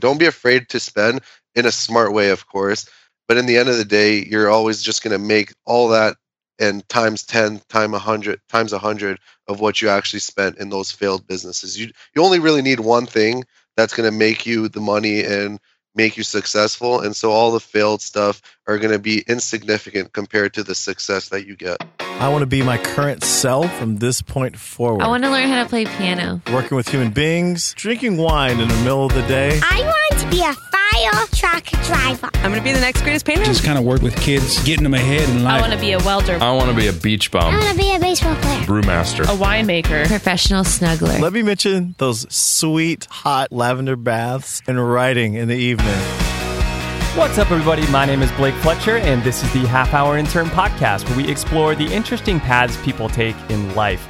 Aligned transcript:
don't 0.00 0.18
be 0.18 0.26
afraid 0.26 0.68
to 0.70 0.80
spend 0.80 1.20
in 1.54 1.66
a 1.66 1.72
smart 1.72 2.12
way, 2.12 2.30
of 2.30 2.46
course. 2.46 2.88
But 3.26 3.36
in 3.36 3.46
the 3.46 3.58
end 3.58 3.68
of 3.68 3.76
the 3.76 3.84
day, 3.84 4.24
you're 4.24 4.50
always 4.50 4.82
just 4.82 5.02
going 5.02 5.12
to 5.12 5.24
make 5.24 5.52
all 5.66 5.88
that 5.88 6.16
and 6.58 6.86
times 6.88 7.22
10 7.24 7.60
time 7.68 7.92
100 7.92 8.40
times 8.48 8.72
100 8.72 9.18
of 9.46 9.60
what 9.60 9.80
you 9.80 9.88
actually 9.88 10.20
spent 10.20 10.58
in 10.58 10.70
those 10.70 10.90
failed 10.90 11.26
businesses 11.26 11.78
you 11.78 11.88
you 12.14 12.22
only 12.22 12.40
really 12.40 12.62
need 12.62 12.80
one 12.80 13.06
thing 13.06 13.44
that's 13.76 13.94
going 13.94 14.10
to 14.10 14.16
make 14.16 14.44
you 14.44 14.68
the 14.68 14.80
money 14.80 15.22
and 15.22 15.60
make 15.98 16.16
you 16.16 16.22
successful 16.22 17.00
and 17.00 17.14
so 17.14 17.32
all 17.32 17.50
the 17.50 17.60
failed 17.60 18.00
stuff 18.00 18.40
are 18.68 18.78
going 18.78 18.92
to 18.92 18.98
be 19.00 19.24
insignificant 19.26 20.12
compared 20.12 20.54
to 20.54 20.62
the 20.62 20.74
success 20.74 21.28
that 21.28 21.44
you 21.44 21.56
get 21.56 21.76
I 22.20 22.28
want 22.30 22.42
to 22.42 22.46
be 22.46 22.62
my 22.62 22.78
current 22.78 23.22
self 23.22 23.72
from 23.78 23.98
this 23.98 24.22
point 24.22 24.58
forward. 24.58 25.02
I 25.02 25.06
want 25.06 25.22
to 25.22 25.30
learn 25.30 25.48
how 25.48 25.62
to 25.62 25.68
play 25.68 25.84
piano. 25.84 26.42
Working 26.52 26.76
with 26.76 26.88
human 26.88 27.12
beings, 27.12 27.74
drinking 27.76 28.16
wine 28.16 28.58
in 28.58 28.66
the 28.66 28.76
middle 28.78 29.06
of 29.06 29.14
the 29.14 29.22
day. 29.28 29.60
I 29.62 29.82
want 29.84 30.22
to 30.22 30.28
be 30.28 30.42
a 30.42 30.52
fire 30.92 31.10
truck 31.34 31.64
driver. 31.84 32.30
I'm 32.34 32.50
going 32.50 32.54
to 32.54 32.62
be 32.62 32.72
the 32.72 32.80
next 32.80 33.02
greatest 33.02 33.24
painter. 33.24 33.44
Just 33.44 33.64
kind 33.64 33.78
of 33.78 33.84
work 33.84 34.02
with 34.02 34.16
kids, 34.16 34.62
getting 34.64 34.84
them 34.84 34.94
ahead 34.94 35.28
in 35.28 35.44
life. 35.44 35.58
I 35.58 35.60
want 35.60 35.72
to 35.72 35.78
be 35.78 35.92
a 35.92 35.98
welder, 35.98 36.38
I 36.40 36.52
want 36.52 36.70
to 36.70 36.76
be 36.76 36.86
a 36.86 36.92
beach 36.92 37.30
bum, 37.30 37.54
I 37.54 37.58
want 37.58 37.70
to 37.70 37.76
be 37.76 37.94
a 37.94 37.98
baseball 37.98 38.34
player. 38.36 38.60
brewmaster. 38.62 39.24
a 39.24 39.36
winemaker. 39.36 40.06
Professional 40.06 40.64
snuggler. 40.64 41.20
Let 41.20 41.32
me 41.32 41.42
mention 41.42 41.94
those 41.98 42.32
sweet, 42.34 43.06
hot 43.06 43.52
lavender 43.52 43.96
baths 43.96 44.62
and 44.66 44.90
writing 44.90 45.34
in 45.34 45.48
the 45.48 45.56
evening. 45.56 45.98
What's 47.16 47.36
up, 47.38 47.50
everybody? 47.50 47.84
My 47.90 48.04
name 48.04 48.22
is 48.22 48.30
Blake 48.32 48.54
Fletcher, 48.56 48.98
and 48.98 49.22
this 49.24 49.42
is 49.42 49.52
the 49.52 49.66
Half 49.66 49.92
Hour 49.92 50.18
Intern 50.18 50.46
Podcast, 50.46 51.08
where 51.08 51.16
we 51.16 51.28
explore 51.28 51.74
the 51.74 51.92
interesting 51.92 52.38
paths 52.38 52.76
people 52.84 53.08
take 53.08 53.34
in 53.48 53.74
life. 53.74 54.06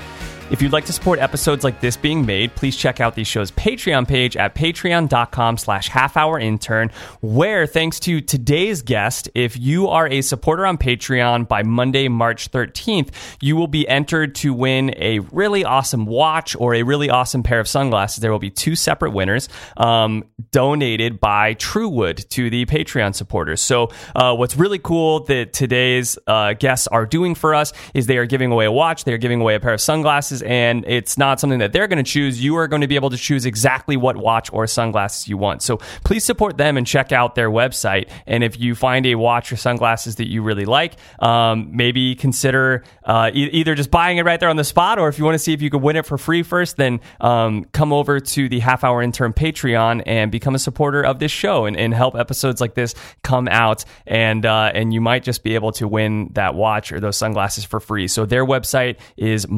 If 0.51 0.63
you'd 0.63 0.73
like 0.73 0.87
to 0.87 0.95
support 0.95 1.19
episodes 1.19 1.63
like 1.63 1.83
this 1.83 1.99
being 1.99 2.25
made, 2.25 2.55
please 2.55 2.75
check 2.75 3.01
out 3.01 3.15
the 3.15 3.23
show's 3.23 3.51
Patreon 3.51 4.09
page 4.09 4.35
at 4.35 4.55
patreon.com 4.55 5.59
slash 5.59 5.89
half 5.89 6.17
hour 6.17 6.39
intern, 6.39 6.91
where 7.21 7.67
thanks 7.67 8.01
to 8.01 8.23
today's 8.23 8.81
guest, 8.81 9.29
if 9.35 9.59
you 9.59 9.89
are 9.89 10.09
a 10.09 10.23
supporter 10.23 10.65
on 10.65 10.79
Patreon 10.79 11.47
by 11.47 11.63
Monday, 11.63 12.09
March 12.09 12.51
13th, 12.51 13.11
you 13.43 13.57
will 13.57 13.67
be 13.67 13.87
entered 13.87 14.35
to 14.37 14.55
win 14.55 14.95
a 14.97 15.19
really 15.19 15.65
awesome 15.65 16.07
watch 16.07 16.57
or 16.59 16.75
a 16.75 16.83
really 16.83 17.11
awesome 17.11 17.43
pair 17.43 17.61
of 17.61 17.69
sunglasses. 17.69 18.23
There 18.23 18.33
will 18.33 18.39
be 18.39 18.51
two 18.51 18.75
separate 18.75 19.13
winners 19.13 19.51
um, 19.77 20.25
donated 20.51 21.21
by 21.21 21.55
Truwood 21.55 22.25
to 22.31 22.49
the 22.49 22.65
Patreon 22.65 23.15
supporters. 23.15 23.61
So, 23.61 23.91
uh, 24.17 24.35
what's 24.35 24.57
really 24.57 24.79
cool 24.79 25.21
that 25.25 25.53
today's 25.53 26.19
uh, 26.27 26.55
guests 26.55 26.87
are 26.87 27.05
doing 27.05 27.35
for 27.35 27.55
us 27.55 27.75
is 27.93 28.07
they 28.07 28.17
are 28.17 28.27
giving 28.27 28.51
away 28.51 28.65
a 28.65 28.73
watch, 28.73 29.05
they 29.05 29.13
are 29.13 29.19
giving 29.19 29.43
away 29.43 29.55
a 29.55 29.61
pair 29.61 29.75
of 29.75 29.81
sunglasses, 29.83 30.38
and 30.43 30.85
it's 30.87 31.19
not 31.19 31.41
something 31.41 31.59
that 31.59 31.73
they're 31.73 31.89
going 31.89 32.03
to 32.03 32.11
choose. 32.11 32.43
You 32.43 32.57
are 32.57 32.69
going 32.69 32.83
to 32.83 32.89
be 32.89 32.97
able 32.97 33.11
to 33.11 33.17
choose 33.17 33.47
exactly 33.47 33.97
what 33.97 34.17
watch 34.17 34.53
or 34.53 34.67
sunglasses 34.67 35.29
you 35.29 35.37
want. 35.37 35.63
So, 35.63 35.79
please 36.05 36.25
support 36.25 36.57
them 36.57 36.77
and 36.77 36.87
check 36.87 37.13
out 37.13 37.35
their 37.35 37.51
website. 37.51 38.09
And 38.27 38.43
if 38.45 38.59
you 38.59 38.75
find 38.75 39.07
a 39.07 39.15
watch 39.15 39.53
or 39.53 39.57
sunglasses 39.57 40.17
that 40.17 40.29
you 40.29 40.43
really 40.43 40.65
like, 40.65 40.95
um, 41.21 41.71
maybe 41.77 42.15
consider 42.15 42.85
uh, 43.05 43.31
e- 43.33 43.51
either 43.53 43.75
just 43.75 43.91
buying 43.91 44.19
it 44.19 44.25
right 44.25 44.39
there 44.41 44.49
on 44.49 44.57
the 44.57 44.65
spot, 44.65 44.99
or 44.99 45.09
if 45.09 45.19
you 45.19 45.25
want 45.25 45.35
to 45.35 45.39
see 45.39 45.53
if 45.53 45.63
you 45.63 45.71
could 45.71 45.83
win 45.83 45.97
it 45.97 46.07
for 46.07 46.19
free 46.19 46.43
first, 46.43 46.77
then 46.77 47.01
um, 47.21 47.65
come 47.73 47.93
over 47.93 48.21
to 48.21 48.49
the 48.49 48.61
Half 48.61 48.85
Hour 48.85 49.03
Intern 49.03 49.33
Patreon 49.33 50.03
and 50.07 50.31
become 50.31 50.55
a 50.55 50.59
supporter 50.59 51.03
of 51.03 51.19
this 51.19 51.33
show 51.33 51.67
and, 51.67 51.77
and 51.77 51.95
help 51.95 52.15
episodes 52.15 52.61
like 52.61 52.75
this 52.75 52.95
come 53.23 53.49
out. 53.49 53.85
And 54.07 54.45
uh, 54.45 54.73
and 54.75 54.93
you 54.93 55.01
might 55.01 55.23
just 55.23 55.43
be 55.43 55.55
able 55.55 55.73
to 55.73 55.89
win 55.89 56.31
that 56.35 56.55
watch 56.55 56.93
or 56.93 57.01
those 57.01 57.17
sunglasses 57.17 57.65
for 57.65 57.81
free. 57.81 58.09
So 58.09 58.27
their 58.27 58.45
website 58.45 58.99
is 59.17 59.49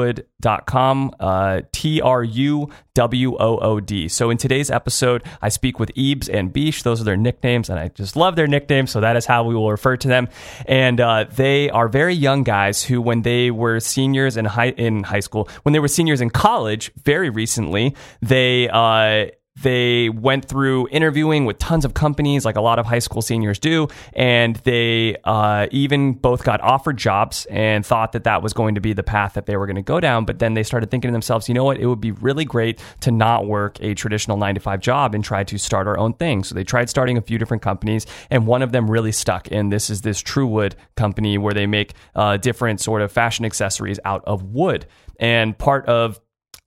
mytruwood.com, 0.00 1.14
uh, 1.20 1.62
T 1.72 2.00
R 2.00 2.22
U 2.22 2.68
W 2.94 3.36
O 3.38 3.58
O 3.58 3.80
D. 3.80 4.08
So 4.08 4.30
in 4.30 4.36
today's 4.36 4.70
episode, 4.70 5.22
I 5.40 5.48
speak 5.48 5.78
with 5.78 5.90
Ebes 5.96 6.28
and 6.28 6.52
Bish. 6.52 6.82
Those 6.82 7.00
are 7.00 7.04
their 7.04 7.16
nicknames, 7.16 7.70
and 7.70 7.78
I 7.78 7.88
just 7.88 8.16
love 8.16 8.36
their 8.36 8.46
nicknames. 8.46 8.90
So 8.90 9.00
that 9.00 9.16
is 9.16 9.26
how 9.26 9.44
we 9.44 9.54
will 9.54 9.70
refer 9.70 9.96
to 9.96 10.08
them. 10.08 10.28
And 10.66 11.00
uh, 11.00 11.26
they 11.30 11.70
are 11.70 11.88
very 11.88 12.14
young 12.14 12.42
guys 12.42 12.82
who, 12.82 13.00
when 13.00 13.22
they 13.22 13.50
were 13.50 13.80
seniors 13.80 14.36
in 14.36 14.44
high 14.44 14.70
in 14.70 15.04
high 15.04 15.20
school, 15.20 15.48
when 15.62 15.72
they 15.72 15.78
were 15.78 15.88
seniors 15.88 16.20
in 16.20 16.30
college, 16.30 16.92
very 17.04 17.30
recently, 17.30 17.94
they. 18.20 18.68
Uh, 18.68 19.26
they 19.62 20.08
went 20.08 20.46
through 20.46 20.88
interviewing 20.90 21.44
with 21.44 21.58
tons 21.58 21.84
of 21.84 21.94
companies, 21.94 22.44
like 22.44 22.56
a 22.56 22.60
lot 22.60 22.78
of 22.78 22.86
high 22.86 22.98
school 22.98 23.22
seniors 23.22 23.58
do, 23.58 23.88
and 24.14 24.56
they 24.56 25.16
uh, 25.24 25.66
even 25.70 26.12
both 26.12 26.44
got 26.44 26.60
offered 26.60 26.96
jobs 26.96 27.46
and 27.46 27.84
thought 27.84 28.12
that 28.12 28.24
that 28.24 28.42
was 28.42 28.52
going 28.52 28.74
to 28.74 28.80
be 28.80 28.92
the 28.92 29.02
path 29.02 29.34
that 29.34 29.46
they 29.46 29.56
were 29.56 29.66
going 29.66 29.76
to 29.76 29.82
go 29.82 30.00
down. 30.00 30.24
But 30.24 30.38
then 30.38 30.54
they 30.54 30.62
started 30.62 30.90
thinking 30.90 31.08
to 31.08 31.12
themselves, 31.12 31.48
you 31.48 31.54
know 31.54 31.64
what? 31.64 31.78
It 31.78 31.86
would 31.86 32.00
be 32.00 32.12
really 32.12 32.44
great 32.44 32.80
to 33.00 33.10
not 33.10 33.46
work 33.46 33.78
a 33.80 33.94
traditional 33.94 34.36
nine 34.36 34.54
to 34.54 34.60
five 34.60 34.80
job 34.80 35.14
and 35.14 35.22
try 35.22 35.44
to 35.44 35.58
start 35.58 35.86
our 35.86 35.98
own 35.98 36.14
thing. 36.14 36.44
So 36.44 36.54
they 36.54 36.64
tried 36.64 36.88
starting 36.88 37.16
a 37.18 37.22
few 37.22 37.38
different 37.38 37.62
companies, 37.62 38.06
and 38.30 38.46
one 38.46 38.62
of 38.62 38.72
them 38.72 38.90
really 38.90 39.12
stuck. 39.12 39.48
And 39.50 39.72
this 39.72 39.90
is 39.90 40.02
this 40.02 40.20
Truwood 40.20 40.76
company 40.96 41.38
where 41.38 41.54
they 41.54 41.66
make 41.66 41.94
uh, 42.14 42.36
different 42.36 42.80
sort 42.80 43.02
of 43.02 43.12
fashion 43.12 43.44
accessories 43.44 43.98
out 44.04 44.22
of 44.26 44.42
wood. 44.42 44.86
And 45.18 45.56
part 45.56 45.86
of 45.86 46.20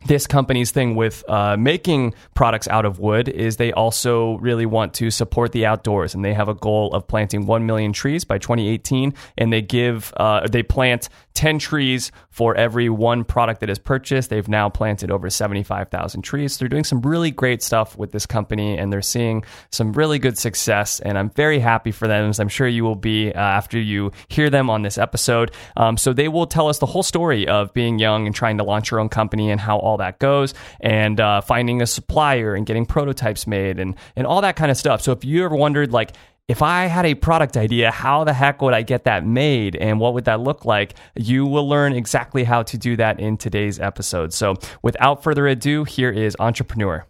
this 0.06 0.28
company's 0.28 0.72
thing 0.72 0.96
with 0.96 1.24
uh, 1.30 1.58
making 1.58 2.14
products 2.34 2.68
out 2.68 2.86
of 2.86 3.00
wood 3.00 3.30
is 3.30 3.58
they 3.58 3.72
also 3.74 4.38
really 4.38 4.66
want 4.66 4.94
to 4.96 5.12
support 5.12 5.52
the 5.52 5.66
outdoors 5.66 6.14
and 6.14 6.24
they 6.24 6.34
have 6.34 6.50
a 6.50 6.54
goal 6.54 6.94
of 6.94 7.08
planting 7.08 7.46
1 7.46 7.66
million 7.66 7.94
trees 7.94 8.24
by 8.24 8.38
2018 8.38 9.14
and 9.38 9.54
they 9.54 9.62
give 9.62 10.14
uh, 10.18 10.48
they 10.48 10.64
plant 10.64 11.10
10 11.34 11.60
trees 11.60 12.12
for 12.30 12.56
every 12.56 12.90
one 12.90 13.24
product 13.24 13.60
that 13.62 13.70
is 13.70 13.80
purchased. 13.80 14.30
They've 14.30 14.48
now 14.48 14.70
planted 14.70 15.12
over 15.12 15.30
75000 15.30 16.22
trees. 16.22 16.58
They're 16.58 16.68
doing 16.68 16.84
some 16.84 17.02
really 17.02 17.32
great 17.32 17.62
stuff 17.62 17.98
with 17.98 18.12
this 18.12 18.26
company 18.26 18.78
and 18.78 18.92
they're 18.92 19.02
seeing 19.02 19.44
some 19.72 19.94
really 19.94 20.20
good 20.20 20.38
success 20.38 21.00
and 21.00 21.18
i'm 21.18 21.30
very 21.32 21.60
happy 21.60 21.92
for 21.92 22.08
them 22.08 22.30
as 22.30 22.40
i'm 22.40 22.48
sure 22.48 22.68
you 22.68 22.84
will 22.84 22.96
be 22.96 23.32
uh, 23.34 23.40
after 23.40 23.80
you 23.80 24.12
hear 24.28 24.50
them 24.50 24.70
on 24.70 24.82
this 24.82 24.98
episode. 24.98 25.52
Um, 25.78 25.98
so 25.98 26.14
they 26.14 26.28
will 26.28 26.48
tell 26.48 26.68
us 26.68 26.80
the 26.80 26.86
whole 26.86 27.04
story 27.04 27.48
of 27.48 27.74
being 27.74 28.00
young 28.00 28.26
and 28.26 28.36
trying 28.36 28.58
to 28.58 28.64
launch 28.64 28.92
your 28.92 29.00
own 29.00 29.10
company 29.10 29.52
and 29.52 29.60
how 29.60 29.78
all 29.78 29.98
that 29.98 30.20
goes 30.20 30.54
and 30.80 31.20
uh, 31.20 31.42
finding 31.42 31.82
a 31.82 31.88
supplier 31.88 32.56
and 32.56 32.66
getting 32.66 32.86
prototypes 32.86 33.46
made 33.48 33.80
and, 33.80 33.96
and 34.16 34.26
all 34.26 34.42
that 34.42 34.56
kind 34.56 34.72
of 34.72 34.78
stuff. 34.78 35.02
So 35.02 35.12
if 35.12 35.24
you 35.24 35.46
ever 35.46 35.56
wondered 35.56 35.92
like 35.92 36.14
if 36.48 36.62
I 36.62 36.86
had 36.86 37.06
a 37.06 37.16
product 37.16 37.56
idea, 37.56 37.90
how 37.90 38.24
the 38.24 38.34
heck 38.34 38.62
would 38.62 38.74
I 38.74 38.82
get 38.82 39.06
that 39.06 39.26
made 39.26 39.76
and 39.76 40.00
what 40.00 40.14
would 40.14 40.26
that 40.26 40.42
look 40.42 40.66
like? 40.66 40.96
You 41.16 41.46
will 41.46 41.68
learn 41.68 41.94
exactly 41.94 42.44
how 42.44 42.64
to 42.64 42.78
do 42.78 42.98
that 42.98 43.20
in 43.20 43.38
today's 43.38 43.80
episode. 43.80 44.34
So, 44.34 44.56
without 44.82 45.24
further 45.24 45.48
ado, 45.48 45.84
here 45.86 46.12
is 46.12 46.36
Entrepreneur. 46.40 47.06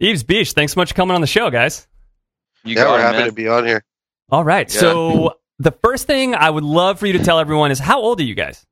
Ebes 0.00 0.24
Bish, 0.24 0.52
thanks 0.52 0.72
so 0.72 0.80
much 0.80 0.90
for 0.90 0.94
coming 0.94 1.14
on 1.14 1.20
the 1.20 1.26
show, 1.26 1.50
guys. 1.50 1.86
You 2.64 2.74
yeah 2.74 2.88
we're 2.88 2.98
it, 2.98 3.02
happy 3.02 3.18
man. 3.18 3.26
to 3.26 3.32
be 3.32 3.46
on 3.46 3.66
here 3.66 3.84
All 4.30 4.42
right. 4.42 4.72
Yeah. 4.72 4.80
So, 4.80 5.34
the 5.58 5.72
first 5.72 6.06
thing 6.06 6.34
I 6.34 6.50
would 6.50 6.64
love 6.64 6.98
for 6.98 7.06
you 7.06 7.12
to 7.12 7.24
tell 7.24 7.38
everyone 7.38 7.70
is 7.70 7.78
how 7.78 8.00
old 8.00 8.20
are 8.20 8.24
you 8.24 8.34
guys? 8.34 8.66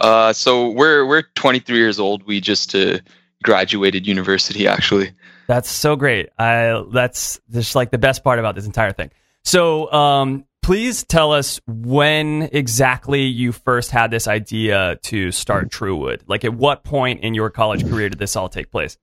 Uh, 0.00 0.32
so 0.32 0.70
we're 0.70 1.04
we're 1.06 1.22
23 1.34 1.76
years 1.76 1.98
old. 1.98 2.22
We 2.24 2.40
just 2.40 2.74
uh, 2.74 2.98
graduated 3.42 4.06
university, 4.06 4.68
actually. 4.68 5.12
That's 5.48 5.68
so 5.68 5.96
great. 5.96 6.28
I 6.38 6.84
that's 6.92 7.40
just 7.50 7.74
like 7.74 7.90
the 7.90 7.98
best 7.98 8.22
part 8.22 8.38
about 8.38 8.54
this 8.54 8.66
entire 8.66 8.92
thing. 8.92 9.10
So, 9.44 9.90
um, 9.92 10.44
please 10.62 11.04
tell 11.04 11.32
us 11.32 11.58
when 11.66 12.50
exactly 12.52 13.22
you 13.22 13.52
first 13.52 13.90
had 13.90 14.10
this 14.10 14.28
idea 14.28 14.98
to 15.04 15.32
start 15.32 15.70
Truwood. 15.70 16.22
Like, 16.26 16.44
at 16.44 16.52
what 16.52 16.84
point 16.84 17.20
in 17.20 17.32
your 17.32 17.48
college 17.48 17.88
career 17.88 18.10
did 18.10 18.18
this 18.18 18.36
all 18.36 18.50
take 18.50 18.70
place? 18.70 18.98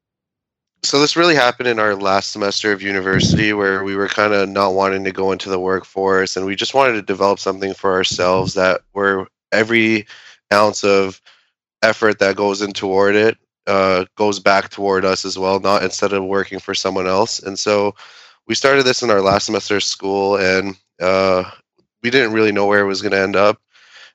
so 0.85 0.99
this 0.99 1.15
really 1.15 1.35
happened 1.35 1.67
in 1.67 1.79
our 1.79 1.95
last 1.95 2.31
semester 2.31 2.71
of 2.71 2.81
university 2.81 3.53
where 3.53 3.83
we 3.83 3.95
were 3.95 4.07
kind 4.07 4.33
of 4.33 4.47
not 4.47 4.73
wanting 4.73 5.03
to 5.03 5.11
go 5.11 5.31
into 5.31 5.49
the 5.49 5.59
workforce 5.59 6.37
and 6.37 6.45
we 6.45 6.55
just 6.55 6.73
wanted 6.73 6.93
to 6.93 7.01
develop 7.01 7.39
something 7.39 7.73
for 7.73 7.91
ourselves 7.91 8.53
that 8.53 8.81
where 8.91 9.27
every 9.51 10.05
ounce 10.53 10.83
of 10.83 11.19
effort 11.81 12.19
that 12.19 12.35
goes 12.35 12.61
in 12.61 12.71
toward 12.71 13.15
it 13.15 13.37
uh, 13.67 14.05
goes 14.15 14.39
back 14.39 14.69
toward 14.69 15.05
us 15.05 15.25
as 15.25 15.37
well 15.37 15.59
not 15.59 15.83
instead 15.83 16.13
of 16.13 16.23
working 16.23 16.59
for 16.59 16.73
someone 16.73 17.07
else 17.07 17.39
and 17.39 17.57
so 17.57 17.95
we 18.47 18.55
started 18.55 18.83
this 18.83 19.01
in 19.01 19.09
our 19.09 19.21
last 19.21 19.45
semester 19.45 19.77
of 19.77 19.83
school 19.83 20.37
and 20.37 20.75
uh, 21.01 21.43
we 22.03 22.09
didn't 22.09 22.33
really 22.33 22.51
know 22.51 22.67
where 22.67 22.81
it 22.81 22.87
was 22.87 23.01
going 23.01 23.11
to 23.11 23.19
end 23.19 23.35
up 23.35 23.59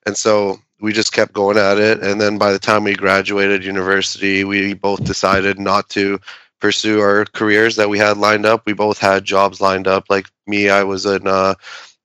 and 0.07 0.17
so 0.17 0.59
we 0.81 0.93
just 0.93 1.13
kept 1.13 1.33
going 1.33 1.59
at 1.59 1.79
it 1.79 2.03
and 2.03 2.21
then 2.21 2.39
by 2.39 2.53
the 2.53 2.59
time 2.59 2.85
we 2.85 2.95
graduated 2.95 3.65
university 3.65 4.45
we 4.45 4.73
both 4.73 5.05
decided 5.05 5.59
not 5.59 5.89
to 5.89 6.19
pursue 6.61 7.01
our 7.01 7.25
careers 7.25 7.77
that 7.77 7.89
we 7.89 7.99
had 7.99 8.19
lined 8.19 8.47
up. 8.47 8.65
We 8.67 8.75
both 8.75 8.99
had 8.99 9.25
jobs 9.25 9.61
lined 9.61 9.89
up. 9.89 10.05
Like 10.09 10.27
me, 10.47 10.69
I 10.69 10.85
was 10.85 11.07
in 11.07 11.27
uh, 11.27 11.55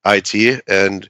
IT, 0.05 0.63
and 0.67 1.07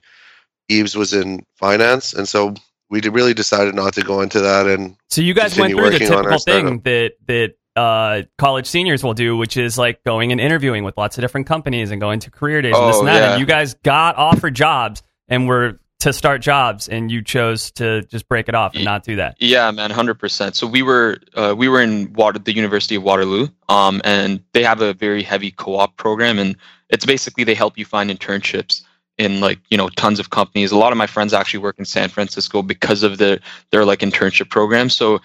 Ebes 0.68 0.96
was 0.96 1.14
in 1.14 1.46
finance, 1.54 2.12
and 2.12 2.28
so 2.28 2.54
we 2.90 3.00
really 3.00 3.34
decided 3.34 3.74
not 3.74 3.94
to 3.94 4.02
go 4.02 4.20
into 4.20 4.40
that. 4.40 4.66
And 4.66 4.96
So, 5.08 5.20
you 5.20 5.34
guys 5.34 5.58
went 5.58 5.72
Continue 5.74 5.98
through 5.98 5.98
the 5.98 6.04
working 6.04 6.18
on 6.18 6.26
our 6.26 6.38
typical 6.38 6.38
thing 6.38 6.66
startup. 6.80 6.84
that 6.84 7.12
that 7.26 7.80
uh, 7.80 8.22
college 8.38 8.66
seniors 8.66 9.04
will 9.04 9.14
do, 9.14 9.36
which 9.36 9.56
is 9.56 9.76
like 9.76 10.02
going 10.04 10.32
and 10.32 10.40
interviewing 10.40 10.82
with 10.84 10.96
lots 10.96 11.18
of 11.18 11.22
different 11.22 11.46
companies 11.46 11.90
and 11.90 12.00
going 12.00 12.20
to 12.20 12.30
career 12.30 12.62
days 12.62 12.74
and 12.74 12.88
this 12.88 12.96
Oh, 12.96 13.00
and 13.00 13.08
that. 13.08 13.14
yeah. 13.16 13.30
And 13.32 13.40
you 13.40 13.46
guys 13.46 13.74
got 13.74 14.16
offered 14.16 14.54
jobs 14.54 15.02
and 15.28 15.46
were 15.46 15.78
to 15.98 16.12
start 16.12 16.40
jobs, 16.42 16.88
and 16.88 17.10
you 17.10 17.22
chose 17.22 17.70
to 17.72 18.02
just 18.02 18.28
break 18.28 18.48
it 18.48 18.54
off 18.54 18.74
and 18.74 18.84
not 18.84 19.02
do 19.02 19.16
that. 19.16 19.34
Yeah, 19.40 19.70
man, 19.70 19.90
hundred 19.90 20.14
percent. 20.18 20.54
So 20.54 20.66
we 20.66 20.82
were 20.82 21.18
uh, 21.34 21.54
we 21.56 21.68
were 21.68 21.80
in 21.82 22.12
Water, 22.12 22.38
the 22.38 22.54
University 22.54 22.94
of 22.96 23.02
Waterloo, 23.02 23.48
um, 23.68 24.00
and 24.04 24.42
they 24.52 24.62
have 24.62 24.80
a 24.82 24.92
very 24.92 25.22
heavy 25.22 25.50
co-op 25.50 25.96
program, 25.96 26.38
and 26.38 26.54
it's 26.90 27.04
basically 27.06 27.44
they 27.44 27.54
help 27.54 27.76
you 27.78 27.84
find 27.86 28.10
internships 28.10 28.82
in 29.18 29.40
like 29.40 29.58
you 29.70 29.76
know 29.76 29.88
tons 29.90 30.18
of 30.18 30.30
companies. 30.30 30.72
A 30.72 30.76
lot 30.76 30.92
of 30.92 30.98
my 30.98 31.06
friends 31.06 31.32
actually 31.32 31.60
work 31.60 31.78
in 31.78 31.84
San 31.84 32.08
Francisco 32.08 32.62
because 32.62 33.02
of 33.02 33.18
the 33.18 33.40
their 33.70 33.84
like 33.84 34.00
internship 34.00 34.50
program. 34.50 34.90
So 34.90 35.20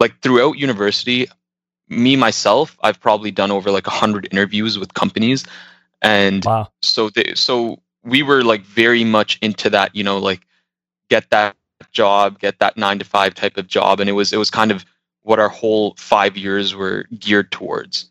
like 0.00 0.20
throughout 0.20 0.58
university, 0.58 1.28
me 1.88 2.16
myself, 2.16 2.76
I've 2.82 3.00
probably 3.00 3.30
done 3.30 3.50
over 3.50 3.70
like 3.70 3.86
a 3.86 3.90
hundred 3.90 4.28
interviews 4.30 4.78
with 4.78 4.94
companies, 4.94 5.44
and 6.02 6.44
Wow. 6.44 6.68
so 6.82 7.10
they 7.10 7.34
so 7.34 7.80
we 8.02 8.22
were 8.22 8.42
like 8.42 8.62
very 8.62 9.04
much 9.04 9.38
into 9.42 9.70
that 9.70 9.94
you 9.94 10.04
know 10.04 10.18
like 10.18 10.40
get 11.10 11.30
that 11.30 11.56
job 11.92 12.38
get 12.40 12.58
that 12.58 12.76
nine 12.76 12.98
to 12.98 13.04
five 13.04 13.34
type 13.34 13.56
of 13.56 13.66
job 13.66 14.00
and 14.00 14.10
it 14.10 14.12
was 14.12 14.32
it 14.32 14.36
was 14.36 14.50
kind 14.50 14.70
of 14.72 14.84
what 15.22 15.38
our 15.38 15.48
whole 15.48 15.94
five 15.96 16.36
years 16.36 16.74
were 16.74 17.06
geared 17.18 17.50
towards 17.52 18.10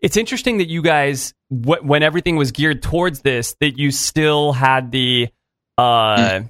It's 0.00 0.16
interesting 0.16 0.58
that 0.58 0.68
you 0.68 0.82
guys, 0.82 1.34
wh- 1.48 1.82
when 1.82 2.02
everything 2.02 2.36
was 2.36 2.52
geared 2.52 2.82
towards 2.82 3.20
this, 3.20 3.56
that 3.60 3.78
you 3.78 3.90
still 3.90 4.52
had 4.52 4.92
the 4.92 5.28
uh, 5.78 6.42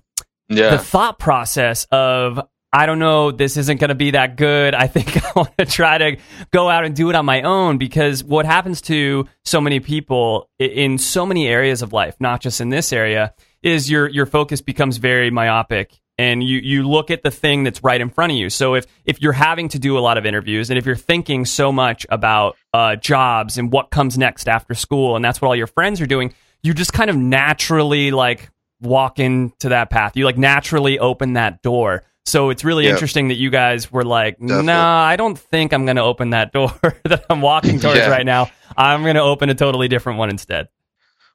yeah. 0.48 0.70
the 0.70 0.78
thought 0.78 1.18
process 1.18 1.86
of 1.90 2.40
I 2.72 2.84
don't 2.84 2.98
know, 2.98 3.30
this 3.30 3.56
isn't 3.56 3.80
going 3.80 3.88
to 3.88 3.94
be 3.94 4.10
that 4.10 4.36
good. 4.36 4.74
I 4.74 4.86
think 4.86 5.16
I 5.24 5.32
want 5.34 5.56
to 5.58 5.64
try 5.64 5.98
to 5.98 6.16
go 6.50 6.68
out 6.68 6.84
and 6.84 6.94
do 6.94 7.08
it 7.08 7.16
on 7.16 7.24
my 7.24 7.42
own 7.42 7.78
because 7.78 8.22
what 8.22 8.44
happens 8.44 8.80
to 8.82 9.26
so 9.44 9.60
many 9.60 9.80
people 9.80 10.50
in 10.58 10.98
so 10.98 11.24
many 11.24 11.48
areas 11.48 11.82
of 11.82 11.92
life, 11.92 12.16
not 12.20 12.40
just 12.40 12.60
in 12.60 12.68
this 12.68 12.92
area, 12.92 13.34
is 13.62 13.90
your 13.90 14.08
your 14.08 14.26
focus 14.26 14.60
becomes 14.60 14.98
very 14.98 15.30
myopic 15.30 16.00
and 16.18 16.42
you 16.42 16.58
you 16.58 16.88
look 16.88 17.10
at 17.10 17.22
the 17.22 17.30
thing 17.30 17.62
that's 17.64 17.82
right 17.84 18.00
in 18.00 18.08
front 18.10 18.32
of 18.32 18.38
you. 18.38 18.48
So 18.50 18.74
if 18.74 18.86
if 19.04 19.20
you're 19.20 19.32
having 19.32 19.68
to 19.70 19.78
do 19.78 19.98
a 19.98 20.00
lot 20.00 20.16
of 20.18 20.24
interviews 20.26 20.70
and 20.70 20.78
if 20.78 20.86
you're 20.86 20.96
thinking 20.96 21.44
so 21.44 21.70
much 21.72 22.06
about 22.08 22.56
uh, 22.72 22.96
jobs 22.96 23.58
and 23.58 23.70
what 23.72 23.90
comes 23.90 24.16
next 24.16 24.48
after 24.48 24.74
school 24.74 25.16
and 25.16 25.24
that's 25.24 25.40
what 25.40 25.48
all 25.48 25.56
your 25.56 25.66
friends 25.66 26.00
are 26.00 26.06
doing, 26.06 26.32
you 26.62 26.72
just 26.74 26.92
kind 26.92 27.10
of 27.10 27.16
naturally 27.16 28.10
like 28.10 28.50
walk 28.80 29.18
into 29.18 29.68
that 29.70 29.90
path. 29.90 30.16
You 30.16 30.24
like 30.24 30.38
naturally 30.38 30.98
open 30.98 31.34
that 31.34 31.62
door. 31.62 32.02
So 32.24 32.50
it's 32.50 32.64
really 32.64 32.84
Yeah. 32.86 32.90
interesting 32.90 33.28
that 33.28 33.36
you 33.36 33.50
guys 33.50 33.92
were 33.92 34.04
like. 34.04 34.40
"No, 34.40 34.72
I 34.76 35.14
don't 35.16 35.38
think 35.38 35.72
I'm 35.72 35.84
going 35.84 35.96
to 35.96 36.02
open 36.02 36.30
that 36.30 36.52
door 36.54 36.72
that 37.04 37.24
I'm 37.30 37.40
walking 37.40 37.78
towards 37.78 37.98
Yeah. 38.00 38.08
right 38.10 38.26
now. 38.26 38.50
I'm 38.76 39.02
going 39.04 39.14
to 39.14 39.22
open 39.22 39.48
a 39.48 39.54
totally 39.54 39.86
different 39.88 40.18
one 40.18 40.28
instead." 40.30 40.68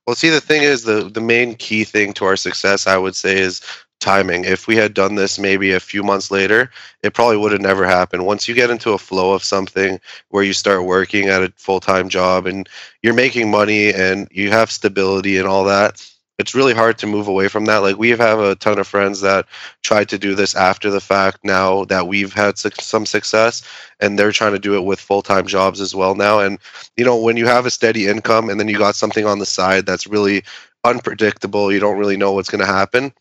Well, 0.05 0.15
see, 0.15 0.29
the 0.29 0.41
thing 0.41 0.63
is, 0.63 0.83
the 0.83 1.03
the 1.09 1.21
main 1.21 1.55
key 1.55 1.83
thing 1.85 2.11
to 2.13 2.25
our 2.25 2.35
success, 2.35 2.87
I 2.87 2.97
would 2.97 3.15
say, 3.15 3.39
is 3.39 3.61
timing. 4.01 4.43
If 4.43 4.67
we 4.67 4.75
had 4.75 4.93
done 4.93 5.15
this 5.15 5.39
maybe 5.39 5.71
a 5.71 5.79
few 5.79 6.03
months 6.03 6.31
later, 6.31 6.69
it 7.03 7.13
probably 7.13 7.37
would 7.37 7.53
have 7.53 7.61
never 7.61 7.85
happened. 7.85 8.25
Once 8.25 8.47
you 8.47 8.55
get 8.55 8.69
into 8.69 8.91
a 8.91 8.97
flow 8.97 9.33
of 9.33 9.43
something 9.43 9.99
where 10.29 10.43
you 10.43 10.53
start 10.53 10.83
working 10.83 11.29
at 11.29 11.43
a 11.43 11.53
full 11.55 11.79
time 11.79 12.09
job 12.09 12.45
and 12.47 12.67
you're 13.01 13.13
making 13.13 13.49
money 13.49 13.93
and 13.93 14.27
you 14.31 14.49
have 14.49 14.71
stability 14.71 15.37
and 15.37 15.47
all 15.47 15.63
that, 15.63 16.05
it's 16.41 16.55
really 16.55 16.73
hard 16.73 16.97
to 16.97 17.07
move 17.07 17.27
away 17.27 17.47
from 17.47 17.65
that. 17.65 17.77
Like 17.77 17.97
we 17.97 18.09
have 18.09 18.39
a 18.39 18.55
ton 18.55 18.79
of 18.79 18.87
friends 18.87 19.21
that 19.21 19.45
tried 19.83 20.09
to 20.09 20.17
do 20.17 20.33
this 20.33 20.55
after 20.55 20.89
the 20.89 20.99
fact. 20.99 21.39
Now 21.43 21.85
that 21.85 22.07
we've 22.07 22.33
had 22.33 22.57
some 22.57 23.05
success, 23.05 23.63
and 23.99 24.17
they're 24.17 24.31
trying 24.31 24.53
to 24.53 24.59
do 24.59 24.75
it 24.75 24.83
with 24.83 24.99
full 24.99 25.21
time 25.21 25.45
jobs 25.45 25.79
as 25.79 25.95
well 25.95 26.15
now. 26.15 26.39
And 26.39 26.57
you 26.97 27.05
know, 27.05 27.15
when 27.17 27.37
you 27.37 27.45
have 27.45 27.65
a 27.65 27.71
steady 27.71 28.07
income 28.07 28.49
and 28.49 28.59
then 28.59 28.67
you 28.67 28.77
got 28.77 28.95
something 28.95 29.25
on 29.25 29.39
the 29.39 29.45
side 29.45 29.85
that's 29.85 30.07
really 30.07 30.43
unpredictable, 30.83 31.71
you 31.71 31.79
don't 31.79 31.99
really 31.99 32.17
know 32.17 32.33
what's 32.33 32.49
going 32.49 32.65
to 32.65 32.65
happen. 32.65 33.13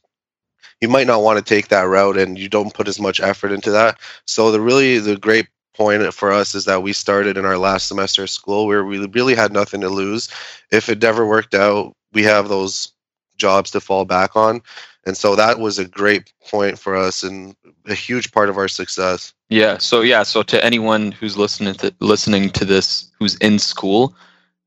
You 0.81 0.89
might 0.89 1.07
not 1.07 1.23
want 1.23 1.39
to 1.39 1.45
take 1.45 1.69
that 1.69 1.83
route, 1.83 2.17
and 2.17 2.39
you 2.39 2.49
don't 2.49 2.75
put 2.75 2.89
as 2.89 3.01
much 3.01 3.21
effort 3.21 3.53
into 3.53 3.71
that. 3.71 3.99
So 4.27 4.51
the 4.51 4.61
really 4.61 4.99
the 4.99 5.17
great 5.17 5.47
point 5.75 6.13
for 6.13 6.33
us 6.33 6.55
is 6.55 6.65
that 6.67 6.83
we 6.83 6.93
started 6.93 7.37
in 7.37 7.45
our 7.45 7.59
last 7.59 7.87
semester 7.87 8.25
of 8.25 8.31
school 8.31 8.67
where 8.67 8.85
we 8.85 8.99
really 9.07 9.35
had 9.35 9.53
nothing 9.53 9.81
to 9.81 9.89
lose. 9.89 10.29
If 10.71 10.89
it 10.89 11.01
never 11.01 11.27
worked 11.27 11.55
out, 11.55 11.95
we 12.13 12.23
have 12.25 12.49
those 12.49 12.93
jobs 13.37 13.71
to 13.71 13.81
fall 13.81 14.05
back 14.05 14.37
on. 14.37 14.63
And 15.07 15.17
so 15.17 15.35
that 15.35 15.59
was 15.59 15.79
a 15.79 15.87
great 15.87 16.33
point 16.47 16.79
for 16.79 16.95
us 16.95 17.23
and 17.23 17.57
a 17.87 17.95
huge 17.95 18.33
part 18.33 18.51
of 18.51 18.59
our 18.59 18.69
success. 18.69 19.33
Yeah. 19.49 19.79
So 19.79 20.03
yeah. 20.03 20.23
So 20.23 20.43
to 20.43 20.63
anyone 20.65 21.13
who's 21.13 21.37
listening 21.37 21.75
to 21.75 21.95
listening 22.01 22.51
to 22.51 22.65
this, 22.65 23.11
who's 23.19 23.37
in 23.37 23.59
school, 23.59 24.15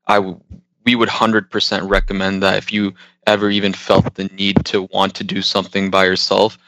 I 0.08 0.16
w- 0.16 0.40
we 0.84 0.96
would 0.96 1.08
hundred 1.08 1.50
percent 1.50 1.88
recommend 1.88 2.42
that 2.42 2.58
if 2.58 2.72
you 2.72 2.92
ever 3.26 3.50
even 3.50 3.72
felt 3.72 4.14
the 4.14 4.24
need 4.24 4.64
to 4.66 4.82
want 4.92 5.14
to 5.16 5.24
do 5.24 5.42
something 5.42 5.90
by 5.90 6.04
yourself, 6.04 6.58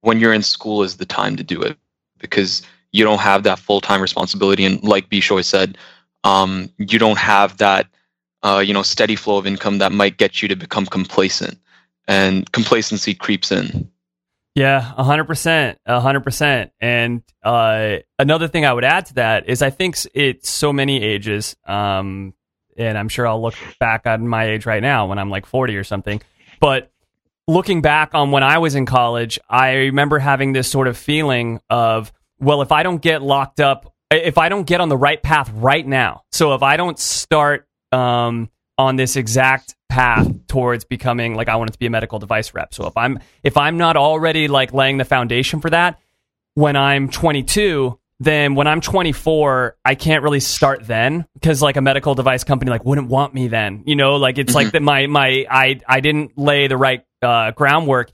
when 0.00 0.20
you're 0.20 0.32
in 0.32 0.42
school 0.42 0.82
is 0.82 0.96
the 0.96 1.06
time 1.06 1.36
to 1.36 1.42
do 1.44 1.60
it 1.62 1.78
because 2.18 2.62
you 2.92 3.04
don't 3.04 3.20
have 3.20 3.42
that 3.42 3.58
full 3.58 3.80
time 3.80 4.00
responsibility 4.00 4.64
and 4.64 4.82
like 4.82 5.08
Bishoy 5.08 5.44
said, 5.44 5.78
um, 6.24 6.70
you 6.78 6.98
don't 6.98 7.18
have 7.18 7.58
that 7.58 7.86
uh, 8.42 8.62
you 8.64 8.72
know 8.74 8.82
steady 8.82 9.16
flow 9.16 9.38
of 9.38 9.46
income 9.46 9.78
that 9.78 9.92
might 9.92 10.18
get 10.18 10.42
you 10.42 10.48
to 10.48 10.56
become 10.56 10.86
complacent, 10.86 11.58
and 12.06 12.50
complacency 12.52 13.14
creeps 13.14 13.50
in. 13.50 13.90
Yeah, 14.54 14.92
a 14.96 15.02
hundred 15.02 15.24
percent, 15.24 15.78
a 15.84 16.00
hundred 16.00 16.20
percent. 16.20 16.70
And 16.80 17.22
uh, 17.42 17.96
another 18.18 18.46
thing 18.46 18.64
I 18.64 18.72
would 18.72 18.84
add 18.84 19.06
to 19.06 19.14
that 19.14 19.48
is 19.48 19.62
I 19.62 19.70
think 19.70 19.96
it's 20.14 20.48
so 20.48 20.72
many 20.72 21.02
ages, 21.02 21.56
um, 21.66 22.34
and 22.76 22.96
I'm 22.96 23.08
sure 23.08 23.26
I'll 23.26 23.42
look 23.42 23.54
back 23.78 24.06
on 24.06 24.26
my 24.28 24.50
age 24.50 24.66
right 24.66 24.82
now 24.82 25.06
when 25.06 25.18
I'm 25.18 25.30
like 25.30 25.46
40 25.46 25.76
or 25.76 25.84
something. 25.84 26.20
But 26.60 26.90
looking 27.46 27.82
back 27.82 28.14
on 28.14 28.30
when 28.30 28.42
I 28.42 28.58
was 28.58 28.74
in 28.74 28.86
college, 28.86 29.38
I 29.48 29.72
remember 29.72 30.18
having 30.18 30.52
this 30.52 30.70
sort 30.70 30.88
of 30.88 30.96
feeling 30.96 31.60
of, 31.70 32.12
well, 32.38 32.62
if 32.62 32.72
I 32.72 32.82
don't 32.82 33.02
get 33.02 33.22
locked 33.22 33.60
up, 33.60 33.92
if 34.10 34.38
I 34.38 34.48
don't 34.48 34.66
get 34.66 34.80
on 34.80 34.88
the 34.88 34.96
right 34.96 35.22
path 35.22 35.50
right 35.54 35.86
now, 35.86 36.22
so 36.32 36.54
if 36.54 36.62
I 36.62 36.76
don't 36.76 36.98
start 36.98 37.66
um, 37.92 38.50
on 38.78 38.96
this 38.96 39.16
exact 39.16 39.74
path 39.88 40.28
towards 40.48 40.84
becoming 40.84 41.34
like 41.34 41.48
I 41.48 41.56
wanted 41.56 41.72
to 41.72 41.78
be 41.78 41.86
a 41.86 41.90
medical 41.90 42.18
device 42.18 42.52
rep. 42.54 42.74
So 42.74 42.86
if 42.86 42.96
I'm 42.96 43.20
if 43.42 43.56
I'm 43.56 43.76
not 43.76 43.96
already 43.96 44.48
like 44.48 44.72
laying 44.72 44.98
the 44.98 45.04
foundation 45.04 45.60
for 45.60 45.70
that 45.70 46.00
when 46.54 46.76
I'm 46.76 47.08
22, 47.08 47.98
then 48.24 48.54
when 48.54 48.66
I'm 48.66 48.80
24, 48.80 49.76
I 49.84 49.94
can't 49.94 50.22
really 50.22 50.40
start 50.40 50.86
then 50.86 51.26
because 51.34 51.62
like 51.62 51.76
a 51.76 51.80
medical 51.80 52.14
device 52.14 52.44
company 52.44 52.70
like 52.70 52.84
wouldn't 52.84 53.08
want 53.08 53.34
me 53.34 53.48
then. 53.48 53.82
You 53.86 53.96
know, 53.96 54.16
like 54.16 54.38
it's 54.38 54.54
like 54.54 54.72
that 54.72 54.82
my 54.82 55.06
my 55.06 55.46
I 55.50 55.80
I 55.86 56.00
didn't 56.00 56.36
lay 56.36 56.66
the 56.66 56.76
right 56.76 57.04
uh, 57.22 57.52
groundwork 57.52 58.10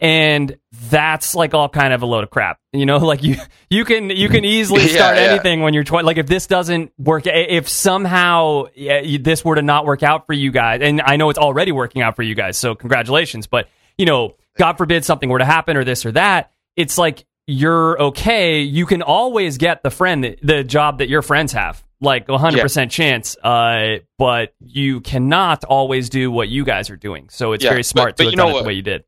and 0.00 0.58
that's 0.90 1.34
like 1.34 1.54
all 1.54 1.68
kind 1.68 1.92
of 1.92 2.02
a 2.02 2.06
load 2.06 2.24
of 2.24 2.30
crap 2.30 2.58
you 2.72 2.84
know 2.84 2.98
like 2.98 3.22
you 3.22 3.36
you 3.70 3.84
can 3.84 4.10
you 4.10 4.28
can 4.28 4.44
easily 4.44 4.88
start 4.88 5.16
yeah. 5.16 5.22
anything 5.22 5.62
when 5.62 5.72
you're 5.72 5.84
20 5.84 6.04
like 6.04 6.18
if 6.18 6.26
this 6.26 6.46
doesn't 6.46 6.92
work 6.98 7.22
if 7.26 7.68
somehow 7.68 8.64
yeah, 8.74 9.18
this 9.20 9.44
were 9.44 9.54
to 9.54 9.62
not 9.62 9.86
work 9.86 10.02
out 10.02 10.26
for 10.26 10.32
you 10.32 10.50
guys 10.50 10.80
and 10.82 11.00
i 11.02 11.16
know 11.16 11.30
it's 11.30 11.38
already 11.38 11.72
working 11.72 12.02
out 12.02 12.16
for 12.16 12.22
you 12.22 12.34
guys 12.34 12.58
so 12.58 12.74
congratulations 12.74 13.46
but 13.46 13.68
you 13.96 14.04
know 14.04 14.34
god 14.58 14.76
forbid 14.76 15.04
something 15.04 15.28
were 15.28 15.38
to 15.38 15.44
happen 15.44 15.76
or 15.76 15.84
this 15.84 16.04
or 16.04 16.12
that 16.12 16.50
it's 16.76 16.98
like 16.98 17.24
you're 17.46 18.00
okay 18.00 18.60
you 18.62 18.86
can 18.86 19.02
always 19.02 19.58
get 19.58 19.82
the 19.82 19.90
friend 19.90 20.36
the 20.42 20.64
job 20.64 20.98
that 20.98 21.08
your 21.08 21.20
friends 21.22 21.52
have 21.52 21.84
like 22.00 22.26
100% 22.26 22.90
chance 22.90 23.36
uh, 23.42 23.96
but 24.18 24.54
you 24.60 25.00
cannot 25.00 25.64
always 25.64 26.08
do 26.10 26.30
what 26.30 26.48
you 26.48 26.62
guys 26.64 26.90
are 26.90 26.96
doing. 26.96 27.28
So 27.30 27.52
it's 27.52 27.64
Yeah, 27.64 27.70
very 27.70 27.82
smart 27.82 28.16
but- 28.16 28.16
but 28.16 28.24
to 28.24 28.24
you 28.24 28.30
have 28.32 28.36
done 28.38 28.48
it 28.48 28.50
the 28.50 28.54
what? 28.56 28.66
way 28.66 28.72
you 28.74 28.82
did. 28.82 29.04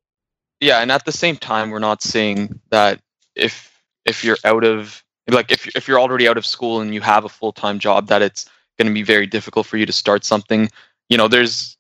Yeah 0.61 0.81
and 0.81 0.91
at 0.93 1.05
the 1.05 1.13
same 1.13 1.37
time 1.37 1.71
we're 1.71 1.79
not 1.79 2.03
saying 2.03 2.61
that 2.71 3.01
if 3.35 3.71
if 4.07 4.25
you're 4.25 4.39
out 4.45 4.65
of 4.65 5.03
like 5.29 5.51
if 5.51 5.67
if 5.77 5.89
you're 5.89 6.01
already 6.01 6.27
out 6.29 6.39
of 6.39 6.47
school 6.47 6.81
and 6.81 6.95
you 6.95 7.01
have 7.03 7.25
a 7.25 7.29
full-time 7.29 7.79
job 7.79 8.07
that 8.09 8.23
it's 8.23 8.47
going 8.79 8.87
to 8.89 8.95
be 8.95 9.03
very 9.03 9.27
difficult 9.27 9.67
for 9.67 9.77
you 9.79 9.85
to 9.87 9.93
start 9.93 10.25
something. 10.25 10.71
You 11.11 11.17
know 11.19 11.29
there's 11.29 11.77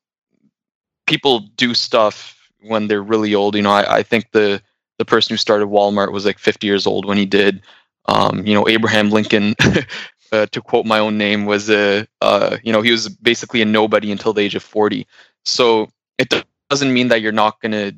people 1.07 1.41
do 1.57 1.73
stuff 1.75 2.35
when 2.61 2.89
they're 2.89 3.03
really 3.03 3.35
old 3.35 3.55
you 3.55 3.63
know 3.63 3.71
i, 3.71 3.99
I 3.99 4.03
think 4.03 4.33
the 4.33 4.61
the 4.99 5.05
person 5.05 5.33
who 5.33 5.39
started 5.39 5.69
walmart 5.69 6.13
was 6.13 6.25
like 6.25 6.39
50 6.39 6.67
years 6.67 6.87
old 6.87 7.05
when 7.05 7.19
he 7.19 7.27
did 7.27 7.63
um, 8.07 8.47
you 8.47 8.55
know 8.55 8.69
abraham 8.69 9.11
lincoln 9.11 9.55
uh, 10.33 10.47
to 10.47 10.61
quote 10.61 10.87
my 10.87 10.99
own 10.99 11.19
name 11.19 11.47
was 11.47 11.71
a 11.71 12.07
uh, 12.21 12.57
you 12.63 12.73
know 12.73 12.83
he 12.83 12.91
was 12.91 13.09
basically 13.09 13.63
a 13.63 13.65
nobody 13.65 14.11
until 14.11 14.33
the 14.33 14.43
age 14.43 14.55
of 14.55 14.63
40 14.63 15.07
so 15.45 15.89
it 16.19 16.33
doesn't 16.71 16.93
mean 16.93 17.09
that 17.09 17.21
you're 17.21 17.33
not 17.33 17.61
going 17.61 17.73
to 17.73 17.97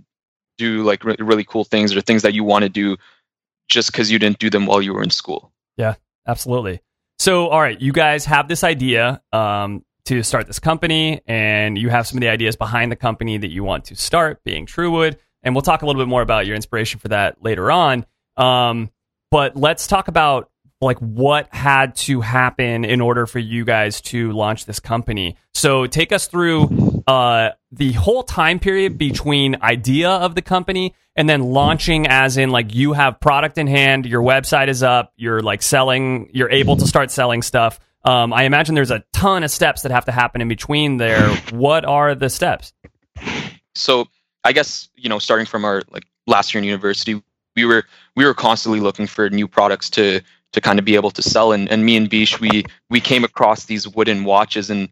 do 0.58 0.82
like 0.82 1.04
re- 1.04 1.16
really 1.18 1.44
cool 1.44 1.64
things 1.64 1.96
or 1.96 2.00
things 2.00 2.22
that 2.22 2.34
you 2.34 2.44
want 2.44 2.64
to 2.64 2.68
do 2.68 2.96
just 3.68 3.92
because 3.92 4.10
you 4.10 4.18
didn't 4.18 4.38
do 4.38 4.50
them 4.50 4.66
while 4.66 4.82
you 4.82 4.92
were 4.92 5.02
in 5.02 5.10
school. 5.10 5.52
Yeah, 5.76 5.94
absolutely. 6.26 6.80
So, 7.18 7.48
all 7.48 7.60
right, 7.60 7.80
you 7.80 7.92
guys 7.92 8.24
have 8.26 8.48
this 8.48 8.62
idea 8.64 9.22
um, 9.32 9.84
to 10.04 10.22
start 10.22 10.46
this 10.46 10.58
company, 10.58 11.20
and 11.26 11.76
you 11.76 11.88
have 11.88 12.06
some 12.06 12.18
of 12.18 12.20
the 12.20 12.28
ideas 12.28 12.56
behind 12.56 12.92
the 12.92 12.96
company 12.96 13.38
that 13.38 13.50
you 13.50 13.64
want 13.64 13.86
to 13.86 13.96
start, 13.96 14.42
being 14.44 14.66
Truwood. 14.66 15.18
And 15.42 15.54
we'll 15.54 15.62
talk 15.62 15.82
a 15.82 15.86
little 15.86 16.00
bit 16.00 16.08
more 16.08 16.22
about 16.22 16.46
your 16.46 16.56
inspiration 16.56 17.00
for 17.00 17.08
that 17.08 17.42
later 17.42 17.70
on. 17.70 18.06
Um, 18.36 18.90
but 19.30 19.56
let's 19.56 19.86
talk 19.86 20.08
about 20.08 20.50
like 20.80 20.98
what 20.98 21.52
had 21.52 21.96
to 21.96 22.20
happen 22.20 22.84
in 22.84 23.00
order 23.00 23.26
for 23.26 23.38
you 23.38 23.64
guys 23.64 24.00
to 24.00 24.30
launch 24.32 24.64
this 24.64 24.78
company. 24.78 25.36
So 25.54 25.86
take 25.86 26.12
us 26.12 26.28
through 26.28 27.02
uh, 27.06 27.50
the 27.72 27.92
whole 27.92 28.22
time 28.22 28.60
period 28.60 28.96
between 28.96 29.56
idea 29.60 30.08
of 30.08 30.34
the 30.34 30.42
company 30.42 30.94
and 31.16 31.28
then 31.28 31.42
launching 31.42 32.06
as 32.06 32.36
in 32.36 32.50
like 32.50 32.74
you 32.74 32.92
have 32.92 33.18
product 33.18 33.58
in 33.58 33.66
hand, 33.66 34.06
your 34.06 34.22
website 34.22 34.68
is 34.68 34.84
up, 34.84 35.12
you're 35.16 35.42
like 35.42 35.62
selling, 35.62 36.30
you're 36.32 36.50
able 36.50 36.76
to 36.76 36.86
start 36.86 37.10
selling 37.10 37.42
stuff. 37.42 37.80
Um, 38.04 38.32
I 38.32 38.44
imagine 38.44 38.76
there's 38.76 38.92
a 38.92 39.02
ton 39.12 39.42
of 39.42 39.50
steps 39.50 39.82
that 39.82 39.90
have 39.90 40.04
to 40.04 40.12
happen 40.12 40.40
in 40.40 40.48
between 40.48 40.98
there. 40.98 41.28
What 41.50 41.84
are 41.84 42.14
the 42.14 42.30
steps? 42.30 42.72
So 43.74 44.06
I 44.48 44.52
guess 44.52 44.88
you 44.96 45.10
know, 45.10 45.18
starting 45.18 45.44
from 45.44 45.66
our 45.66 45.82
like 45.90 46.04
last 46.26 46.54
year 46.54 46.60
in 46.60 46.64
university, 46.64 47.22
we 47.54 47.66
were 47.66 47.84
we 48.16 48.24
were 48.24 48.32
constantly 48.32 48.80
looking 48.80 49.06
for 49.06 49.28
new 49.28 49.46
products 49.46 49.90
to 49.90 50.22
to 50.52 50.60
kind 50.62 50.78
of 50.78 50.86
be 50.86 50.94
able 50.94 51.10
to 51.10 51.22
sell. 51.22 51.52
And, 51.52 51.70
and 51.70 51.84
me 51.84 51.98
and 51.98 52.08
Bish, 52.08 52.40
we 52.40 52.64
we 52.88 52.98
came 52.98 53.24
across 53.24 53.66
these 53.66 53.86
wooden 53.86 54.24
watches, 54.24 54.70
and 54.70 54.88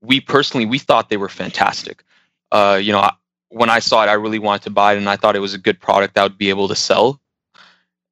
we 0.00 0.20
personally 0.20 0.64
we 0.64 0.78
thought 0.78 1.08
they 1.08 1.16
were 1.16 1.28
fantastic. 1.28 2.04
Uh, 2.52 2.78
you 2.80 2.92
know, 2.92 3.10
when 3.48 3.68
I 3.68 3.80
saw 3.80 4.04
it, 4.04 4.08
I 4.08 4.12
really 4.12 4.38
wanted 4.38 4.62
to 4.62 4.70
buy 4.70 4.94
it, 4.94 4.98
and 4.98 5.08
I 5.08 5.16
thought 5.16 5.34
it 5.34 5.40
was 5.40 5.54
a 5.54 5.58
good 5.58 5.80
product 5.80 6.14
that 6.14 6.22
would 6.22 6.38
be 6.38 6.48
able 6.48 6.68
to 6.68 6.76
sell. 6.76 7.20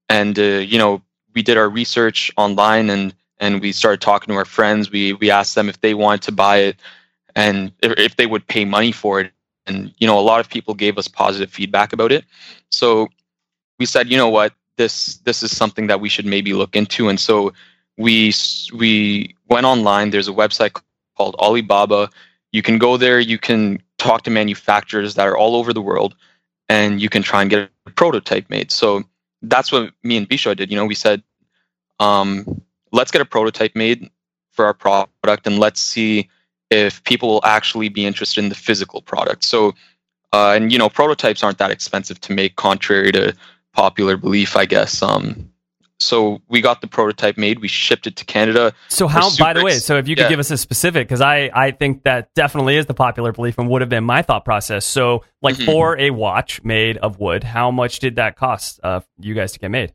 And 0.08 0.36
uh, 0.36 0.42
you 0.42 0.78
know, 0.78 1.00
we 1.32 1.42
did 1.42 1.56
our 1.56 1.68
research 1.68 2.32
online, 2.36 2.90
and 2.90 3.14
and 3.38 3.60
we 3.60 3.70
started 3.70 4.00
talking 4.00 4.32
to 4.32 4.36
our 4.36 4.44
friends. 4.44 4.90
We 4.90 5.12
we 5.12 5.30
asked 5.30 5.54
them 5.54 5.68
if 5.68 5.80
they 5.80 5.94
wanted 5.94 6.22
to 6.22 6.32
buy 6.32 6.56
it, 6.56 6.76
and 7.36 7.70
if, 7.84 7.92
if 7.98 8.16
they 8.16 8.26
would 8.26 8.48
pay 8.48 8.64
money 8.64 8.90
for 8.90 9.20
it. 9.20 9.30
And 9.68 9.94
you 9.98 10.06
know, 10.06 10.18
a 10.18 10.22
lot 10.22 10.40
of 10.40 10.48
people 10.48 10.74
gave 10.74 10.98
us 10.98 11.06
positive 11.08 11.50
feedback 11.50 11.92
about 11.92 12.12
it. 12.12 12.24
So 12.70 13.08
we 13.78 13.86
said, 13.86 14.10
you 14.10 14.16
know 14.16 14.28
what, 14.28 14.52
this 14.76 15.16
this 15.18 15.42
is 15.42 15.56
something 15.56 15.86
that 15.88 16.00
we 16.00 16.08
should 16.08 16.26
maybe 16.26 16.54
look 16.54 16.74
into. 16.74 17.08
And 17.08 17.20
so 17.20 17.52
we 17.96 18.32
we 18.74 19.34
went 19.48 19.66
online. 19.66 20.10
There's 20.10 20.28
a 20.28 20.32
website 20.32 20.80
called 21.16 21.36
Alibaba. 21.38 22.08
You 22.52 22.62
can 22.62 22.78
go 22.78 22.96
there. 22.96 23.20
You 23.20 23.38
can 23.38 23.82
talk 23.98 24.22
to 24.22 24.30
manufacturers 24.30 25.14
that 25.14 25.26
are 25.26 25.36
all 25.36 25.56
over 25.56 25.72
the 25.72 25.82
world, 25.82 26.14
and 26.68 27.00
you 27.00 27.08
can 27.08 27.22
try 27.22 27.42
and 27.42 27.50
get 27.50 27.70
a 27.86 27.90
prototype 27.90 28.48
made. 28.48 28.70
So 28.70 29.02
that's 29.42 29.70
what 29.70 29.92
me 30.02 30.16
and 30.16 30.28
Bishoy 30.28 30.56
did. 30.56 30.70
You 30.70 30.76
know, 30.76 30.86
we 30.86 30.94
said, 30.94 31.22
um, 32.00 32.62
let's 32.92 33.10
get 33.10 33.20
a 33.20 33.26
prototype 33.26 33.76
made 33.76 34.10
for 34.52 34.64
our 34.64 34.74
product, 34.74 35.46
and 35.46 35.58
let's 35.58 35.80
see 35.80 36.28
if 36.70 37.02
people 37.04 37.28
will 37.28 37.44
actually 37.44 37.88
be 37.88 38.04
interested 38.06 38.42
in 38.42 38.48
the 38.48 38.54
physical 38.54 39.02
product. 39.02 39.44
So, 39.44 39.74
uh, 40.32 40.52
and 40.52 40.72
you 40.72 40.78
know, 40.78 40.88
prototypes 40.88 41.42
aren't 41.42 41.58
that 41.58 41.70
expensive 41.70 42.20
to 42.22 42.32
make, 42.32 42.56
contrary 42.56 43.12
to 43.12 43.34
popular 43.72 44.16
belief, 44.16 44.56
I 44.56 44.66
guess. 44.66 45.02
Um, 45.02 45.50
so 46.00 46.40
we 46.48 46.60
got 46.60 46.80
the 46.80 46.86
prototype 46.86 47.36
made. 47.36 47.58
We 47.58 47.66
shipped 47.66 48.06
it 48.06 48.16
to 48.16 48.24
Canada. 48.24 48.72
So 48.88 49.08
how? 49.08 49.34
By 49.36 49.52
the 49.52 49.64
way, 49.64 49.78
so 49.78 49.96
if 49.96 50.06
you 50.06 50.14
could 50.14 50.22
yeah. 50.22 50.28
give 50.28 50.38
us 50.38 50.50
a 50.50 50.58
specific, 50.58 51.08
because 51.08 51.20
I 51.20 51.50
I 51.52 51.72
think 51.72 52.04
that 52.04 52.32
definitely 52.34 52.76
is 52.76 52.86
the 52.86 52.94
popular 52.94 53.32
belief 53.32 53.58
and 53.58 53.68
would 53.68 53.82
have 53.82 53.88
been 53.88 54.04
my 54.04 54.22
thought 54.22 54.44
process. 54.44 54.84
So 54.84 55.24
like 55.42 55.56
mm-hmm. 55.56 55.66
for 55.66 55.98
a 55.98 56.10
watch 56.10 56.62
made 56.62 56.98
of 56.98 57.18
wood, 57.18 57.42
how 57.42 57.72
much 57.72 57.98
did 57.98 58.16
that 58.16 58.36
cost 58.36 58.78
uh, 58.84 59.00
you 59.18 59.34
guys 59.34 59.52
to 59.52 59.58
get 59.58 59.70
made? 59.70 59.92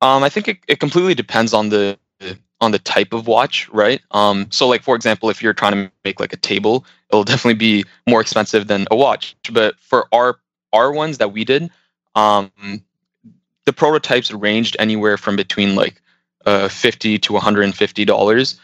Um, 0.00 0.22
I 0.22 0.30
think 0.30 0.48
it, 0.48 0.58
it 0.66 0.80
completely 0.80 1.14
depends 1.14 1.52
on 1.52 1.68
the 1.68 1.98
on 2.60 2.72
the 2.72 2.78
type 2.78 3.12
of 3.12 3.26
watch, 3.26 3.68
right? 3.70 4.00
Um, 4.10 4.46
so 4.50 4.68
like 4.68 4.82
for 4.82 4.94
example, 4.94 5.30
if 5.30 5.42
you're 5.42 5.54
trying 5.54 5.72
to 5.72 5.92
make 6.04 6.20
like 6.20 6.32
a 6.32 6.36
table, 6.36 6.84
it'll 7.10 7.24
definitely 7.32 7.54
be 7.54 7.84
more 8.06 8.20
expensive 8.20 8.66
than 8.66 8.86
a 8.90 8.96
watch. 8.96 9.36
But 9.52 9.78
for 9.80 10.06
our 10.12 10.38
our 10.72 10.92
ones 10.92 11.18
that 11.18 11.32
we 11.32 11.44
did, 11.44 11.70
um, 12.14 12.50
the 13.64 13.72
prototypes 13.72 14.32
ranged 14.32 14.76
anywhere 14.78 15.16
from 15.16 15.36
between 15.36 15.74
like 15.74 16.00
uh, 16.46 16.68
50 16.68 17.18
to 17.18 17.32
150 17.32 18.04
dollars, 18.04 18.60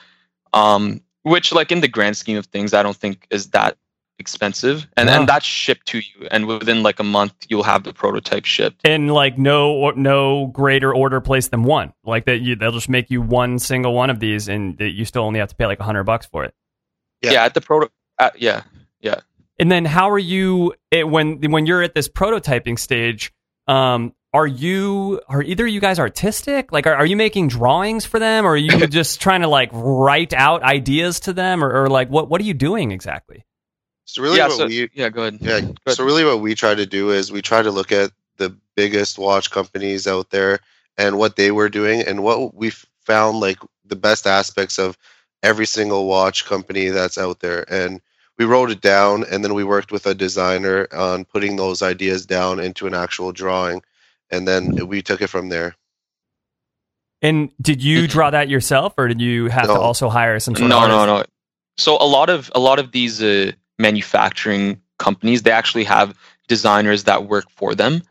um, 0.53 1.01
which 1.23 1.53
like 1.53 1.73
in 1.73 1.81
the 1.81 1.89
grand 1.89 2.17
scheme 2.17 2.37
of 2.37 2.47
things, 2.47 2.75
I 2.75 2.83
don't 2.83 2.97
think 2.97 3.27
is 3.31 3.49
that 3.51 3.77
expensive 4.19 4.87
and 4.97 5.11
and 5.11 5.29
that's 5.29 5.45
shipped 5.45 5.87
to 5.87 5.99
you 5.99 6.29
and 6.31 6.47
within 6.47 6.83
like 6.83 6.99
a 7.01 7.05
month 7.05 7.35
you'll 7.49 7.63
have 7.63 7.85
the 7.85 7.93
prototype 7.93 8.45
shipped. 8.45 8.81
And 8.85 9.13
like 9.13 9.39
no 9.39 9.91
no 9.91 10.47
greater 10.47 10.95
order 10.95 11.21
place 11.21 11.49
than 11.49 11.65
one. 11.65 11.93
Like 12.05 12.25
that 12.27 12.41
you 12.41 12.57
they'll 12.57 12.73
just 12.73 12.89
make 12.89 13.11
you 13.11 13.21
one 13.21 13.59
single 13.59 13.93
one 13.93 14.11
of 14.11 14.19
these 14.19 14.49
and 14.49 14.79
that 14.79 14.91
you 14.91 15.05
still 15.05 15.23
only 15.23 15.41
have 15.41 15.51
to 15.51 15.55
pay 15.55 15.67
like 15.67 15.81
a 15.81 15.85
hundred 15.85 16.05
bucks 16.05 16.27
for 16.27 16.45
it. 16.45 16.55
Yeah, 17.23 17.33
yeah 17.33 17.45
at 17.45 17.55
the 17.55 17.61
proto 17.61 17.91
uh, 18.19 18.31
yeah 18.37 18.63
yeah. 19.01 19.21
And 19.59 19.71
then 19.71 19.85
how 19.85 20.11
are 20.11 20.19
you 20.19 20.75
it, 20.91 21.09
when 21.09 21.41
when 21.51 21.67
you're 21.67 21.83
at 21.83 21.95
this 21.95 22.09
prototyping 22.09 22.79
stage 22.79 23.33
um, 23.69 24.15
are 24.37 24.47
you 24.47 25.21
are 25.29 25.43
either 25.43 25.67
you 25.67 25.81
guys 25.81 25.99
artistic? 25.99 26.71
Like, 26.71 26.87
are, 26.87 26.95
are 26.95 27.07
you 27.07 27.17
making 27.17 27.49
drawings 27.49 28.05
for 28.05 28.19
them, 28.19 28.45
or 28.45 28.51
are 28.51 28.57
you 28.57 28.87
just 28.87 29.19
trying 29.19 29.41
to 29.41 29.49
like 29.49 29.71
write 29.73 30.35
out 30.35 30.63
ideas 30.63 31.21
to 31.21 31.33
them, 31.33 31.65
or, 31.65 31.85
or 31.85 31.89
like 31.89 32.11
what 32.11 32.29
what 32.29 32.43
are 32.43 32.45
you 32.45 32.53
doing 32.53 32.93
exactly? 32.93 33.46
So 34.07 34.23
really, 34.23 34.39
yeah, 34.39 34.49
what 34.49 34.57
so, 34.57 34.67
we 34.67 34.89
yeah, 34.95 35.09
go 35.11 35.23
ahead. 35.23 35.39
Yeah, 35.41 35.61
go 35.61 35.67
ahead. 35.87 35.97
so 35.97 36.05
really, 36.05 36.25
what 36.25 36.41
we 36.41 36.55
try 36.55 36.75
to 36.75 36.87
do 36.87 37.11
is 37.11 37.31
we 37.31 37.43
try 37.43 37.63
to 37.63 37.71
look 37.71 37.93
at 37.93 38.13
the 38.39 38.57
biggest 38.75 39.19
watch 39.19 39.51
companies 39.51 40.07
out 40.07 40.31
there 40.31 40.61
and 40.97 41.19
what 41.19 41.37
they 41.37 41.51
were 41.51 41.69
doing, 41.69 42.01
and 42.01 42.23
what 42.23 42.55
we 42.55 42.71
found 43.05 43.41
like 43.41 43.59
the 43.85 43.97
best 43.97 44.27
aspects 44.27 44.79
of 44.79 44.97
every 45.43 45.67
single 45.67 46.07
watch 46.07 46.47
company 46.47 46.89
that's 46.89 47.19
out 47.19 47.41
there, 47.41 47.65
and 47.71 48.01
we 48.39 48.45
wrote 48.45 48.71
it 48.71 48.81
down 48.81 49.25
and 49.31 49.45
then 49.45 49.55
we 49.55 49.65
worked 49.65 49.93
with 49.93 50.07
a 50.07 50.15
designer 50.15 50.87
on 50.93 51.25
putting 51.25 51.57
those 51.57 51.83
ideas 51.83 52.27
down 52.27 52.61
into 52.61 52.87
an 52.87 52.95
actual 52.95 53.33
drawing 53.33 53.83
and 54.31 54.47
then 54.47 54.87
we 54.87 55.03
took 55.03 55.23
it 55.23 55.29
from 55.29 55.49
there 55.49 55.75
and 57.23 57.51
did 57.61 57.83
you 57.83 58.07
draw 58.07 58.31
that 58.31 58.49
yourself 58.49 58.95
or 58.99 59.09
did 59.09 59.21
you 59.21 59.47
have 59.49 59.69
no. 59.69 59.75
to 59.75 59.81
also 59.81 60.09
hire 60.09 60.39
some 60.39 60.55
sort 60.55 60.69
no 60.69 60.83
of 60.83 60.89
no 60.89 61.07
no 61.07 61.25
so 61.77 61.97
a 62.01 62.07
lot 62.07 62.31
of 62.31 62.51
a 62.55 62.61
lot 62.61 62.79
of 62.79 62.93
these 62.93 63.23
uh, 63.23 63.53
manufacturing 63.79 64.81
companies 64.99 65.43
they 65.43 65.51
actually 65.51 65.85
have 65.85 66.17
designers 66.49 67.05
that 67.05 67.27
work 67.27 67.51
for 67.51 67.75
them 67.75 68.03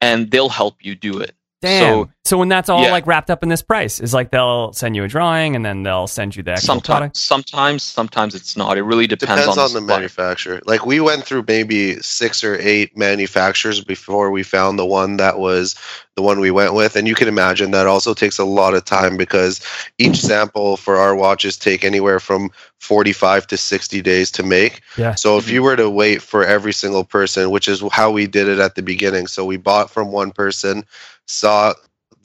and 0.00 0.30
they'll 0.30 0.48
help 0.48 0.84
you 0.84 0.94
do 0.94 1.18
it 1.18 1.34
Damn. 1.60 2.04
So, 2.04 2.10
so 2.28 2.36
when 2.36 2.48
that's 2.48 2.68
all 2.68 2.82
yeah. 2.82 2.90
like 2.90 3.06
wrapped 3.06 3.30
up 3.30 3.42
in 3.42 3.48
this 3.48 3.62
price, 3.62 4.00
is 4.00 4.12
like 4.12 4.30
they'll 4.30 4.72
send 4.74 4.94
you 4.94 5.02
a 5.02 5.08
drawing 5.08 5.56
and 5.56 5.64
then 5.64 5.82
they'll 5.82 6.06
send 6.06 6.36
you 6.36 6.42
the 6.42 6.52
actual 6.52 6.66
sometimes, 6.66 6.86
product. 6.86 7.16
Sometimes, 7.16 7.82
sometimes 7.82 8.34
it's 8.34 8.54
not. 8.54 8.76
It 8.76 8.82
really 8.82 9.06
depends, 9.06 9.40
depends 9.40 9.56
on, 9.56 9.64
on, 9.64 9.72
the, 9.72 9.80
the 9.80 9.86
manufacturer. 9.86 10.60
Like 10.66 10.84
we 10.84 11.00
went 11.00 11.24
through 11.24 11.44
maybe 11.48 11.96
six 12.00 12.44
or 12.44 12.56
eight 12.56 12.94
manufacturers 12.96 13.82
before 13.82 14.30
we 14.30 14.42
found 14.42 14.78
the 14.78 14.84
one 14.84 15.16
that 15.16 15.38
was 15.38 15.74
the 16.16 16.22
one 16.22 16.38
we 16.38 16.50
went 16.50 16.74
with, 16.74 16.96
and 16.96 17.08
you 17.08 17.14
can 17.14 17.28
imagine 17.28 17.70
that 17.70 17.86
also 17.86 18.12
takes 18.12 18.38
a 18.38 18.44
lot 18.44 18.74
of 18.74 18.84
time 18.84 19.16
because 19.16 19.62
each 19.96 20.16
sample 20.16 20.76
for 20.76 20.96
our 20.96 21.14
watches 21.14 21.56
take 21.56 21.82
anywhere 21.82 22.20
from 22.20 22.50
45 22.80 23.46
to 23.46 23.56
60 23.56 24.02
days 24.02 24.30
to 24.32 24.42
make. 24.42 24.82
Yeah. 24.98 25.14
So 25.14 25.38
if 25.38 25.48
you 25.48 25.62
were 25.62 25.76
to 25.76 25.88
wait 25.88 26.20
for 26.20 26.44
every 26.44 26.74
single 26.74 27.04
person, 27.04 27.50
which 27.50 27.68
is 27.68 27.82
how 27.90 28.10
we 28.10 28.26
did 28.26 28.48
it 28.48 28.58
at 28.58 28.74
the 28.74 28.82
beginning, 28.82 29.28
so 29.28 29.46
we 29.46 29.56
bought 29.56 29.90
from 29.90 30.12
one 30.12 30.30
person 30.30 30.84
saw 31.28 31.74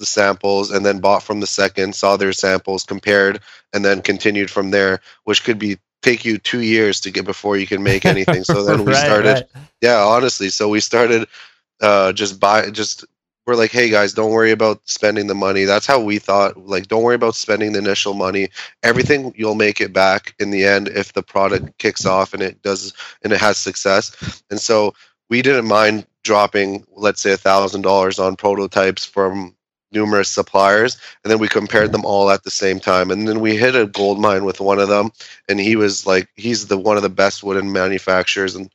the 0.04 0.08
samples 0.08 0.70
and 0.70 0.86
then 0.86 1.00
bought 1.00 1.24
from 1.24 1.40
the 1.40 1.48
second, 1.48 1.96
saw 1.96 2.18
their 2.18 2.34
samples, 2.34 2.84
compared, 2.84 3.40
and 3.72 3.86
then 3.86 4.02
continued 4.02 4.52
from 4.52 4.72
there, 4.72 5.00
which 5.24 5.46
could 5.46 5.58
be 5.58 5.78
take 6.02 6.26
you 6.26 6.38
two 6.38 6.60
years 6.60 7.00
to 7.00 7.12
get 7.12 7.24
before 7.24 7.56
you 7.56 7.66
can 7.66 7.82
make 7.82 8.06
anything. 8.06 8.44
So 8.44 8.64
then 8.66 8.84
we 8.84 8.92
right, 8.92 9.06
started, 9.06 9.34
right. 9.34 9.66
yeah, 9.82 10.04
honestly. 10.04 10.50
So 10.50 10.68
we 10.68 10.82
started 10.82 11.28
uh, 11.82 12.12
just 12.12 12.40
buy, 12.40 12.70
just 12.70 13.06
we're 13.46 13.56
like, 13.56 13.72
hey 13.72 13.90
guys, 13.90 14.14
don't 14.14 14.32
worry 14.32 14.52
about 14.52 14.82
spending 14.86 15.28
the 15.28 15.36
money. 15.36 15.64
That's 15.64 15.86
how 15.86 16.02
we 16.02 16.20
thought. 16.20 16.58
Like, 16.58 16.88
don't 16.88 17.04
worry 17.04 17.16
about 17.16 17.36
spending 17.36 17.72
the 17.72 17.80
initial 17.80 18.14
money. 18.14 18.50
Everything 18.84 19.34
you'll 19.36 19.56
make 19.56 19.82
it 19.82 19.94
back 19.94 20.36
in 20.40 20.50
the 20.50 20.66
end 20.66 20.90
if 20.90 21.14
the 21.14 21.24
product 21.24 21.78
kicks 21.78 22.06
off 22.06 22.34
and 22.34 22.44
it 22.44 22.62
does 22.62 22.94
and 23.24 23.34
it 23.34 23.40
has 23.40 23.58
success. 23.58 24.44
And 24.50 24.60
so 24.60 24.94
we 25.30 25.42
didn't 25.42 25.68
mind 25.68 26.06
dropping, 26.24 26.86
let's 26.96 27.22
say, 27.22 27.34
a 27.34 27.38
thousand 27.38 27.82
dollars 27.82 28.20
on 28.20 28.36
prototypes 28.36 29.06
from 29.06 29.56
numerous 29.94 30.30
suppliers, 30.30 30.98
and 31.24 31.32
then 31.32 31.40
we 31.40 31.48
compared 31.48 31.92
them 31.92 32.06
all 32.06 32.30
at 32.30 32.44
the 32.44 32.52
same 32.52 32.80
time. 32.80 33.12
And 33.12 33.28
then 33.28 33.40
we 33.40 33.56
hit 33.56 33.76
a 33.76 33.86
gold 33.86 34.20
mine 34.20 34.46
with 34.46 34.60
one 34.60 34.80
of 34.80 34.90
them, 34.90 35.12
and 35.48 35.60
he 35.60 35.76
was 35.76 36.06
like, 36.06 36.30
he's 36.36 36.68
the 36.68 36.78
one 36.78 36.98
of 36.98 37.04
the 37.04 37.10
best 37.10 37.44
wooden 37.44 37.72
manufacturers 37.72 38.56
and 38.56 38.70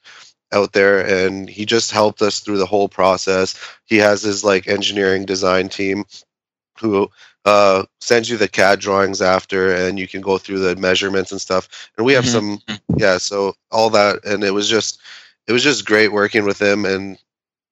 out 0.53 0.73
there, 0.73 1.01
and 1.01 1.49
he 1.49 1.67
just 1.67 1.91
helped 1.91 2.23
us 2.23 2.41
through 2.41 2.59
the 2.59 2.67
whole 2.67 2.89
process. 2.89 3.59
He 3.85 3.97
has 3.99 4.23
his 4.23 4.45
like 4.45 4.67
engineering 4.67 5.27
design 5.27 5.69
team 5.69 6.05
who 6.81 7.11
uh, 7.45 7.85
sends 8.01 8.31
you 8.31 8.37
the 8.37 8.49
CAD 8.49 8.81
drawings 8.81 9.21
after, 9.21 9.75
and 9.75 9.99
you 9.99 10.09
can 10.09 10.21
go 10.21 10.39
through 10.39 10.61
the 10.61 10.77
measurements 10.77 11.33
and 11.33 11.41
stuff. 11.41 11.91
And 11.97 12.07
we 12.07 12.15
have 12.15 12.25
Mm-hmm. 12.25 12.57
some, 12.57 12.79
yeah, 12.97 13.19
so 13.19 13.55
all 13.71 13.91
that, 13.91 14.25
and 14.25 14.45
it 14.45 14.53
was 14.53 14.69
just, 14.69 15.01
it 15.47 15.53
was 15.53 15.63
just 15.63 15.87
great 15.87 16.13
working 16.13 16.45
with 16.45 16.61
him, 16.61 16.85
and 16.85 17.19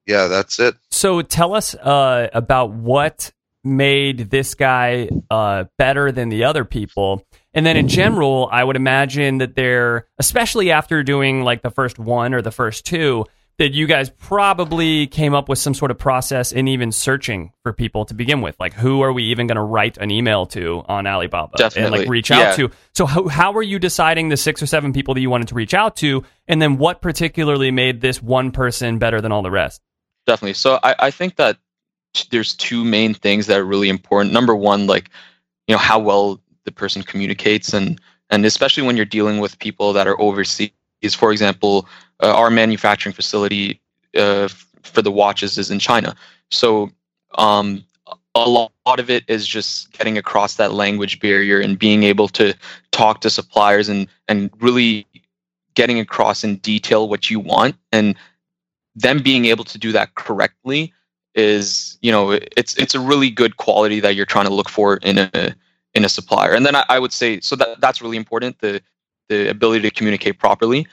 yeah, 0.07 0.29
that's 0.29 0.59
it. 0.61 0.77
So 0.91 1.23
tell 1.23 1.55
us 1.55 1.75
uh, 1.75 2.29
about 2.33 2.71
what 2.71 3.33
made 3.67 4.31
this 4.31 4.55
guy 4.55 5.09
uh, 5.31 5.65
better 5.79 6.13
than 6.13 6.29
the 6.29 6.45
other 6.45 6.65
people. 6.65 7.27
And 7.53 7.67
then 7.67 7.77
in 7.77 7.89
general, 7.89 8.49
I 8.53 8.63
would 8.63 8.77
imagine 8.77 9.39
that 9.39 9.55
they're, 9.57 10.07
especially 10.19 10.71
after 10.71 11.03
doing 11.03 11.43
like 11.43 11.63
the 11.63 11.71
first 11.71 11.99
one 11.99 12.33
or 12.35 12.43
the 12.43 12.51
first 12.51 12.87
two, 12.87 13.25
that 13.59 13.73
you 13.73 13.87
guys 13.87 14.11
probably 14.11 15.07
came 15.07 15.33
up 15.35 15.49
with 15.49 15.59
some 15.59 15.73
sort 15.73 15.91
of 15.91 15.97
process 15.97 16.53
in 16.53 16.69
even 16.69 16.93
searching 16.93 17.53
for 17.63 17.73
people 17.73 18.05
to 18.05 18.13
begin 18.13 18.43
with. 18.43 18.55
Like, 18.61 18.75
who 18.75 19.01
are 19.01 19.11
we 19.15 19.25
even 19.25 19.47
going 19.47 19.57
to 19.57 19.63
write 19.63 19.97
an 19.97 20.11
email 20.11 20.45
to 20.49 20.83
on 20.87 21.07
Alibaba 21.07 21.53
and 21.55 21.59
Definitely. 21.59 21.99
like 22.01 22.09
reach 22.09 22.29
Yeah. 22.29 22.51
out 22.51 22.57
to? 22.57 22.71
So, 22.95 23.07
how, 23.07 23.29
how 23.29 23.53
are 23.55 23.63
you 23.63 23.79
deciding 23.79 24.29
the 24.29 24.37
six 24.37 24.63
or 24.63 24.67
seven 24.67 24.93
people 24.93 25.15
that 25.15 25.21
you 25.23 25.31
wanted 25.31 25.49
to 25.49 25.55
reach 25.55 25.73
out 25.73 25.97
to? 25.97 26.23
And 26.47 26.61
then 26.61 26.77
what 26.77 27.01
particularly 27.01 27.71
made 27.71 28.03
this 28.03 28.23
one 28.23 28.51
person 28.51 28.99
better 28.99 29.23
than 29.23 29.33
all 29.33 29.43
the 29.43 29.51
rest? 29.51 29.81
definitely 30.27 30.55
so 30.55 30.77
I, 30.83 30.95
I 30.99 31.11
think 31.13 31.37
that 31.37 31.57
there's 32.31 32.55
two 32.55 32.85
main 32.85 33.15
things 33.15 33.47
that 33.47 33.59
are 33.59 33.65
really 33.65 33.89
important. 33.89 34.33
Number 34.33 34.55
one 34.55 34.87
like 34.87 35.11
you 35.67 35.75
know 35.75 35.79
how 35.79 35.99
well 35.99 36.41
the 36.65 36.73
person 36.73 37.03
communicates 37.03 37.73
and 37.73 38.01
and 38.31 38.45
especially 38.45 38.83
when 38.83 38.97
you're 38.97 39.07
dealing 39.07 39.39
with 39.39 39.59
people 39.59 39.93
that 39.93 40.07
are 40.07 40.21
overseas. 40.21 40.71
For 41.15 41.33
example 41.33 41.89
uh, 42.23 42.35
our 42.35 42.51
manufacturing 42.51 43.13
facility 43.13 43.81
uh, 44.17 44.49
for 44.83 45.03
the 45.03 45.13
watches 45.13 45.59
is 45.59 45.71
in 45.71 45.79
china. 45.79 46.15
So 46.51 46.91
um, 47.39 47.85
a 48.35 48.49
lot 48.49 49.01
of 49.01 49.11
it 49.11 49.25
is 49.29 49.47
just 49.47 49.93
getting 49.93 50.19
across 50.19 50.57
that 50.57 50.73
language 50.73 51.21
barrier 51.21 51.59
and 51.61 51.79
being 51.79 52.03
able 52.03 52.29
to 52.29 52.55
talk 52.93 53.21
to 53.23 53.31
suppliers 53.31 53.89
and 53.89 54.07
and 54.29 54.51
really 54.61 55.07
getting 55.75 55.99
across 55.99 56.45
in 56.45 56.57
detail 56.57 57.09
what 57.09 57.31
you 57.31 57.41
want 57.41 57.77
and 57.93 58.17
them 58.95 59.23
being 59.23 59.45
able 59.47 59.65
to 59.65 59.79
do 59.79 59.93
that 59.93 60.15
correctly 60.15 60.93
is 61.37 61.99
you 62.01 62.11
know 62.11 62.33
it's 62.33 62.77
it's 62.77 62.95
a 62.95 63.01
really 63.01 63.31
good 63.31 63.59
quality 63.59 64.01
that 64.01 64.17
you're 64.17 64.27
trying 64.27 64.47
to 64.47 64.53
look 64.53 64.69
for 64.69 64.97
in 64.99 65.19
a 65.19 65.55
in 65.95 66.05
a 66.05 66.09
supplier. 66.09 66.53
And 66.53 66.67
then 66.67 66.75
i, 66.75 66.85
I 66.89 66.99
would 66.99 67.13
say 67.13 67.41
so 67.41 67.55
that 67.57 67.81
that's 67.81 68.03
really 68.03 68.17
important 68.17 68.59
the 68.59 68.83
the 69.29 69.49
ability 69.49 69.89
to 69.89 69.91
communicate 69.91 70.39
properly. 70.39 70.87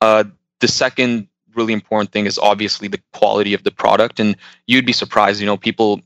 Uh, 0.00 0.24
the 0.60 0.68
second 0.68 1.28
really 1.54 1.72
important 1.72 2.10
thing 2.10 2.26
is 2.26 2.38
obviously 2.38 2.88
the 2.88 3.00
quality 3.12 3.54
of 3.54 3.62
the 3.62 3.70
product. 3.70 4.18
And 4.18 4.36
you'd 4.66 4.84
be 4.84 4.92
surprised 4.92 5.40
you 5.40 5.46
know 5.46 5.56
people 5.56 6.00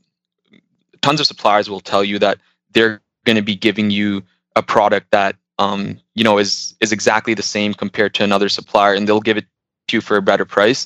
tons 1.01 1.19
of 1.19 1.25
suppliers 1.25 1.69
will 1.69 1.81
tell 1.81 2.03
you 2.03 2.19
that 2.19 2.37
they're 2.71 3.01
going 3.25 3.37
to 3.37 3.41
be 3.41 3.55
giving 3.55 3.89
you 3.89 4.21
a 4.55 4.61
product 4.61 5.11
that 5.11 5.35
um, 5.57 5.99
you 6.13 6.23
know 6.23 6.37
is 6.37 6.75
is 6.79 6.91
exactly 6.91 7.33
the 7.33 7.41
same 7.41 7.73
compared 7.73 8.13
to 8.13 8.23
another 8.23 8.49
supplier 8.49 8.93
and 8.93 9.07
they'll 9.07 9.19
give 9.19 9.37
it 9.37 9.45
to 9.87 9.97
you 9.97 10.01
for 10.01 10.15
a 10.15 10.21
better 10.21 10.45
price. 10.45 10.85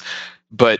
But 0.52 0.80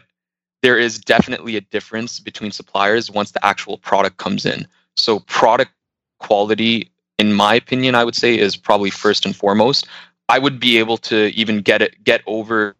there 0.64 0.80
is 0.80 0.98
definitely 0.98 1.58
a 1.58 1.62
difference 1.62 2.20
between 2.20 2.52
suppliers 2.52 3.12
once 3.12 3.32
the 3.32 3.46
actual 3.46 3.78
product 3.78 4.18
comes 4.18 4.46
in. 4.46 4.66
So 4.96 5.20
product 5.20 5.72
quality, 6.20 6.90
in 7.20 7.34
my 7.34 7.54
opinion, 7.54 7.94
I 7.94 8.06
would 8.06 8.16
say 8.16 8.36
is 8.36 8.56
probably 8.56 8.90
first 8.90 9.26
and 9.26 9.36
foremost. 9.36 9.88
I 10.30 10.40
would 10.40 10.60
be 10.60 10.80
able 10.80 10.98
to 11.00 11.28
even 11.36 11.62
get 11.62 11.82
it 11.82 12.02
get 12.04 12.22
over 12.26 12.76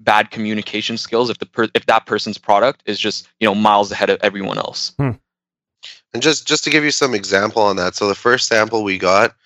bad 0.00 0.32
communication 0.32 0.98
skills 0.98 1.30
if 1.30 1.38
the 1.38 1.46
per, 1.46 1.68
if 1.74 1.86
that 1.86 2.06
person's 2.06 2.38
product 2.38 2.82
is 2.86 2.98
just 2.98 3.28
you 3.38 3.46
know 3.46 3.54
miles 3.54 3.92
ahead 3.92 4.10
of 4.10 4.18
everyone 4.20 4.58
else. 4.58 4.92
Hmm. 4.98 5.12
And 6.12 6.22
just 6.22 6.46
just 6.46 6.64
to 6.64 6.70
give 6.70 6.82
you 6.82 6.90
some 6.90 7.14
example 7.14 7.62
on 7.62 7.76
that, 7.76 7.94
so 7.94 8.08
the 8.08 8.16
first 8.16 8.48
sample 8.48 8.82
we 8.82 8.98
got, 8.98 9.36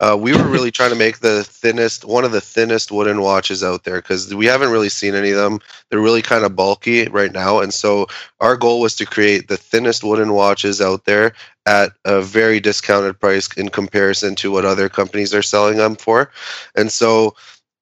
uh, 0.00 0.16
we 0.18 0.36
were 0.36 0.46
really 0.46 0.70
trying 0.70 0.90
to 0.90 0.96
make 0.96 1.20
the 1.20 1.42
thinnest, 1.44 2.04
one 2.04 2.24
of 2.24 2.32
the 2.32 2.40
thinnest 2.40 2.92
wooden 2.92 3.20
watches 3.20 3.64
out 3.64 3.84
there 3.84 3.96
because 3.96 4.34
we 4.34 4.44
haven't 4.46 4.70
really 4.70 4.90
seen 4.90 5.14
any 5.14 5.30
of 5.30 5.38
them. 5.38 5.58
They're 5.88 6.00
really 6.00 6.22
kind 6.22 6.44
of 6.44 6.54
bulky 6.54 7.08
right 7.08 7.32
now, 7.32 7.60
and 7.60 7.72
so 7.72 8.06
our 8.40 8.56
goal 8.56 8.80
was 8.80 8.94
to 8.96 9.06
create 9.06 9.48
the 9.48 9.56
thinnest 9.56 10.04
wooden 10.04 10.32
watches 10.32 10.80
out 10.80 11.04
there 11.06 11.32
at 11.64 11.92
a 12.04 12.20
very 12.20 12.60
discounted 12.60 13.18
price 13.18 13.48
in 13.56 13.70
comparison 13.70 14.34
to 14.36 14.50
what 14.50 14.64
other 14.64 14.88
companies 14.88 15.34
are 15.34 15.42
selling 15.42 15.78
them 15.78 15.96
for, 15.96 16.30
and 16.74 16.92
so 16.92 17.34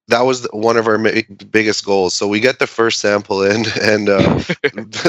that 0.09 0.23
was 0.23 0.47
one 0.53 0.77
of 0.77 0.87
our 0.87 0.99
ma- 0.99 1.11
biggest 1.51 1.85
goals. 1.85 2.15
So 2.15 2.29
we 2.29 2.41
get 2.41 2.59
the 2.59 2.67
first 2.67 3.01
sample 3.01 3.43
in, 3.43 3.65
and 3.83 4.09
uh, 4.09 4.39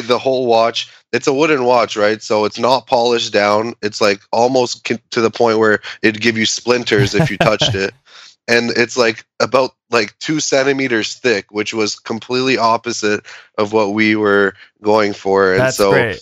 the, 0.07 0.19
whole 0.21 0.45
watch. 0.45 0.91
It's 1.11 1.27
a 1.27 1.33
wooden 1.33 1.65
watch, 1.65 1.97
right? 1.97 2.21
So 2.21 2.45
it's 2.45 2.59
not 2.59 2.87
polished 2.87 3.33
down. 3.33 3.73
It's 3.81 4.01
like 4.01 4.21
almost 4.31 4.87
c- 4.87 4.99
to 5.11 5.21
the 5.21 5.31
point 5.31 5.59
where 5.59 5.81
it'd 6.01 6.21
give 6.21 6.37
you 6.37 6.45
splinters 6.45 7.13
if 7.13 7.29
you 7.29 7.37
touched 7.37 7.75
it. 7.75 7.93
And 8.47 8.69
it's 8.77 8.95
like 8.95 9.25
about 9.39 9.71
like 9.89 10.15
two 10.19 10.39
centimeters 10.39 11.15
thick, 11.15 11.49
which 11.49 11.73
was 11.73 11.95
completely 11.97 12.59
opposite 12.59 13.25
of 13.57 13.73
what 13.73 13.95
we 13.95 14.15
were 14.15 14.53
going 14.83 15.13
for. 15.13 15.53
And 15.53 15.61
That's 15.61 15.77
so, 15.77 15.89
great. 15.89 16.21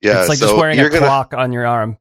yeah, 0.00 0.20
it's 0.20 0.30
like 0.30 0.38
so 0.38 0.46
just 0.46 0.56
wearing 0.56 0.80
a 0.80 0.88
gonna 0.88 1.00
clock 1.00 1.34
on 1.34 1.52
your 1.52 1.66
arm. 1.66 1.98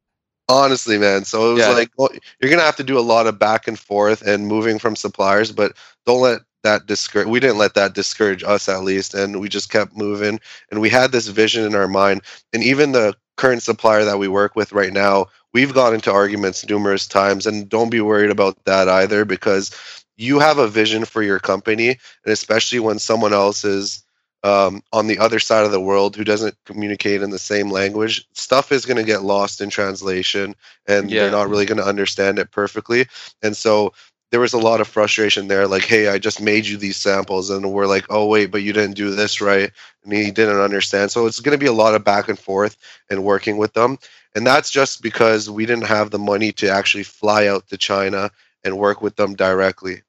Honestly, 0.50 0.98
man. 0.98 1.26
So 1.26 1.52
it 1.52 1.54
was 1.56 1.68
Yeah. 1.68 1.74
like 1.74 1.90
well, 1.98 2.10
you're 2.40 2.50
gonna 2.52 2.64
have 2.64 2.76
to 2.78 2.84
do 2.84 2.98
a 2.98 3.02
lot 3.02 3.28
of 3.28 3.40
back 3.40 3.68
and 3.68 3.78
forth 3.80 4.22
and 4.22 4.48
moving 4.48 4.80
from 4.80 4.96
suppliers, 4.96 5.52
but 5.52 5.74
don't 6.06 6.22
let 6.22 6.42
that 6.64 6.86
discourage. 6.88 7.28
We 7.28 7.40
didn't 7.40 7.58
let 7.58 7.76
that 7.76 7.94
discourage 7.94 8.44
us, 8.44 8.68
at 8.70 8.84
least, 8.84 9.14
and 9.14 9.40
we 9.40 9.50
just 9.50 9.70
kept 9.72 9.96
moving. 9.96 10.40
And 10.72 10.82
we 10.82 10.90
had 10.90 11.12
this 11.12 11.28
vision 11.28 11.66
in 11.66 11.76
our 11.76 11.88
mind, 11.88 12.22
and 12.54 12.64
even 12.64 12.92
the 12.92 13.16
current 13.38 13.64
supplier 13.64 14.04
that 14.06 14.20
we 14.20 14.28
work 14.28 14.56
with 14.56 14.72
right 14.72 14.92
now, 14.94 15.28
we've 15.54 15.74
got 15.74 15.94
into 15.94 16.12
arguments 16.12 16.68
numerous 16.68 17.08
times, 17.08 17.46
and 17.46 17.70
don't 17.70 17.92
be 17.92 18.02
worried 18.02 18.32
about 18.32 18.58
that 18.66 18.90
either, 18.90 19.26
because 19.26 19.72
you 20.18 20.40
have 20.40 20.58
a 20.58 20.68
vision 20.68 21.06
for 21.06 21.22
your 21.22 21.40
company, 21.40 21.90
and 21.90 22.34
especially 22.34 22.80
when 22.80 23.00
someone 23.00 23.34
else 23.34 23.64
is 23.64 24.04
um, 24.44 24.82
on 24.94 25.08
the 25.08 25.20
other 25.20 25.40
side 25.40 25.66
of 25.66 25.72
the 25.72 25.82
world 25.82 26.16
who 26.16 26.24
doesn't 26.24 26.56
communicate 26.66 27.22
in 27.22 27.32
the 27.32 27.40
same 27.40 27.70
language, 27.72 28.28
stuff 28.34 28.72
is 28.72 28.86
going 28.86 28.98
to 28.98 29.04
get 29.04 29.24
lost 29.24 29.62
in 29.62 29.70
translation 29.70 30.56
and 30.88 31.10
Yeah. 31.10 31.24
they're 31.24 31.32
not 31.32 31.50
really 31.50 31.66
going 31.66 31.80
to 31.80 31.86
understand 31.86 32.40
it 32.40 32.52
perfectly. 32.52 33.08
And 33.42 33.58
so 33.58 33.94
there 34.32 34.40
was 34.40 34.54
a 34.54 34.58
lot 34.60 34.82
of 34.82 34.88
frustration 34.88 35.48
there 35.48 35.68
like, 35.68 35.86
hey, 35.86 36.10
I 36.10 36.18
just 36.18 36.42
made 36.42 36.66
you 36.66 36.78
these 36.78 36.98
samples. 36.98 37.50
And 37.50 37.72
we're 37.72 37.88
like, 37.88 38.06
oh, 38.10 38.28
wait, 38.28 38.52
but 38.52 38.62
you 38.62 38.74
didn't 38.74 38.96
do 38.96 39.10
this 39.10 39.40
right. 39.42 39.72
And 40.04 40.14
he 40.14 40.32
didn't 40.32 40.60
understand. 40.60 41.12
So 41.12 41.26
it's 41.26 41.40
going 41.40 41.58
to 41.58 41.64
be 41.64 41.70
a 41.70 41.74
lot 41.74 41.96
of 41.96 42.04
back 42.04 42.28
and 42.28 42.38
forth 42.38 42.78
and 43.10 43.24
working 43.24 43.58
with 43.58 43.74
them. 43.74 43.98
And 44.36 44.46
that's 44.46 44.70
just 44.70 45.02
because 45.02 45.50
we 45.50 45.66
didn't 45.66 45.88
have 45.88 46.12
the 46.12 46.20
money 46.20 46.52
to 46.54 46.70
actually 46.70 47.04
fly 47.04 47.48
out 47.48 47.68
to 47.70 47.78
China 47.78 48.30
and 48.64 48.78
work 48.78 49.02
with 49.02 49.16
them 49.16 49.34
directly. 49.34 50.04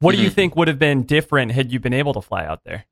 What 0.00 0.14
do 0.14 0.20
you 0.20 0.30
Mhm. 0.30 0.34
think 0.34 0.56
would 0.56 0.68
have 0.68 0.78
been 0.78 1.04
different 1.04 1.52
had 1.52 1.72
you 1.72 1.80
been 1.80 1.94
able 1.94 2.14
to 2.14 2.20
fly 2.20 2.44
out 2.44 2.64
there? 2.64 2.86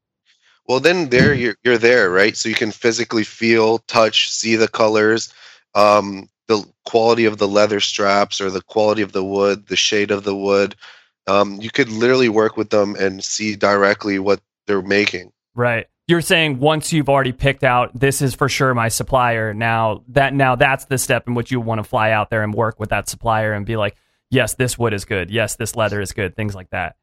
Well, 0.68 0.81
then 0.81 1.09
there 1.11 1.33
you're 1.35 1.57
you're 1.62 1.79
there, 1.79 2.11
right? 2.11 2.37
So 2.37 2.48
you 2.48 2.55
can 2.55 2.72
physically 2.72 3.24
feel, 3.24 3.79
touch, 3.79 4.31
see 4.31 4.57
the 4.57 4.68
colors, 4.68 5.33
um, 5.74 6.29
the 6.48 6.64
quality 6.85 7.24
of 7.24 7.38
the 7.38 7.48
leather 7.48 7.81
straps, 7.81 8.40
or 8.40 8.50
the 8.50 8.62
quality 8.62 9.02
of 9.02 9.12
the 9.12 9.24
wood, 9.24 9.66
the 9.66 9.76
shade 9.76 10.11
of 10.11 10.24
the 10.24 10.37
wood. 10.37 10.74
Um, 11.26 11.61
you 11.61 11.70
could 11.70 11.88
literally 11.88 12.29
work 12.29 12.57
with 12.57 12.70
them 12.70 12.94
and 12.96 13.22
see 13.22 13.57
directly 13.57 14.18
what 14.18 14.40
they're 14.66 14.83
making. 14.83 15.33
Right. 15.55 15.87
You're 16.09 16.20
saying 16.20 16.61
once 16.61 16.92
you've 16.92 17.09
already 17.09 17.33
picked 17.33 17.64
out 17.64 17.98
this 17.98 18.22
is 18.22 18.35
for 18.35 18.48
sure 18.48 18.74
my 18.74 18.88
supplier, 18.88 19.52
now 19.52 20.05
that 20.09 20.35
now 20.35 20.55
that's 20.55 20.85
the 20.85 20.98
step 20.98 21.26
in 21.26 21.35
which 21.35 21.50
you 21.50 21.61
want 21.61 21.81
to 21.81 21.85
fly 21.85 22.12
out 22.12 22.31
there 22.31 22.44
and 22.44 22.55
work 22.55 22.79
with 22.79 22.90
that 22.90 23.09
supplier 23.09 23.52
and 23.52 23.66
be 23.66 23.76
like, 23.76 23.96
yes, 24.31 24.55
this 24.55 24.79
wood 24.79 24.92
is 24.92 25.05
good. 25.05 25.31
Yes, 25.31 25.57
this 25.57 25.74
leather 25.74 26.00
is 26.00 26.12
good. 26.12 26.37
Things 26.37 26.55
like 26.55 26.70
that. 26.70 26.94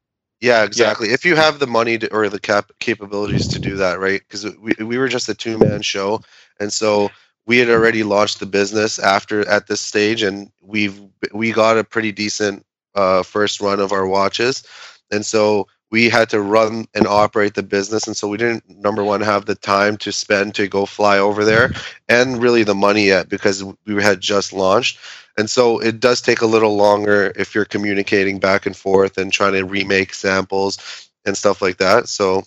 Yeah, 0.43 0.63
exactly. 0.65 1.10
If 1.12 1.25
you 1.25 1.38
have 1.38 1.60
the 1.60 1.67
money 1.67 1.97
to, 1.99 2.13
or 2.13 2.27
the 2.27 2.39
cap 2.39 2.71
capabilities 2.79 3.47
to 3.49 3.60
do 3.60 3.77
that, 3.77 3.99
right? 3.99 4.19
Because 4.21 4.45
we 4.58 4.73
we 4.84 4.97
were 4.97 5.08
just 5.08 5.29
a 5.29 5.34
two 5.34 5.58
man 5.58 5.82
show, 5.82 6.21
and 6.60 6.73
so 6.73 7.12
we 7.45 7.60
had 7.60 7.69
already 7.69 8.03
launched 8.03 8.39
the 8.41 8.45
business 8.45 8.99
after 8.99 9.47
at 9.47 9.67
this 9.67 9.79
stage, 9.82 10.21
and 10.21 10.51
we've 10.62 10.99
we 11.34 11.53
got 11.53 11.77
a 11.77 11.84
pretty 11.86 12.12
decent 12.12 12.65
uh, 12.95 13.23
first 13.23 13.62
run 13.62 13.79
of 13.79 13.93
our 13.93 14.06
watches, 14.06 14.63
and 15.12 15.25
so 15.25 15.67
we 15.91 16.10
had 16.10 16.29
to 16.32 16.41
run 16.41 16.88
and 16.93 17.08
operate 17.08 17.53
the 17.53 17.63
business, 17.63 18.08
and 18.08 18.17
so 18.17 18.27
we 18.27 18.38
didn't 18.38 18.65
number 18.69 19.03
one 19.03 19.21
have 19.21 19.45
the 19.45 19.56
time 19.56 19.95
to 19.97 20.12
spend 20.12 20.56
to 20.56 20.67
go 20.67 20.86
fly 20.86 21.19
over 21.19 21.45
there, 21.45 21.71
and 22.10 22.43
really 22.43 22.63
the 22.63 22.75
money 22.75 23.08
yet 23.08 23.29
because 23.29 23.63
we 23.86 24.03
had 24.03 24.19
just 24.19 24.51
launched. 24.51 24.99
And 25.38 25.50
so 25.50 25.80
it 25.80 26.00
does 26.00 26.22
take 26.22 26.41
a 26.41 26.46
little 26.46 26.76
longer 26.76 27.34
if 27.36 27.56
you're 27.56 27.65
communicating 27.65 28.39
back 28.39 28.65
and 28.65 28.76
forth 28.78 29.17
and 29.17 29.32
trying 29.34 29.54
to 29.54 29.63
remake 29.63 30.13
samples 30.13 30.78
and 31.26 31.36
stuff 31.38 31.62
like 31.62 31.78
that. 31.78 32.08
So 32.08 32.43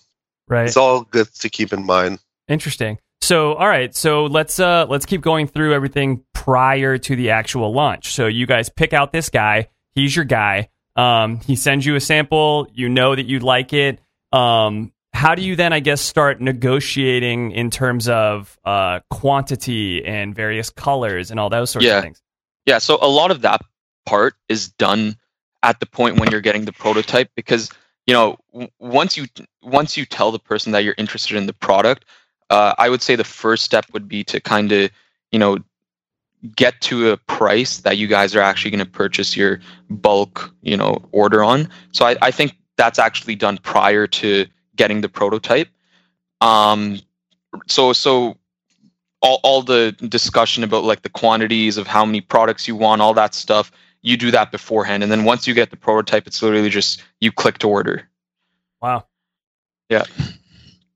Right. 0.48 0.66
it's 0.66 0.76
all 0.76 1.02
good 1.02 1.32
to 1.40 1.48
keep 1.48 1.72
in 1.72 1.84
mind. 1.84 2.20
Interesting. 2.48 2.98
So, 3.22 3.54
all 3.54 3.66
right. 3.68 3.92
So 3.94 4.26
let's 4.26 4.60
uh 4.60 4.86
let's 4.88 5.04
keep 5.06 5.20
going 5.20 5.48
through 5.48 5.74
everything 5.74 6.22
prior 6.32 6.96
to 6.98 7.16
the 7.16 7.30
actual 7.30 7.72
launch. 7.72 8.12
So 8.14 8.26
you 8.28 8.46
guys 8.46 8.68
pick 8.68 8.92
out 8.92 9.10
this 9.10 9.30
guy. 9.30 9.68
He's 9.96 10.14
your 10.14 10.24
guy. 10.24 10.68
Um, 10.94 11.40
he 11.40 11.56
sends 11.56 11.84
you 11.84 11.96
a 11.96 12.00
sample. 12.00 12.68
You 12.72 12.88
know 12.88 13.16
that 13.16 13.26
you'd 13.26 13.42
like 13.42 13.72
it. 13.72 13.98
Um, 14.32 14.92
how 15.12 15.34
do 15.34 15.42
you 15.42 15.56
then, 15.56 15.72
I 15.72 15.80
guess, 15.80 16.00
start 16.02 16.40
negotiating 16.40 17.50
in 17.52 17.70
terms 17.70 18.08
of 18.08 18.58
uh, 18.64 19.00
quantity 19.10 20.04
and 20.04 20.34
various 20.34 20.70
colors 20.70 21.30
and 21.30 21.40
all 21.40 21.48
those 21.50 21.70
sorts 21.70 21.86
Yeah. 21.86 21.98
of 21.98 22.04
things? 22.04 22.22
Yeah, 22.66 22.78
so 22.78 22.98
a 23.00 23.08
lot 23.08 23.30
of 23.30 23.42
that 23.42 23.62
part 24.04 24.34
is 24.48 24.68
done 24.68 25.16
at 25.62 25.80
the 25.80 25.86
point 25.86 26.18
when 26.18 26.30
you're 26.30 26.40
getting 26.40 26.64
the 26.64 26.72
prototype 26.72 27.30
because 27.34 27.70
you 28.06 28.14
know 28.14 28.36
once 28.78 29.16
you 29.16 29.26
once 29.62 29.96
you 29.96 30.04
tell 30.04 30.30
the 30.30 30.38
person 30.38 30.72
that 30.72 30.84
you're 30.84 30.94
interested 30.98 31.36
in 31.36 31.46
the 31.46 31.52
product, 31.52 32.04
uh, 32.50 32.74
I 32.78 32.88
would 32.88 33.02
say 33.02 33.16
the 33.16 33.24
first 33.24 33.64
step 33.64 33.86
would 33.92 34.08
be 34.08 34.24
to 34.24 34.40
kind 34.40 34.72
of 34.72 34.90
you 35.32 35.38
know 35.38 35.58
get 36.54 36.80
to 36.82 37.10
a 37.10 37.16
price 37.16 37.78
that 37.78 37.96
you 37.96 38.06
guys 38.06 38.36
are 38.36 38.40
actually 38.40 38.70
going 38.70 38.84
to 38.84 38.90
purchase 38.90 39.36
your 39.36 39.60
bulk 39.88 40.52
you 40.62 40.76
know 40.76 40.98
order 41.12 41.42
on. 41.42 41.68
So 41.92 42.04
I, 42.06 42.16
I 42.22 42.30
think 42.30 42.56
that's 42.76 42.98
actually 42.98 43.36
done 43.36 43.58
prior 43.58 44.06
to 44.06 44.46
getting 44.76 45.00
the 45.00 45.08
prototype. 45.08 45.68
Um, 46.40 47.00
so 47.68 47.92
so 47.92 48.36
all 49.22 49.40
all 49.42 49.62
the 49.62 49.92
discussion 49.92 50.64
about 50.64 50.84
like 50.84 51.02
the 51.02 51.08
quantities 51.08 51.76
of 51.76 51.86
how 51.86 52.04
many 52.04 52.20
products 52.20 52.68
you 52.68 52.76
want, 52.76 53.02
all 53.02 53.14
that 53.14 53.34
stuff, 53.34 53.72
you 54.02 54.16
do 54.16 54.30
that 54.30 54.52
beforehand, 54.52 55.02
and 55.02 55.10
then 55.10 55.24
once 55.24 55.46
you 55.46 55.54
get 55.54 55.70
the 55.70 55.76
prototype, 55.76 56.26
it's 56.26 56.42
literally 56.42 56.70
just 56.70 57.02
you 57.20 57.32
click 57.32 57.58
to 57.58 57.68
order. 57.68 58.08
Wow. 58.80 59.06
Yeah, 59.88 60.04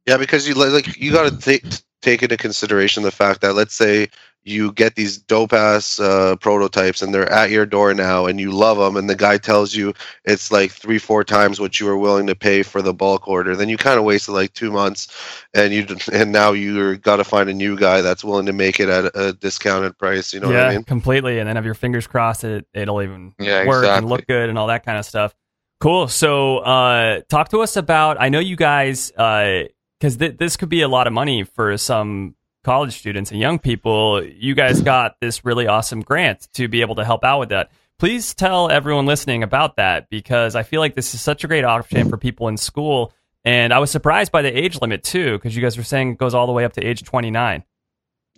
Yeah, 0.07 0.17
because 0.17 0.49
you 0.49 0.55
like 0.55 0.97
you 0.99 1.13
got 1.13 1.31
to 1.31 1.39
take 1.39 1.65
take 2.03 2.23
into 2.23 2.37
consideration 2.37 3.03
the 3.03 3.11
fact 3.11 3.43
that 3.43 3.55
let's 3.55 3.75
say 3.75 4.09
you 4.43 4.73
get 4.73 4.95
these 4.95 5.19
dope 5.19 5.53
ass 5.53 6.01
uh, 6.01 6.37
prototypes 6.37 7.03
and 7.03 7.13
they're 7.15 7.31
at 7.31 7.51
your 7.51 7.67
door 7.67 7.93
now 7.95 8.27
and 8.27 8.41
you 8.41 8.51
love 8.51 8.79
them 8.79 8.97
and 8.97 9.09
the 9.09 9.15
guy 9.15 9.37
tells 9.37 9.75
you 9.75 9.93
it's 10.25 10.51
like 10.51 10.71
three 10.71 10.99
four 10.99 11.23
times 11.25 11.61
what 11.61 11.79
you 11.79 11.87
were 11.87 11.99
willing 11.99 12.27
to 12.27 12.35
pay 12.35 12.63
for 12.63 12.81
the 12.81 12.95
bulk 12.95 13.29
order 13.29 13.55
then 13.55 13.69
you 13.69 13.77
kind 13.77 13.99
of 13.99 14.05
wasted 14.05 14.35
like 14.35 14.53
two 14.55 14.71
months 14.71 15.09
and 15.55 15.73
you 15.73 15.87
and 16.13 16.33
now 16.33 16.53
you're 16.53 16.97
got 16.97 17.17
to 17.17 17.25
find 17.25 17.49
a 17.49 17.55
new 17.55 17.77
guy 17.77 18.01
that's 18.01 18.25
willing 18.25 18.47
to 18.47 18.53
make 18.53 18.81
it 18.81 18.89
at 18.89 19.11
a 19.15 19.33
discounted 19.35 19.97
price 19.99 20.33
you 20.33 20.41
know 20.41 20.51
yeah, 20.51 20.59
what 20.59 20.67
i 20.67 20.75
mean 20.75 20.85
completely. 20.85 21.39
And 21.39 21.49
then 21.49 21.57
have 21.57 21.65
your 21.65 21.75
fingers 21.75 22.07
crossed 22.07 22.45
it 22.45 22.67
it'll 22.75 23.03
even 23.03 23.35
Yeah, 23.39 23.67
work 23.67 23.85
and 23.85 24.09
look 24.09 24.27
good 24.27 24.49
and 24.49 24.59
all 24.59 24.69
that 24.69 24.85
kind 24.85 24.99
of 24.99 25.05
stuff. 25.05 25.35
Cool. 25.81 26.09
So, 26.09 26.59
uh, 26.59 27.23
talk 27.31 27.49
to 27.51 27.61
us 27.61 27.77
about. 27.77 28.21
I 28.21 28.29
know 28.29 28.39
you 28.39 28.57
guys, 28.57 29.13
uh 29.13 29.65
because 29.99 30.17
th- 30.17 30.39
this 30.39 30.57
could 30.57 30.69
be 30.71 30.81
a 30.81 30.89
lot 30.89 31.07
of 31.07 31.13
money 31.13 31.45
for 31.45 31.77
some 31.77 32.35
college 32.65 32.99
students 32.99 33.31
and 33.31 33.41
young 33.41 33.59
people. 33.59 34.23
You 34.25 34.55
guys 34.55 34.81
got 34.83 35.17
this 35.21 35.45
really 35.45 35.67
awesome 35.67 36.01
grant 36.03 36.49
to 36.55 36.69
be 36.69 36.81
able 36.83 36.97
to 36.97 37.05
help 37.05 37.25
out 37.25 37.41
with 37.41 37.49
that. 37.51 37.71
Please 37.99 38.35
tell 38.35 38.71
everyone 38.71 39.07
listening 39.07 39.43
about 39.43 39.77
that 39.77 40.09
because 40.11 40.55
I 40.57 40.63
feel 40.63 40.81
like 40.81 40.95
this 40.95 41.15
is 41.15 41.21
such 41.21 41.45
a 41.45 41.49
great 41.49 41.65
option 41.65 42.09
for 42.09 42.17
people 42.17 42.49
in 42.49 42.57
school. 42.57 43.13
And 43.45 43.73
I 43.73 43.79
was 43.79 43.91
surprised 43.91 44.33
by 44.33 44.43
the 44.43 44.57
age 44.57 44.81
limit 44.81 45.03
too, 45.03 45.33
because 45.33 45.55
you 45.57 45.63
guys 45.63 45.77
were 45.77 45.83
saying 45.83 46.13
it 46.13 46.19
goes 46.19 46.35
all 46.35 46.47
the 46.47 46.53
way 46.53 46.65
up 46.65 46.75
to 46.75 46.85
age 46.87 47.03
29. 47.05 47.65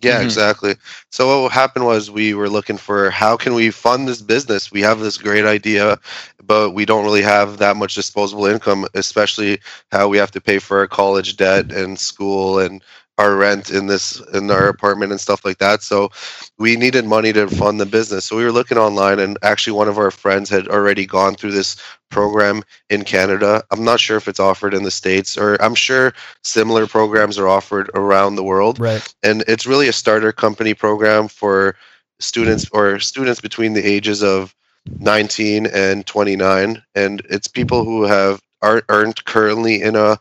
Yeah, 0.01 0.19
Mhm. 0.19 0.23
exactly. 0.25 0.75
So 1.11 1.43
what 1.43 1.51
happened 1.53 1.85
was 1.85 2.11
we 2.11 2.33
were 2.33 2.49
looking 2.49 2.75
for 2.77 3.09
how 3.09 3.37
can 3.37 3.53
we 3.53 3.69
fund 3.71 4.05
this 4.05 4.21
business? 4.21 4.69
We 4.69 4.81
have 4.81 4.99
this 4.99 5.17
great 5.17 5.45
idea, 5.45 5.97
but 6.43 6.71
we 6.71 6.83
don't 6.85 7.05
really 7.05 7.21
have 7.21 7.57
that 7.59 7.77
much 7.77 7.95
disposable 7.95 8.45
income, 8.45 8.85
especially 8.95 9.59
how 9.93 10.09
we 10.09 10.17
have 10.17 10.31
to 10.31 10.41
pay 10.41 10.59
for 10.59 10.79
our 10.79 10.87
college 10.87 11.37
debt 11.37 11.71
and 11.71 11.97
school 11.97 12.59
and 12.59 12.83
our 13.19 13.35
rent 13.35 13.69
in 13.69 13.85
this 13.87 14.19
in 14.33 14.49
our 14.49 14.67
apartment 14.67 15.11
and 15.11 15.21
stuff 15.21 15.45
like 15.45 15.59
that. 15.59 15.83
So 15.83 16.09
we 16.57 16.75
needed 16.75 17.05
money 17.05 17.31
to 17.33 17.47
fund 17.47 17.79
the 17.79 17.85
business. 17.85 18.25
So 18.25 18.35
we 18.35 18.43
were 18.43 18.51
looking 18.51 18.77
online 18.77 19.19
and 19.19 19.37
actually 19.43 19.73
one 19.73 19.87
of 19.87 19.97
our 19.99 20.09
friends 20.09 20.49
had 20.49 20.67
already 20.67 21.05
gone 21.05 21.35
through 21.35 21.51
this 21.51 21.75
program 22.09 22.63
in 22.89 23.03
Canada. 23.03 23.63
I'm 23.71 23.83
not 23.83 23.99
sure 23.99 24.17
if 24.17 24.27
it's 24.27 24.39
offered 24.39 24.73
in 24.73 24.83
the 24.83 24.91
states 24.91 25.37
or 25.37 25.61
I'm 25.61 25.75
sure 25.75 26.13
similar 26.43 26.87
programs 26.87 27.37
are 27.37 27.47
offered 27.47 27.91
around 27.93 28.35
the 28.35 28.43
world 28.43 28.79
Right. 28.79 29.07
and 29.21 29.43
it's 29.47 29.67
really 29.67 29.87
a 29.87 29.93
starter 29.93 30.31
company 30.31 30.73
program 30.73 31.27
for 31.27 31.75
students 32.19 32.67
or 32.71 32.99
students 32.99 33.41
between 33.41 33.73
the 33.73 33.83
ages 33.85 34.23
of 34.23 34.55
19 34.99 35.67
and 35.67 36.05
29 36.05 36.81
and 36.95 37.21
it's 37.29 37.47
people 37.47 37.83
who 37.85 38.03
have 38.03 38.41
are 38.61 38.83
aren't 38.89 39.23
currently 39.25 39.81
in 39.81 39.95
a, 39.95 40.17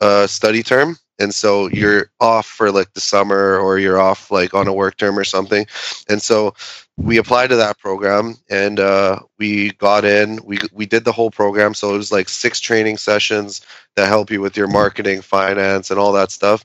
a 0.00 0.26
study 0.28 0.62
term 0.62 0.96
and 1.22 1.32
so 1.32 1.68
you're 1.68 2.10
off 2.20 2.46
for 2.46 2.72
like 2.72 2.92
the 2.94 3.00
summer 3.00 3.56
or 3.56 3.78
you're 3.78 4.00
off 4.00 4.30
like 4.32 4.54
on 4.54 4.66
a 4.66 4.72
work 4.72 4.96
term 4.96 5.16
or 5.16 5.22
something. 5.22 5.66
And 6.08 6.20
so 6.20 6.54
we 6.96 7.16
applied 7.16 7.50
to 7.50 7.56
that 7.56 7.78
program 7.78 8.34
and 8.50 8.80
uh, 8.80 9.20
we 9.38 9.70
got 9.74 10.04
in. 10.04 10.40
We, 10.44 10.58
we 10.72 10.84
did 10.84 11.04
the 11.04 11.12
whole 11.12 11.30
program. 11.30 11.74
So 11.74 11.94
it 11.94 11.98
was 11.98 12.10
like 12.10 12.28
six 12.28 12.58
training 12.58 12.96
sessions 12.96 13.64
that 13.94 14.08
help 14.08 14.32
you 14.32 14.40
with 14.40 14.56
your 14.56 14.66
marketing 14.66 15.22
finance 15.22 15.90
and 15.90 16.00
all 16.00 16.12
that 16.12 16.32
stuff. 16.32 16.64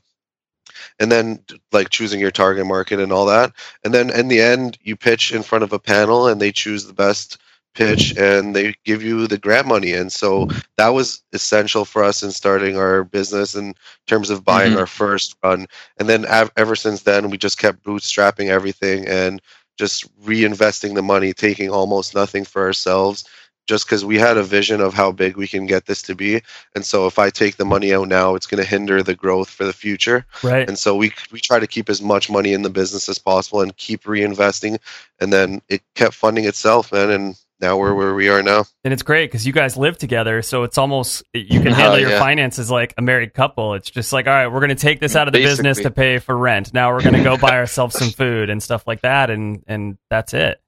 And 0.98 1.12
then 1.12 1.38
like 1.70 1.90
choosing 1.90 2.18
your 2.18 2.32
target 2.32 2.66
market 2.66 2.98
and 2.98 3.12
all 3.12 3.26
that. 3.26 3.52
And 3.84 3.94
then 3.94 4.10
in 4.10 4.26
the 4.26 4.40
end 4.40 4.76
you 4.82 4.96
pitch 4.96 5.32
in 5.32 5.44
front 5.44 5.62
of 5.62 5.72
a 5.72 5.78
panel 5.78 6.26
and 6.26 6.40
they 6.40 6.50
choose 6.50 6.84
the 6.84 6.92
best 6.92 7.38
pitch 7.78 8.16
and 8.18 8.54
they 8.56 8.74
give 8.84 9.02
you 9.02 9.26
the 9.28 9.38
grant 9.38 9.66
money. 9.68 9.92
And 9.94 10.10
so 10.12 10.48
that 10.76 10.88
was 10.88 11.22
essential 11.32 11.84
for 11.84 12.02
us 12.02 12.22
in 12.24 12.32
starting 12.32 12.76
our 12.76 13.04
business 13.04 13.54
in 13.54 13.74
terms 14.06 14.30
of 14.30 14.44
buying 14.44 14.72
Mhm. 14.72 14.78
our 14.80 14.86
first 14.86 15.36
run. 15.44 15.66
And 15.98 16.08
then 16.08 16.26
av- 16.26 16.50
ever 16.56 16.74
since 16.76 17.02
then 17.02 17.30
we 17.30 17.38
just 17.38 17.58
kept 17.58 17.84
bootstrapping 17.84 18.48
everything 18.50 19.06
and 19.06 19.40
just 19.78 19.96
reinvesting 20.26 20.94
the 20.94 21.02
money 21.02 21.32
taking 21.32 21.70
almost 21.70 22.14
nothing 22.14 22.44
for 22.44 22.62
ourselves 22.62 23.24
just 23.68 23.84
because 23.86 24.02
we 24.04 24.18
had 24.18 24.38
a 24.38 24.42
vision 24.42 24.80
of 24.80 24.94
how 24.94 25.12
big 25.12 25.36
we 25.36 25.46
can 25.46 25.66
get 25.66 25.84
this 25.86 26.00
to 26.02 26.14
be. 26.14 26.40
And 26.74 26.84
so 26.84 27.06
if 27.06 27.18
i 27.18 27.28
take 27.30 27.56
the 27.58 27.64
money 27.74 27.92
out 27.94 28.08
now 28.08 28.34
it's 28.34 28.46
going 28.50 28.62
to 28.64 28.68
hinder 28.68 29.02
the 29.02 29.14
growth 29.14 29.50
for 29.50 29.64
the 29.66 29.72
future. 29.84 30.24
Right. 30.42 30.66
and 30.68 30.76
so 30.78 30.96
we 30.96 31.12
we 31.32 31.38
try 31.38 31.58
to 31.60 31.66
keep 31.74 31.88
as 31.90 32.00
much 32.02 32.28
money 32.30 32.52
in 32.54 32.62
the 32.62 32.70
business 32.80 33.08
as 33.08 33.18
possible 33.20 33.60
and 33.62 33.76
keep 33.76 34.00
reinvesting. 34.04 34.78
And 35.20 35.30
then 35.32 35.60
it 35.68 35.82
kept 35.94 36.14
funding 36.14 36.46
itself 36.46 36.90
man 36.92 37.10
and 37.10 37.36
now 37.60 37.76
we're 37.76 37.94
where 37.94 38.14
we 38.14 38.28
are 38.28 38.42
now. 38.42 38.64
And 38.84 38.92
it's 38.92 39.02
great 39.02 39.26
because 39.30 39.46
you 39.46 39.52
guys 39.52 39.76
live 39.76 39.98
together 39.98 40.42
so 40.42 40.62
it's 40.64 40.78
almost 40.78 41.22
you 41.32 41.60
can 41.60 41.68
Oh, 41.72 41.74
handle 41.74 41.98
your 41.98 42.10
yeah. 42.10 42.18
finances 42.18 42.70
like 42.70 42.94
a 42.96 43.02
married 43.02 43.34
couple. 43.34 43.74
It's 43.74 43.90
just 43.90 44.12
like 44.12 44.26
all 44.26 44.32
right 44.32 44.46
we're 44.48 44.60
going 44.60 44.68
to 44.70 44.74
take 44.74 45.00
this 45.00 45.16
out 45.16 45.26
of 45.28 45.32
the 45.34 45.42
business 45.42 45.80
to 45.80 45.90
pay 45.90 46.18
for 46.18 46.36
rent. 46.36 46.72
Now 46.72 46.92
we're 46.92 47.02
going 47.02 47.14
to 47.16 47.22
go 47.24 47.36
buy 47.36 47.56
ourselves 47.56 47.98
some 47.98 48.10
food 48.16 48.50
and 48.50 48.62
stuff 48.62 48.86
like 48.86 49.02
that 49.02 49.30
and 49.30 49.62
and 49.66 49.98
that's 50.10 50.34
it. 50.34 50.60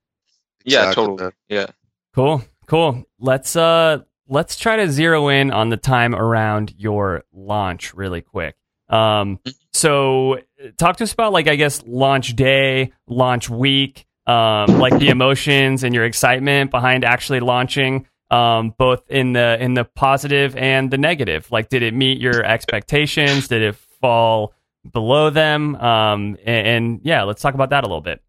Yeah, 0.65 0.89
Exactly, 0.89 1.07
totally. 1.07 1.33
Yeah. 1.49 1.67
cool 2.15 2.43
cool. 2.67 3.05
Let's 3.19 3.57
uh 3.57 3.99
let's 4.29 4.57
try 4.57 4.77
to 4.77 4.89
zero 4.91 5.29
in 5.29 5.51
on 5.51 5.69
the 5.71 5.77
time 5.77 6.15
around 6.15 6.75
your 6.77 7.25
launch 7.33 7.95
really 7.95 8.21
quick. 8.21 8.57
Um 8.89 9.39
so 9.73 10.41
talk 10.77 10.97
to 10.97 11.05
us 11.05 11.13
about 11.13 11.33
like 11.33 11.47
i 11.49 11.55
guess 11.55 11.83
launch 11.87 12.35
day 12.35 12.93
launch 13.07 13.49
week 13.49 14.05
um 14.31 14.79
like 14.79 14.99
the 14.99 15.09
emotions 15.09 15.83
and 15.83 15.95
your 15.95 16.05
excitement 16.05 16.71
behind 16.71 17.05
actually 17.05 17.41
launching 17.41 18.07
um 18.31 18.75
both 18.79 19.03
in 19.11 19.33
the 19.33 19.57
in 19.61 19.75
the 19.75 19.85
positive 19.85 20.57
and 20.57 20.91
the 20.91 20.99
negative 20.99 21.51
like 21.51 21.69
did 21.69 21.83
it 21.83 21.95
meet 21.95 22.21
your 22.21 22.45
expectations 22.45 23.49
did 23.49 23.63
it 23.63 23.75
fall 23.75 24.55
below 24.93 25.31
them 25.31 25.75
um 25.77 26.37
and, 26.45 26.67
and 26.67 27.01
yeah 27.03 27.23
let's 27.23 27.43
talk 27.43 27.55
about 27.55 27.71
that 27.71 27.85
a 27.85 27.87
little 27.87 28.01
bit 28.01 28.23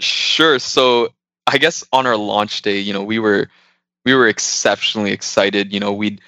Sure. 0.00 0.58
So 0.58 1.08
I 1.46 1.58
guess 1.58 1.84
on 1.92 2.06
our 2.06 2.16
launch 2.16 2.62
day, 2.62 2.78
you 2.78 2.92
know, 2.92 3.02
we 3.02 3.18
were 3.18 3.48
we 4.04 4.14
were 4.14 4.28
exceptionally 4.28 5.12
excited. 5.12 5.72
You 5.72 5.80
know, 5.80 5.92
we 5.92 6.18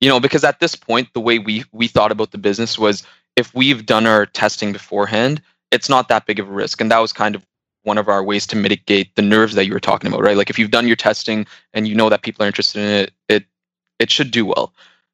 you 0.00 0.08
know, 0.08 0.20
because 0.20 0.44
at 0.44 0.60
this 0.60 0.74
point 0.74 1.08
the 1.12 1.20
way 1.20 1.38
we 1.38 1.64
we 1.72 1.88
thought 1.88 2.12
about 2.12 2.30
the 2.30 2.38
business 2.38 2.78
was 2.78 3.04
if 3.36 3.54
we've 3.54 3.86
done 3.86 4.06
our 4.06 4.26
testing 4.26 4.72
beforehand, 4.72 5.42
it's 5.70 5.88
not 5.88 6.08
that 6.08 6.26
big 6.26 6.38
of 6.38 6.48
a 6.48 6.52
risk. 6.52 6.80
And 6.80 6.90
that 6.90 6.98
was 6.98 7.12
kind 7.12 7.34
of 7.34 7.46
one 7.82 7.98
of 7.98 8.08
our 8.08 8.22
ways 8.22 8.46
to 8.48 8.56
mitigate 8.56 9.14
the 9.14 9.22
nerves 9.22 9.54
that 9.54 9.66
you 9.66 9.72
were 9.72 9.80
talking 9.80 10.08
about, 10.08 10.22
right? 10.22 10.36
Like 10.36 10.50
if 10.50 10.58
you've 10.58 10.70
done 10.70 10.86
your 10.86 10.96
testing 10.96 11.46
and 11.72 11.88
you 11.88 11.94
know 11.94 12.08
that 12.08 12.22
people 12.22 12.44
are 12.44 12.46
interested 12.46 12.80
in 12.80 12.88
it, 12.88 13.12
it 13.28 13.44
it 13.98 14.10
should 14.10 14.30
do 14.30 14.46
well. 14.46 14.72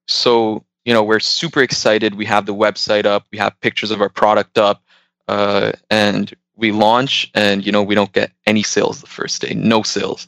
So, 0.09 0.65
you 0.85 0.95
know, 0.95 1.03
we're 1.03 1.21
super 1.21 1.63
excited. 1.63 2.15
We 2.15 2.25
have 2.27 2.47
the 2.47 2.55
website 2.55 3.05
up, 3.05 3.27
we 3.33 3.39
have 3.39 3.61
pictures 3.61 3.91
of 3.91 4.01
our 4.01 4.09
product 4.09 4.59
up, 4.59 4.83
uh, 5.29 5.73
and 5.91 6.33
we 6.57 6.73
launch 6.73 7.31
and 7.35 7.65
you 7.65 7.71
know 7.71 7.83
we 7.83 7.95
don't 7.95 8.13
get 8.13 8.33
any 8.47 8.63
sales 8.63 9.01
the 9.01 9.07
first 9.07 9.41
day 9.43 9.55
no 9.55 9.83
sales 9.83 10.27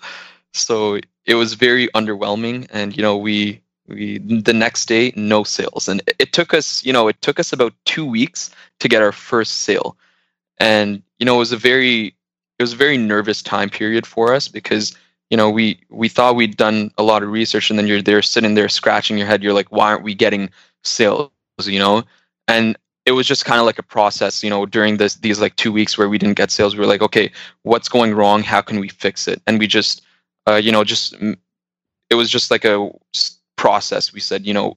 so 0.53 0.99
it 1.25 1.35
was 1.35 1.55
very 1.55 1.89
underwhelming 1.89 2.67
and 2.71 2.97
you 2.97 3.03
know 3.03 3.17
we 3.17 3.61
we 3.87 4.19
the 4.19 4.53
next 4.53 4.87
day 4.87 5.13
no 5.17 5.43
sales 5.43 5.89
and 5.89 6.03
it, 6.07 6.17
it 6.19 6.33
took 6.33 6.55
us 6.55 6.85
you 6.85 6.93
know 6.93 7.09
it 7.09 7.21
took 7.23 7.41
us 7.41 7.53
about 7.53 7.73
two 7.85 8.05
weeks 8.05 8.51
to 8.79 8.89
get 8.89 9.03
our 9.03 9.13
first 9.13 9.63
sale 9.63 9.97
and 10.59 11.03
you 11.19 11.27
know 11.27 11.37
it 11.37 11.39
was 11.39 11.53
a 11.53 11.57
very 11.57 12.15
it 12.59 12.63
was 12.63 12.73
a 12.73 12.77
very 12.77 12.99
nervous 12.99 13.43
time 13.43 13.71
period 13.71 14.07
for 14.07 14.35
us 14.35 14.49
because 14.49 14.97
you 15.31 15.37
know 15.37 15.51
we 15.51 15.81
we 15.91 16.09
thought 16.09 16.37
we'd 16.37 16.57
done 16.57 16.91
a 16.99 17.03
lot 17.03 17.23
of 17.23 17.31
research 17.31 17.71
and 17.71 17.79
then 17.79 17.87
you're 17.87 18.03
there 18.03 18.23
sitting 18.23 18.55
there 18.55 18.69
scratching 18.69 19.19
your 19.19 19.27
head. 19.27 19.43
You're 19.43 19.53
like 19.53 19.71
why 19.71 19.89
aren't 19.89 20.03
we 20.03 20.15
getting 20.15 20.51
sales? 20.85 21.31
You 21.65 21.79
know? 21.79 22.05
And 22.47 22.77
it 23.07 23.13
was 23.13 23.27
just 23.27 23.45
kind 23.45 23.59
of 23.59 23.67
like 23.67 23.79
a 23.79 23.83
process 23.83 24.43
you 24.43 24.51
know 24.51 24.67
during 24.67 24.97
this 24.97 25.17
these 25.17 25.41
like 25.41 25.57
two 25.57 25.73
weeks 25.73 25.97
where 25.97 26.09
we 26.09 26.19
didn't 26.19 26.37
get 26.37 26.51
sales 26.51 26.75
we 26.75 26.81
were 26.81 26.87
like 26.87 27.03
okay 27.03 27.31
what's 27.63 27.89
going 27.89 28.15
wrong? 28.15 28.43
How 28.43 28.61
can 28.61 28.81
we 28.81 28.89
fix 28.89 29.29
it? 29.29 29.41
And 29.47 29.59
we 29.59 29.67
just 29.67 30.03
uh, 30.47 30.57
you 30.57 30.73
know 30.73 30.85
just 30.85 31.15
mm, 31.21 31.37
it 32.11 32.15
was 32.15 32.31
just 32.31 32.51
like 32.51 32.65
a 32.65 32.91
process. 33.57 34.13
We 34.13 34.21
said 34.21 34.47
you 34.47 34.55
know 34.55 34.77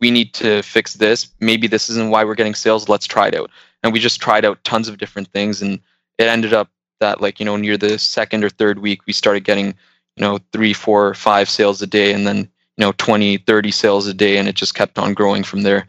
we 0.00 0.10
need 0.10 0.34
to 0.34 0.62
fix 0.62 0.94
this. 0.94 1.28
Maybe 1.40 1.66
this 1.66 1.88
isn't 1.88 2.10
why 2.10 2.24
we're 2.24 2.34
getting 2.34 2.54
sales. 2.54 2.88
Let's 2.88 3.06
try 3.06 3.28
it 3.28 3.34
out. 3.34 3.50
And 3.82 3.94
we 3.94 3.98
just 3.98 4.20
tried 4.20 4.44
out 4.44 4.62
tons 4.62 4.88
of 4.88 4.98
different 4.98 5.28
things 5.28 5.62
and 5.62 5.80
it 6.18 6.24
ended 6.24 6.52
up 6.52 6.68
that 7.00 7.20
like 7.20 7.38
you 7.40 7.46
know 7.46 7.56
near 7.56 7.76
the 7.76 7.98
second 7.98 8.44
or 8.44 8.48
third 8.48 8.78
week 8.78 9.00
we 9.06 9.12
started 9.12 9.44
getting 9.44 9.68
you 10.16 10.20
know 10.20 10.38
three 10.52 10.72
four 10.72 11.14
five 11.14 11.48
sales 11.48 11.80
a 11.82 11.86
day 11.86 12.12
and 12.12 12.26
then 12.26 12.38
you 12.38 12.84
know 12.84 12.92
20 12.92 13.38
30 13.38 13.70
sales 13.70 14.06
a 14.06 14.14
day 14.14 14.36
and 14.38 14.48
it 14.48 14.54
just 14.54 14.74
kept 14.74 14.98
on 14.98 15.14
growing 15.14 15.42
from 15.44 15.62
there 15.62 15.86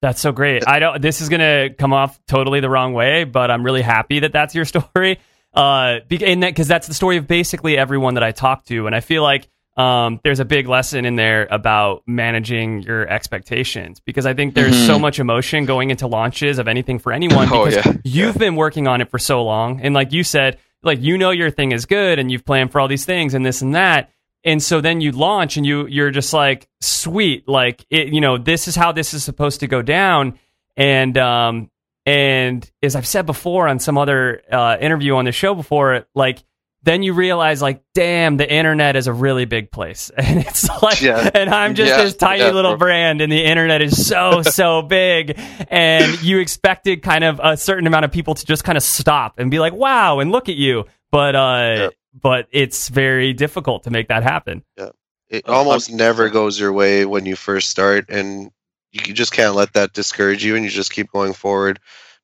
That's 0.00 0.20
so 0.20 0.30
great. 0.30 0.62
I 0.66 0.78
don't. 0.78 1.02
This 1.02 1.20
is 1.20 1.28
gonna 1.28 1.70
come 1.70 1.92
off 1.92 2.20
totally 2.26 2.60
the 2.60 2.70
wrong 2.70 2.92
way, 2.92 3.24
but 3.24 3.50
I'm 3.50 3.64
really 3.64 3.82
happy 3.82 4.20
that 4.20 4.32
that's 4.32 4.54
your 4.54 4.64
story. 4.74 5.18
Uh, 5.52 6.00
be- 6.06 6.24
and 6.24 6.42
that 6.44 6.50
because 6.50 6.68
that's 6.68 6.86
the 6.86 6.94
story 6.94 7.16
of 7.16 7.26
basically 7.26 7.76
everyone 7.76 8.14
that 8.14 8.22
I 8.22 8.30
talk 8.30 8.64
to, 8.66 8.86
and 8.86 8.94
I 8.94 9.00
feel 9.00 9.24
like 9.24 9.48
um, 9.78 10.20
there's 10.24 10.40
a 10.40 10.44
big 10.44 10.66
lesson 10.68 11.04
in 11.04 11.14
there 11.16 11.46
about 11.50 12.02
managing 12.06 12.82
your 12.82 13.08
expectations 13.08 14.00
because 14.00 14.26
I 14.26 14.34
think 14.34 14.54
there's 14.54 14.76
so 14.86 14.96
Mhm. 14.98 15.00
much 15.00 15.18
emotion 15.20 15.64
going 15.66 15.90
into 15.90 16.06
launches 16.08 16.58
of 16.58 16.66
anything 16.68 16.98
for 16.98 17.12
anyone 17.12 17.48
Oh, 17.52 17.64
because 17.66 17.86
yeah. 17.86 17.92
you've 18.04 18.36
been 18.36 18.56
working 18.56 18.88
on 18.88 19.00
it 19.00 19.08
for 19.10 19.18
so 19.20 19.42
long. 19.44 19.80
And 19.80 19.94
like 19.94 20.12
you 20.12 20.24
said 20.24 20.58
like 20.82 21.00
you 21.02 21.16
know 21.18 21.30
your 21.30 21.50
thing 21.50 21.72
is 21.72 21.86
good 21.86 22.18
and 22.18 22.30
you've 22.30 22.44
planned 22.44 22.70
for 22.72 22.80
all 22.80 22.88
these 22.88 23.04
things 23.04 23.34
and 23.34 23.44
this 23.46 23.62
and 23.62 23.74
that. 23.74 24.10
And 24.44 24.62
so 24.62 24.80
then 24.80 25.00
you 25.00 25.10
launch 25.12 25.56
and 25.56 25.64
you 25.66 25.86
you're 25.86 26.10
just 26.12 26.32
like 26.32 26.68
sweet. 26.80 27.48
Like 27.48 27.84
it, 27.90 28.08
you 28.08 28.20
know 28.20 28.36
this 28.38 28.68
is 28.68 28.74
how 28.76 28.92
this 28.92 29.14
is 29.14 29.22
supposed 29.24 29.60
to 29.60 29.66
go 29.66 29.80
down. 29.82 30.38
And 30.76 31.16
um 31.18 31.70
and 32.06 32.68
as 32.82 32.96
I've 32.96 33.06
said 33.06 33.26
before 33.26 33.68
on 33.68 33.78
some 33.80 33.98
other 33.98 34.42
uh, 34.50 34.76
interview 34.80 35.14
on 35.16 35.24
the 35.24 35.32
show 35.32 35.54
before 35.54 36.06
like 36.14 36.42
then 36.84 37.02
you 37.02 37.12
realize 37.12 37.60
like 37.60 37.82
damn 37.94 38.36
the 38.36 38.50
internet 38.50 38.96
is 38.96 39.06
a 39.06 39.12
really 39.12 39.44
big 39.44 39.70
place 39.70 40.10
and 40.16 40.40
it's 40.40 40.68
like 40.82 41.00
Yeah. 41.02 41.30
and 41.34 41.50
i'm 41.50 41.74
just 41.74 41.90
Yeah, 41.90 42.02
this 42.04 42.14
tiny 42.16 42.42
yeah. 42.42 42.50
little 42.50 42.76
brand 42.76 43.20
and 43.20 43.30
the 43.32 43.44
internet 43.44 43.82
is 43.82 44.06
so 44.06 44.42
so 44.42 44.82
big 44.82 45.38
and 45.68 46.22
you 46.22 46.38
expected 46.38 47.02
kind 47.02 47.24
of 47.24 47.40
a 47.42 47.56
certain 47.56 47.86
amount 47.86 48.04
of 48.04 48.12
people 48.12 48.34
to 48.34 48.46
just 48.46 48.64
kind 48.64 48.76
of 48.78 48.82
stop 48.84 49.38
and 49.38 49.50
be 49.50 49.58
like 49.58 49.72
wow 49.72 50.20
and 50.20 50.30
look 50.32 50.48
at 50.48 50.56
you 50.56 50.84
but 51.10 51.34
uh 51.34 51.74
Yeah. 51.76 51.88
but 52.20 52.46
it's 52.52 52.88
very 52.88 53.32
difficult 53.32 53.84
to 53.84 53.90
make 53.90 54.08
that 54.08 54.22
happen 54.22 54.62
It 54.76 55.44
A 55.46 55.50
almost 55.50 55.88
hundred 55.90 56.02
never 56.04 56.28
goes 56.30 56.58
your 56.58 56.72
way 56.72 57.04
when 57.04 57.26
you 57.26 57.36
first 57.36 57.68
start, 57.68 58.06
and 58.08 58.50
you 58.92 59.12
just 59.12 59.32
can't 59.32 59.54
let 59.54 59.74
that 59.74 59.92
discourage 59.92 60.42
you, 60.42 60.56
and 60.56 60.64
you 60.64 60.70
just 60.70 60.90
keep 60.90 61.12
going 61.12 61.34
forward. 61.34 61.78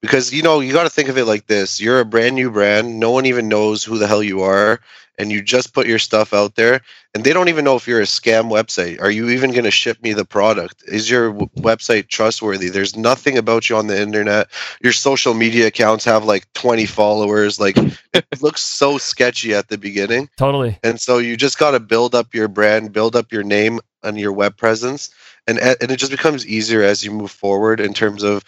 Because 0.04 0.34
you 0.34 0.42
know 0.42 0.60
you 0.60 0.72
got 0.72 0.82
to 0.82 0.90
think 0.90 1.08
of 1.08 1.16
it 1.16 1.24
like 1.24 1.46
this: 1.46 1.80
you're 1.80 2.00
a 2.00 2.04
brand 2.04 2.34
new 2.34 2.50
brand. 2.50 3.00
No 3.00 3.10
one 3.10 3.24
even 3.24 3.48
knows 3.48 3.82
who 3.82 3.96
the 3.96 4.06
hell 4.06 4.22
you 4.22 4.42
are, 4.42 4.80
and 5.18 5.32
you 5.32 5.40
just 5.40 5.72
put 5.72 5.86
your 5.86 5.98
stuff 5.98 6.34
out 6.34 6.56
there, 6.56 6.82
and 7.14 7.24
they 7.24 7.32
don't 7.32 7.48
even 7.48 7.64
know 7.64 7.76
if 7.76 7.88
you're 7.88 8.00
a 8.00 8.04
scam 8.04 8.50
website. 8.50 9.00
Are 9.00 9.10
you 9.10 9.30
even 9.30 9.52
going 9.52 9.64
to 9.64 9.70
ship 9.70 10.02
me 10.02 10.12
the 10.12 10.26
product? 10.26 10.84
Is 10.86 11.08
your 11.08 11.28
w- 11.28 11.48
website 11.56 12.08
trustworthy? 12.08 12.68
There's 12.68 12.96
nothing 12.96 13.38
about 13.38 13.70
you 13.70 13.76
on 13.76 13.86
the 13.86 13.98
internet. 13.98 14.48
Your 14.82 14.92
social 14.92 15.32
media 15.32 15.68
accounts 15.68 16.04
have 16.04 16.24
like 16.24 16.52
20 16.52 16.84
followers. 16.84 17.58
Like 17.58 17.78
it 18.12 18.26
looks 18.42 18.62
so 18.62 18.98
sketchy 18.98 19.54
at 19.54 19.68
the 19.68 19.78
beginning. 19.78 20.28
totally 20.36 20.78
And 20.82 21.00
so 21.00 21.16
you 21.16 21.36
just 21.36 21.58
got 21.58 21.70
to 21.70 21.80
build 21.80 22.14
up 22.14 22.34
your 22.34 22.48
brand, 22.48 22.92
build 22.92 23.16
up 23.16 23.32
your 23.32 23.44
name 23.44 23.80
and 24.02 24.18
your 24.18 24.32
web 24.32 24.56
presence, 24.56 25.08
and 25.46 25.58
and 25.58 25.90
it 25.90 25.96
just 25.96 26.12
becomes 26.12 26.46
easier 26.46 26.82
as 26.82 27.04
you 27.04 27.10
move 27.10 27.30
forward 27.30 27.80
in 27.80 27.94
terms 27.94 28.22
of 28.22 28.44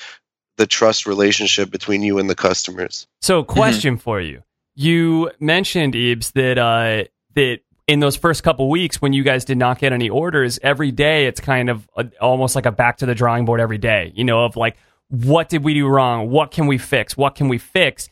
the 0.57 0.66
trust 0.66 1.07
relationship 1.07 1.71
between 1.71 2.03
you 2.03 2.19
and 2.19 2.29
the 2.29 2.35
customers. 2.35 3.07
So, 3.21 3.45
question 3.45 3.97
for 3.97 4.21
you: 4.21 4.42
You 4.75 5.31
mentioned 5.40 5.95
Ebes 5.95 6.33
that 6.33 6.59
uh, 6.59 7.05
that 7.35 7.61
in 7.87 8.01
those 8.01 8.16
first 8.16 8.42
couple 8.42 8.69
weeks 8.69 9.01
when 9.01 9.12
you 9.12 9.23
guys 9.23 9.45
did 9.45 9.59
not 9.59 9.79
get 9.79 9.92
any 9.92 10.09
orders, 10.09 10.59
every 10.62 10.90
day 10.90 11.27
it's 11.27 11.40
kind 11.40 11.71
of 11.71 11.88
a, 11.97 12.11
almost 12.21 12.57
like 12.57 12.66
a 12.66 12.73
back 12.73 12.99
to 12.99 13.07
the 13.07 13.14
drawing 13.14 13.45
board 13.45 13.61
every 13.61 13.79
day. 13.79 14.12
You 14.14 14.25
know, 14.25 14.45
of 14.45 14.57
like 14.57 14.77
what 15.09 15.49
did 15.49 15.62
we 15.62 15.75
do 15.75 15.87
wrong? 15.87 16.31
What 16.31 16.51
can 16.51 16.66
we 16.66 16.79
fix? 16.79 17.16
What 17.16 17.35
can 17.35 17.49
we 17.49 17.59
fix? 17.59 18.09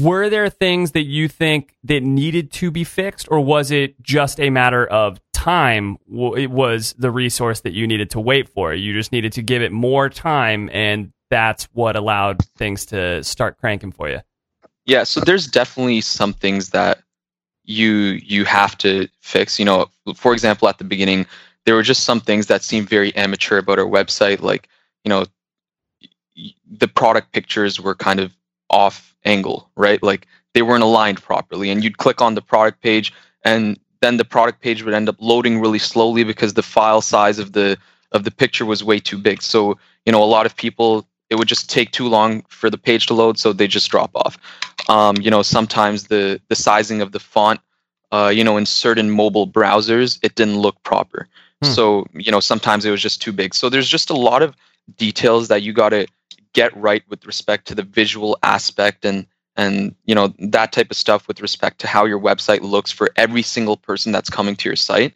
Were 0.00 0.28
there 0.28 0.48
things 0.48 0.92
that 0.92 1.04
you 1.04 1.26
think 1.28 1.76
that 1.84 2.02
needed 2.02 2.52
to 2.52 2.70
be 2.70 2.84
fixed, 2.84 3.26
or 3.30 3.40
was 3.40 3.70
it 3.70 4.00
just 4.02 4.38
a 4.38 4.50
matter 4.50 4.86
of 4.86 5.20
time? 5.32 5.98
It 6.08 6.50
was 6.50 6.94
the 6.96 7.10
resource 7.10 7.60
that 7.60 7.72
you 7.72 7.86
needed 7.86 8.10
to 8.10 8.20
wait 8.20 8.48
for. 8.48 8.72
You 8.72 8.92
just 8.92 9.10
needed 9.10 9.32
to 9.32 9.42
give 9.42 9.62
it 9.62 9.72
more 9.72 10.08
time, 10.08 10.70
and 10.72 11.12
that's 11.34 11.64
what 11.72 11.96
allowed 11.96 12.44
things 12.56 12.86
to 12.86 13.24
start 13.24 13.58
cranking 13.58 13.90
for 13.90 14.08
you. 14.08 14.20
Yeah, 14.86 15.02
so 15.02 15.18
there's 15.18 15.48
definitely 15.48 16.00
some 16.00 16.32
things 16.32 16.70
that 16.70 17.02
you 17.64 18.20
you 18.22 18.44
have 18.44 18.78
to 18.78 19.08
fix. 19.20 19.58
You 19.58 19.64
know, 19.64 19.90
for 20.14 20.32
example, 20.32 20.68
at 20.68 20.78
the 20.78 20.84
beginning, 20.84 21.26
there 21.66 21.74
were 21.74 21.82
just 21.82 22.04
some 22.04 22.20
things 22.20 22.46
that 22.46 22.62
seemed 22.62 22.88
very 22.88 23.12
amateur 23.16 23.58
about 23.58 23.80
our 23.80 23.84
website, 23.84 24.42
like 24.42 24.68
you 25.02 25.08
know, 25.08 25.24
the 26.70 26.86
product 26.86 27.32
pictures 27.32 27.80
were 27.80 27.96
kind 27.96 28.20
of 28.20 28.32
off 28.70 29.16
angle, 29.24 29.68
right? 29.76 30.00
Like 30.04 30.28
they 30.52 30.62
weren't 30.62 30.84
aligned 30.84 31.20
properly, 31.20 31.68
and 31.68 31.82
you'd 31.82 31.98
click 31.98 32.22
on 32.22 32.36
the 32.36 32.42
product 32.42 32.80
page, 32.80 33.12
and 33.44 33.76
then 34.02 34.18
the 34.18 34.24
product 34.24 34.60
page 34.60 34.84
would 34.84 34.94
end 34.94 35.08
up 35.08 35.16
loading 35.18 35.60
really 35.60 35.80
slowly 35.80 36.22
because 36.22 36.54
the 36.54 36.62
file 36.62 37.00
size 37.00 37.40
of 37.40 37.54
the 37.54 37.76
of 38.12 38.22
the 38.22 38.30
picture 38.30 38.64
was 38.64 38.84
way 38.84 39.00
too 39.00 39.18
big. 39.18 39.42
So 39.42 39.76
you 40.06 40.12
know, 40.12 40.22
a 40.22 40.30
lot 40.36 40.46
of 40.46 40.54
people 40.54 41.08
it 41.30 41.36
would 41.36 41.48
just 41.48 41.70
take 41.70 41.90
too 41.90 42.08
long 42.08 42.42
for 42.48 42.70
the 42.70 42.78
page 42.78 43.06
to 43.06 43.14
load, 43.14 43.38
so 43.38 43.52
they 43.52 43.66
just 43.66 43.90
drop 43.90 44.10
off. 44.14 44.38
Um, 44.88 45.16
you 45.18 45.30
know, 45.30 45.42
sometimes 45.42 46.04
the 46.08 46.40
the 46.48 46.56
sizing 46.56 47.00
of 47.00 47.12
the 47.12 47.20
font, 47.20 47.60
uh, 48.12 48.30
you 48.34 48.44
know, 48.44 48.56
in 48.56 48.66
certain 48.66 49.10
mobile 49.10 49.46
browsers, 49.46 50.18
it 50.22 50.34
didn't 50.34 50.58
look 50.58 50.82
proper. 50.82 51.28
Hmm. 51.62 51.70
So 51.70 52.06
you 52.12 52.30
know, 52.30 52.40
sometimes 52.40 52.84
it 52.84 52.90
was 52.90 53.02
just 53.02 53.22
too 53.22 53.32
big. 53.32 53.54
So 53.54 53.68
there's 53.68 53.88
just 53.88 54.10
a 54.10 54.16
lot 54.16 54.42
of 54.42 54.54
details 54.96 55.48
that 55.48 55.62
you 55.62 55.72
got 55.72 55.90
to 55.90 56.06
get 56.52 56.76
right 56.76 57.02
with 57.08 57.26
respect 57.26 57.66
to 57.68 57.74
the 57.74 57.82
visual 57.82 58.38
aspect 58.42 59.04
and 59.04 59.26
and 59.56 59.94
you 60.04 60.14
know 60.14 60.32
that 60.38 60.72
type 60.72 60.90
of 60.90 60.96
stuff 60.96 61.28
with 61.28 61.40
respect 61.40 61.80
to 61.80 61.86
how 61.86 62.04
your 62.04 62.20
website 62.20 62.60
looks 62.60 62.90
for 62.90 63.10
every 63.16 63.42
single 63.42 63.76
person 63.76 64.12
that's 64.12 64.30
coming 64.30 64.56
to 64.56 64.68
your 64.68 64.76
site 64.76 65.12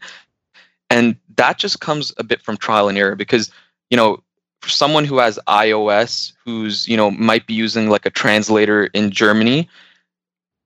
and 0.90 1.16
that 1.37 1.59
just 1.59 1.81
comes 1.81 2.12
a 2.18 2.25
bit 2.25 2.40
from 2.42 2.57
trial 2.57 2.88
and 2.88 2.99
error 2.99 3.16
because 3.16 3.51
you 3.90 3.97
know 3.97 4.23
for 4.61 4.68
someone 4.68 5.05
who 5.05 5.18
has 5.18 5.38
ios 5.49 6.33
who's 6.44 6.88
you 6.88 6.97
know 6.97 7.11
might 7.11 7.47
be 7.47 7.55
using 7.55 7.88
like 7.88 8.07
a 8.07 8.11
translator 8.11 8.87
in 8.94 9.11
germany 9.11 9.68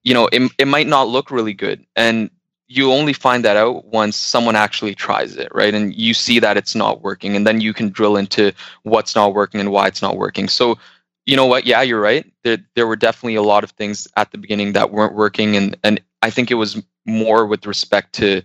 you 0.04 0.14
know 0.14 0.28
it, 0.32 0.50
it 0.58 0.68
might 0.68 0.86
not 0.86 1.08
look 1.08 1.30
really 1.30 1.54
good. 1.54 1.84
And 1.96 2.30
you 2.68 2.90
only 2.90 3.12
find 3.12 3.44
that 3.44 3.56
out 3.56 3.84
once 3.86 4.16
someone 4.16 4.56
actually 4.56 4.94
tries 4.94 5.36
it 5.36 5.48
right? 5.54 5.74
And 5.74 5.94
you 5.94 6.14
see 6.14 6.38
that 6.38 6.56
it's 6.56 6.74
not 6.74 7.02
working 7.02 7.36
and 7.36 7.46
then 7.46 7.60
you 7.60 7.72
can 7.72 7.90
drill 7.90 8.16
into 8.16 8.52
what's 8.82 9.14
not 9.14 9.34
working 9.34 9.60
and 9.60 9.70
why 9.70 9.86
it's 9.88 10.02
not 10.02 10.16
working. 10.16 10.48
So 10.48 10.78
you 11.26 11.36
know 11.36 11.46
what? 11.46 11.66
Yeah 11.66 11.82
you're 11.82 12.00
right. 12.00 12.30
There, 12.44 12.58
there 12.74 12.86
were 12.86 12.96
definitely 12.96 13.36
a 13.36 13.42
lot 13.42 13.64
of 13.64 13.70
things 13.72 14.08
at 14.16 14.30
the 14.32 14.38
beginning 14.38 14.72
that 14.72 14.90
weren't 14.90 15.14
working 15.14 15.56
and 15.56 15.76
and 15.84 16.00
i 16.22 16.30
think 16.30 16.50
it 16.50 16.54
was 16.54 16.82
more 17.04 17.46
with 17.46 17.66
respect 17.66 18.12
to 18.14 18.42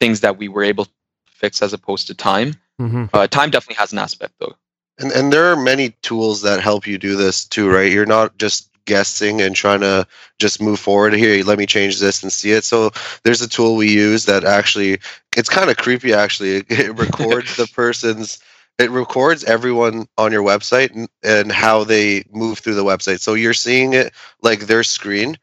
things 0.00 0.20
that 0.20 0.38
we 0.38 0.48
were 0.48 0.62
able 0.62 0.86
to 0.86 0.90
fix 1.26 1.62
as 1.62 1.72
opposed 1.72 2.06
to 2.06 2.14
time. 2.14 2.54
Mm-hmm. 2.80 3.06
uh, 3.12 3.26
time 3.26 3.50
definitely 3.50 3.74
has 3.74 3.92
an 3.92 3.98
aspect 3.98 4.34
though 4.38 4.54
And 4.98 5.12
and 5.12 5.32
there 5.32 5.46
are 5.46 5.56
many 5.56 5.90
tools 6.02 6.42
that 6.42 6.60
help 6.60 6.86
you 6.86 6.98
do 6.98 7.16
this 7.16 7.44
too, 7.44 7.70
right? 7.70 7.90
You're 7.90 8.06
not 8.06 8.36
just 8.38 8.68
guessing 8.84 9.42
and 9.42 9.54
trying 9.54 9.80
to 9.80 10.06
just 10.38 10.62
move 10.62 10.80
forward 10.80 11.12
here. 11.12 11.44
Let 11.44 11.58
me 11.58 11.66
change 11.66 12.00
this 12.00 12.22
and 12.22 12.32
see 12.32 12.52
it. 12.52 12.64
So 12.64 12.90
there's 13.22 13.42
a 13.42 13.48
tool 13.48 13.76
we 13.76 13.90
use 13.90 14.24
that 14.24 14.44
actually 14.44 14.98
it's 15.36 15.48
kind 15.48 15.70
of 15.70 15.76
creepy 15.76 16.14
actually. 16.14 16.64
It 16.68 16.98
records 16.98 17.56
the 17.56 17.66
person's 17.66 18.40
it 18.78 18.90
records 18.90 19.44
everyone 19.44 20.06
on 20.16 20.30
your 20.32 20.44
website 20.44 20.94
and, 20.94 21.08
and 21.22 21.50
how 21.50 21.84
they 21.84 22.24
move 22.30 22.60
through 22.60 22.76
the 22.76 22.84
website. 22.84 23.18
So 23.18 23.34
you're 23.34 23.52
seeing 23.52 23.92
it 23.92 24.12
like 24.40 24.60
their 24.60 24.84
screen 24.84 25.36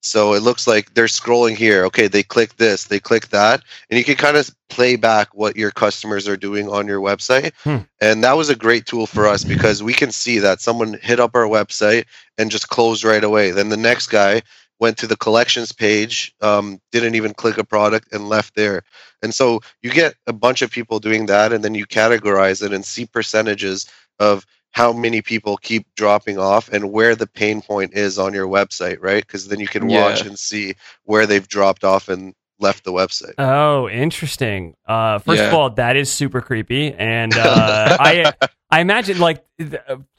so 0.00 0.34
it 0.34 0.42
looks 0.42 0.66
like 0.66 0.94
they're 0.94 1.06
scrolling 1.06 1.56
here. 1.56 1.84
Okay 1.86 2.06
they 2.08 2.22
click 2.22 2.56
this 2.56 2.84
they 2.84 3.00
click 3.00 3.28
that 3.28 3.62
and 3.88 3.98
you 3.98 4.04
can 4.04 4.16
kind 4.16 4.36
of 4.36 4.50
play 4.68 4.96
back 4.96 5.34
what 5.34 5.56
your 5.56 5.70
customers 5.70 6.26
are 6.28 6.36
doing 6.36 6.68
on 6.68 6.86
your 6.86 7.00
website. 7.00 7.52
Hmm. 7.64 7.78
and 8.00 8.24
that 8.24 8.36
was 8.36 8.48
a 8.48 8.56
great 8.56 8.86
tool 8.86 9.06
for 9.06 9.26
us 9.26 9.44
because 9.44 9.82
we 9.82 9.92
can 9.92 10.12
see 10.12 10.38
that 10.38 10.60
someone 10.60 10.98
hit 11.02 11.20
up 11.20 11.34
our 11.34 11.46
website 11.46 12.04
and 12.38 12.50
just 12.50 12.68
closed 12.68 13.04
right 13.04 13.24
away. 13.24 13.50
Then 13.50 13.68
the 13.68 13.76
next 13.76 14.08
guy 14.08 14.42
went 14.78 14.96
to 14.96 15.06
the 15.06 15.16
collections 15.16 15.72
page 15.72 16.34
um, 16.40 16.80
didn't 16.90 17.14
even 17.14 17.34
click 17.34 17.58
a 17.58 17.64
product 17.64 18.12
and 18.12 18.28
left 18.28 18.54
there. 18.54 18.82
And 19.22 19.34
so 19.34 19.60
you 19.82 19.90
get 19.90 20.14
a 20.26 20.32
bunch 20.32 20.62
of 20.62 20.70
people 20.70 20.98
doing 20.98 21.26
that 21.26 21.52
and 21.52 21.62
then 21.62 21.74
you 21.74 21.86
categorize 21.86 22.62
it 22.62 22.72
and 22.72 22.84
see 22.84 23.04
percentages 23.04 23.86
of 24.18 24.46
how 24.72 24.92
many 24.92 25.20
people 25.22 25.56
keep 25.56 25.86
dropping 25.96 26.38
off 26.38 26.68
and 26.72 26.92
where 26.92 27.14
the 27.16 27.26
pain 27.26 27.60
point 27.60 27.92
is 27.94 28.18
on 28.18 28.32
your 28.34 28.46
website 28.46 28.98
right 29.00 29.26
because 29.26 29.48
then 29.48 29.58
you 29.60 29.66
can 29.66 29.86
watch 29.88 30.20
Yeah. 30.22 30.28
and 30.28 30.38
see 30.38 30.74
where 31.04 31.26
they've 31.26 31.46
dropped 31.48 31.82
off 31.84 32.08
and 32.08 32.34
left 32.60 32.84
the 32.84 32.92
website 32.92 33.34
Oh, 33.38 33.88
interesting. 33.88 34.74
Uh, 34.86 35.18
first 35.18 35.42
of 35.42 35.54
all, 35.54 35.70
that 35.70 35.96
is 35.96 36.12
super 36.12 36.40
creepy, 36.42 36.92
and 36.92 37.32
uh, 37.34 37.96
I 38.00 38.32
I 38.70 38.80
imagine 38.80 39.18
like 39.18 39.44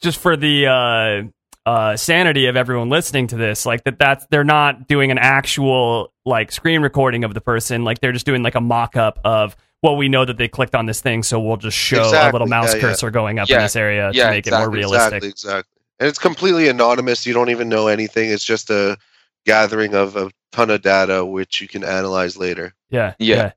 just 0.02 0.20
for 0.20 0.36
the 0.36 0.68
uh, 0.68 1.70
uh, 1.70 1.96
sanity 1.96 2.48
of 2.48 2.56
everyone 2.58 2.90
listening 2.90 3.28
to 3.28 3.36
this, 3.38 3.66
like 3.66 3.84
that 3.84 4.00
that's 4.00 4.26
they're 4.32 4.44
not 4.44 4.88
doing 4.88 5.12
an 5.12 5.20
actual 5.20 6.12
like 6.26 6.52
screen 6.52 6.82
recording 6.82 7.24
of 7.24 7.34
the 7.36 7.42
person, 7.42 7.84
like 7.84 8.00
they're 8.02 8.12
just 8.12 8.26
doing 8.26 8.42
like 8.44 8.56
a 8.56 8.62
mock 8.62 8.96
up 8.98 9.20
of. 9.24 9.56
Well, 9.82 9.96
we 9.96 10.10
know 10.10 10.26
that 10.26 10.38
they 10.38 10.48
clicked 10.48 10.76
on 10.76 10.86
this 10.86 11.02
thing, 11.02 11.24
so 11.24 11.40
we'll 11.40 11.58
just 11.58 11.78
show 11.78 12.04
a 12.04 12.32
little 12.32 12.48
mouse 12.48 12.70
Yeah, 12.70 12.76
yeah. 12.76 12.82
cursor 12.82 13.10
going 13.10 13.40
up 13.40 13.50
in 13.50 13.58
this 13.60 13.76
area 13.76 14.12
Yeah, 14.14 14.26
to 14.26 14.30
make 14.32 14.48
it 14.48 14.52
more 14.52 14.60
exactly, 14.60 14.78
realistic. 14.80 15.14
Exactly, 15.24 15.30
exactly. 15.30 15.82
And 16.00 16.08
it's 16.10 16.20
completely 16.20 16.68
anonymous. 16.68 17.26
You 17.26 17.34
don't 17.34 17.50
even 17.50 17.70
know 17.70 17.88
anything. 17.88 18.30
It's 18.30 18.44
just 18.46 18.70
a 18.70 18.98
gathering 19.46 19.96
of 19.96 20.16
a 20.16 20.30
ton 20.52 20.70
of 20.70 20.82
data 20.82 21.26
which 21.26 21.62
you 21.62 21.68
can 21.68 21.84
analyze 21.84 22.38
later. 22.38 22.74
Yeah, 22.90 23.14
Yeah. 23.20 23.54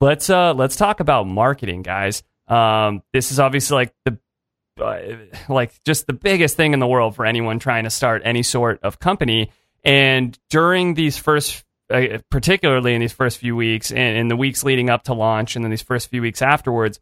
Let's 0.00 0.28
uh 0.28 0.52
let's 0.54 0.74
talk 0.74 0.98
about 0.98 1.28
marketing, 1.28 1.82
guys. 1.82 2.24
Um, 2.48 3.02
this 3.12 3.30
is 3.30 3.38
obviously 3.38 3.76
like 3.76 3.94
the 4.04 4.18
uh, 4.82 4.98
like 5.48 5.72
just 5.84 6.06
the 6.08 6.12
biggest 6.12 6.56
thing 6.56 6.72
in 6.72 6.80
the 6.80 6.88
world 6.88 7.14
for 7.14 7.24
anyone 7.24 7.60
trying 7.60 7.84
to 7.84 7.90
start 7.90 8.22
any 8.24 8.42
sort 8.42 8.80
of 8.82 8.98
company. 8.98 9.52
And 9.84 10.36
during 10.50 10.94
these 10.94 11.16
first 11.16 11.64
uh, 11.92 12.18
particularly 12.30 12.94
in 12.94 13.00
these 13.00 13.12
first 13.12 13.38
few 13.38 13.54
weeks 13.54 13.90
and 13.90 14.16
in 14.16 14.28
the 14.28 14.36
weeks 14.36 14.64
leading 14.64 14.90
up 14.90 15.04
to 15.04 15.14
launch, 15.14 15.56
and 15.56 15.64
then 15.64 15.70
these 15.70 15.82
first 15.82 16.10
few 16.10 16.22
weeks 16.22 16.42
afterwards. 16.42 17.00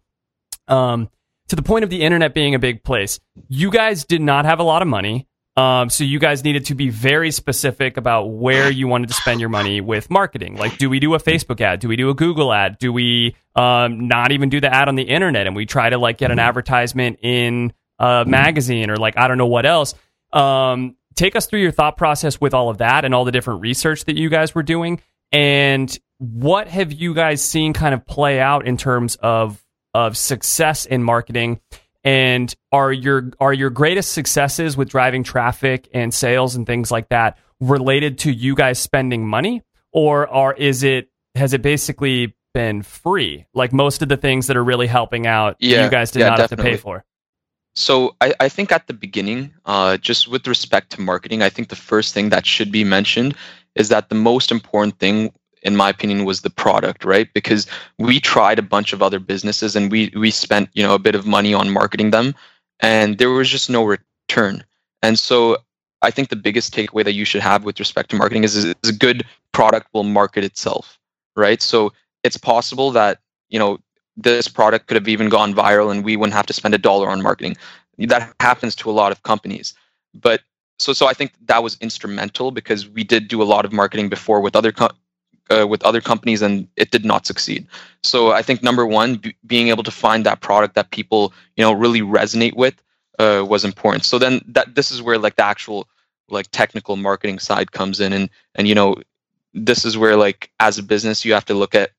Um, 0.68 1.08
to 1.48 1.56
the 1.56 1.62
point 1.62 1.82
of 1.82 1.90
the 1.90 2.02
internet 2.02 2.32
being 2.32 2.54
a 2.54 2.58
big 2.58 2.84
place, 2.84 3.18
you 3.48 3.70
guys 3.70 4.04
did 4.04 4.20
not 4.20 4.44
have 4.44 4.60
a 4.60 4.62
lot 4.62 4.82
of 4.82 4.88
money. 4.88 5.26
Um, 5.56 5.90
so 5.90 6.04
you 6.04 6.20
guys 6.20 6.44
needed 6.44 6.66
to 6.66 6.74
be 6.74 6.90
very 6.90 7.32
specific 7.32 7.96
about 7.96 8.26
where 8.26 8.70
you 8.70 8.86
wanted 8.86 9.08
to 9.08 9.14
spend 9.14 9.40
your 9.40 9.48
money 9.48 9.80
with 9.80 10.08
marketing. 10.08 10.56
Like, 10.56 10.78
do 10.78 10.88
we 10.88 11.00
do 11.00 11.14
a 11.14 11.18
Facebook 11.18 11.60
ad? 11.60 11.80
Do 11.80 11.88
we 11.88 11.96
do 11.96 12.08
a 12.08 12.14
Google 12.14 12.52
ad? 12.52 12.78
Do 12.78 12.92
we 12.92 13.34
um, 13.56 14.06
not 14.06 14.30
even 14.32 14.48
do 14.48 14.60
the 14.60 14.72
ad 14.72 14.88
on 14.88 14.94
the 14.94 15.02
internet 15.02 15.46
and 15.46 15.56
we 15.56 15.66
try 15.66 15.90
to 15.90 15.98
like 15.98 16.18
get 16.18 16.30
an 16.30 16.38
advertisement 16.38 17.18
in 17.20 17.72
a 17.98 18.24
magazine 18.24 18.90
or 18.90 18.96
like 18.96 19.18
I 19.18 19.26
don't 19.26 19.38
know 19.38 19.46
what 19.46 19.66
else? 19.66 19.94
Um, 20.32 20.96
take 21.20 21.36
us 21.36 21.46
through 21.46 21.60
your 21.60 21.70
thought 21.70 21.98
process 21.98 22.40
with 22.40 22.54
all 22.54 22.70
of 22.70 22.78
that 22.78 23.04
and 23.04 23.14
all 23.14 23.24
the 23.24 23.32
different 23.32 23.60
research 23.60 24.06
that 24.06 24.16
you 24.16 24.30
guys 24.30 24.54
were 24.54 24.62
doing, 24.62 25.00
and 25.32 25.98
what 26.18 26.66
have 26.66 26.92
you 26.92 27.14
guys 27.14 27.42
seen 27.42 27.72
kind 27.72 27.94
of 27.94 28.04
play 28.06 28.40
out 28.40 28.66
in 28.66 28.76
terms 28.76 29.16
of 29.16 29.62
of 29.94 30.16
success 30.16 30.86
in 30.86 31.02
marketing? 31.02 31.60
And 32.02 32.54
are 32.72 32.92
your 32.92 33.30
are 33.38 33.52
your 33.52 33.70
greatest 33.70 34.12
successes 34.12 34.76
with 34.76 34.88
driving 34.88 35.22
traffic 35.22 35.88
and 35.92 36.12
sales 36.12 36.56
and 36.56 36.66
things 36.66 36.90
like 36.90 37.10
that 37.10 37.36
related 37.60 38.18
to 38.20 38.32
you 38.32 38.54
guys 38.54 38.78
spending 38.78 39.28
money? 39.28 39.62
Or 39.92 40.26
are 40.28 40.54
is 40.54 40.82
it 40.82 41.10
has 41.34 41.52
it 41.52 41.60
basically 41.60 42.34
been 42.54 42.82
free? 42.82 43.46
Like 43.52 43.74
most 43.74 44.00
of 44.00 44.08
the 44.08 44.16
things 44.16 44.46
that 44.46 44.56
are 44.56 44.64
really 44.64 44.86
helping 44.86 45.26
out 45.26 45.56
Yeah, 45.60 45.84
you 45.84 45.90
guys 45.90 46.10
did 46.10 46.20
yeah, 46.20 46.30
not 46.30 46.38
have 46.38 46.50
to 46.50 46.56
pay 46.56 46.78
for 46.78 47.04
So 47.80 48.14
I, 48.20 48.34
I 48.40 48.48
think 48.50 48.72
at 48.72 48.86
the 48.86 48.92
beginning, 48.92 49.54
uh, 49.64 49.96
just 49.96 50.28
with 50.28 50.46
respect 50.46 50.90
to 50.90 51.00
marketing, 51.00 51.42
I 51.42 51.48
think 51.48 51.70
the 51.70 51.76
first 51.76 52.12
thing 52.12 52.28
that 52.28 52.44
should 52.44 52.70
be 52.70 52.84
mentioned 52.84 53.34
is 53.74 53.88
that 53.88 54.10
the 54.10 54.14
most 54.14 54.52
important 54.52 54.98
thing, 54.98 55.32
in 55.62 55.76
my 55.76 55.88
opinion, 55.88 56.26
was 56.26 56.42
the 56.42 56.50
product, 56.50 57.06
right? 57.06 57.32
Because 57.32 57.66
we 57.98 58.20
tried 58.20 58.58
a 58.58 58.62
bunch 58.62 58.92
of 58.92 59.02
other 59.02 59.18
businesses 59.18 59.74
and 59.76 59.90
we 59.90 60.12
we 60.14 60.30
spent 60.30 60.68
you 60.74 60.82
know 60.82 60.94
a 60.94 60.98
bit 60.98 61.14
of 61.14 61.26
money 61.26 61.54
on 61.54 61.70
marketing 61.70 62.10
them, 62.10 62.34
and 62.80 63.16
there 63.16 63.30
was 63.30 63.48
just 63.48 63.70
no 63.70 63.82
return. 63.84 64.62
And 65.02 65.18
so 65.18 65.56
I 66.02 66.10
think 66.10 66.28
the 66.28 66.36
biggest 66.36 66.74
takeaway 66.74 67.04
that 67.04 67.14
you 67.14 67.24
should 67.24 67.42
have 67.42 67.64
with 67.64 67.80
respect 67.80 68.10
to 68.10 68.16
marketing 68.16 68.44
is, 68.44 68.56
is 68.56 68.74
a 68.84 68.92
good 68.92 69.24
product 69.52 69.88
will 69.94 70.04
market 70.04 70.44
itself, 70.44 70.98
right? 71.34 71.62
So 71.62 71.94
it's 72.24 72.36
possible 72.36 72.90
that 72.90 73.20
you 73.48 73.58
know 73.58 73.78
this 74.22 74.48
product 74.48 74.86
could 74.86 74.96
have 74.96 75.08
even 75.08 75.28
gone 75.28 75.54
viral 75.54 75.90
and 75.90 76.04
we 76.04 76.16
wouldn't 76.16 76.34
have 76.34 76.46
to 76.46 76.52
spend 76.52 76.74
a 76.74 76.78
dollar 76.78 77.08
on 77.08 77.22
marketing. 77.22 77.56
That 77.98 78.34
happens 78.40 78.74
to 78.76 78.90
a 78.90 78.92
lot 78.92 79.12
of 79.12 79.22
companies. 79.22 79.74
But 80.14 80.42
so 80.78 80.92
so 80.92 81.06
I 81.06 81.12
think 81.12 81.32
that 81.46 81.62
was 81.62 81.76
instrumental 81.80 82.50
because 82.50 82.88
we 82.88 83.04
did 83.04 83.28
do 83.28 83.42
a 83.42 83.44
lot 83.44 83.64
of 83.64 83.72
marketing 83.72 84.08
before 84.08 84.40
with 84.40 84.56
other 84.56 84.72
co- 84.72 84.96
uh, 85.50 85.66
with 85.66 85.82
other 85.82 86.00
companies 86.00 86.42
and 86.42 86.66
it 86.76 86.90
did 86.90 87.04
not 87.04 87.26
succeed. 87.26 87.66
So 88.02 88.32
I 88.32 88.42
think 88.42 88.62
number 88.62 88.86
one, 88.86 89.16
b- 89.16 89.34
being 89.46 89.68
able 89.68 89.82
to 89.82 89.90
find 89.90 90.24
that 90.24 90.40
product 90.40 90.74
that 90.74 90.90
people 90.90 91.32
you 91.56 91.64
know 91.64 91.72
really 91.72 92.00
resonate 92.00 92.56
with 92.56 92.74
uh, 93.18 93.44
was 93.46 93.64
important. 93.64 94.04
So 94.04 94.18
then 94.18 94.40
that 94.48 94.74
this 94.74 94.90
is 94.90 95.02
where 95.02 95.18
like 95.18 95.36
the 95.36 95.44
actual 95.44 95.86
like 96.30 96.50
technical 96.52 96.96
marketing 96.96 97.38
side 97.38 97.72
comes 97.72 98.00
in 98.00 98.12
and 98.12 98.30
and 98.54 98.66
you 98.68 98.74
know 98.74 98.96
this 99.52 99.84
is 99.84 99.98
where 99.98 100.16
like 100.16 100.50
as 100.60 100.78
a 100.78 100.82
business 100.82 101.24
you 101.24 101.34
have 101.34 101.44
to 101.46 101.54
look 101.54 101.74
at 101.74 101.90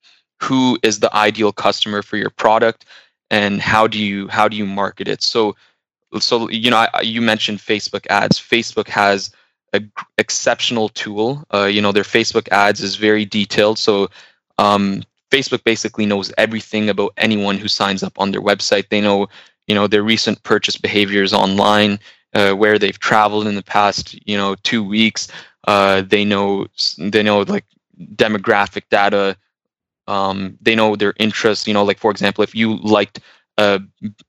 who 0.42 0.78
is 0.84 1.00
the 1.00 1.14
ideal 1.16 1.52
customer 1.52 2.02
for 2.02 2.18
your 2.18 2.30
product 2.32 2.86
and 3.30 3.62
how 3.62 3.88
do 3.88 3.98
you 4.00 4.28
how 4.28 4.48
do 4.48 4.58
you 4.58 4.66
market 4.66 5.08
it? 5.08 5.22
So 5.22 5.56
so 6.20 6.50
you 6.50 6.70
know 6.72 6.78
I, 6.94 7.02
you 7.02 7.22
mentioned 7.22 7.60
facebook 7.60 8.06
ads. 8.10 8.40
Facebook 8.40 8.88
has 8.90 9.32
a 9.74 9.80
g- 9.80 9.90
exceptional 10.18 10.90
tool. 10.90 11.44
Uh, 11.54 11.66
you 11.66 11.82
know 11.82 11.92
their 11.92 12.04
facebook 12.04 12.50
ads 12.50 12.82
is 12.82 12.96
very 12.96 13.26
detailed. 13.26 13.80
So 13.80 14.10
um, 14.58 15.04
facebook 15.32 15.64
basically 15.64 16.06
knows 16.06 16.32
everything 16.38 16.90
about 16.90 17.14
anyone 17.18 17.58
who 17.58 17.68
signs 17.68 18.04
up 18.04 18.20
on 18.20 18.32
their 18.32 18.42
website. 18.42 18.90
They 18.90 19.02
know 19.02 19.28
you 19.68 19.76
know 19.76 19.88
their 19.88 20.04
recent 20.04 20.44
purchase 20.44 20.78
behaviors 20.78 21.34
online 21.34 22.00
uh, 22.34 22.54
where 22.54 22.78
they've 22.80 23.00
traveled 23.00 23.48
in 23.48 23.56
the 23.56 23.64
past 23.64 24.16
you 24.28 24.38
know 24.38 24.56
two 24.64 24.84
weeks. 24.84 25.28
Uh, 25.68 26.02
they 26.02 26.26
know 26.26 26.68
they 26.98 27.24
know 27.24 27.42
like 27.42 27.66
demographic 28.16 28.84
data 28.90 29.38
um, 30.08 30.58
they 30.62 30.76
know 30.76 30.96
their 30.96 31.14
interests 31.20 31.68
you 31.68 31.74
know 31.74 31.84
like 31.84 32.00
for 32.00 32.12
example 32.12 32.44
if 32.44 32.56
you 32.56 32.78
liked 32.78 33.20
uh, 33.58 33.80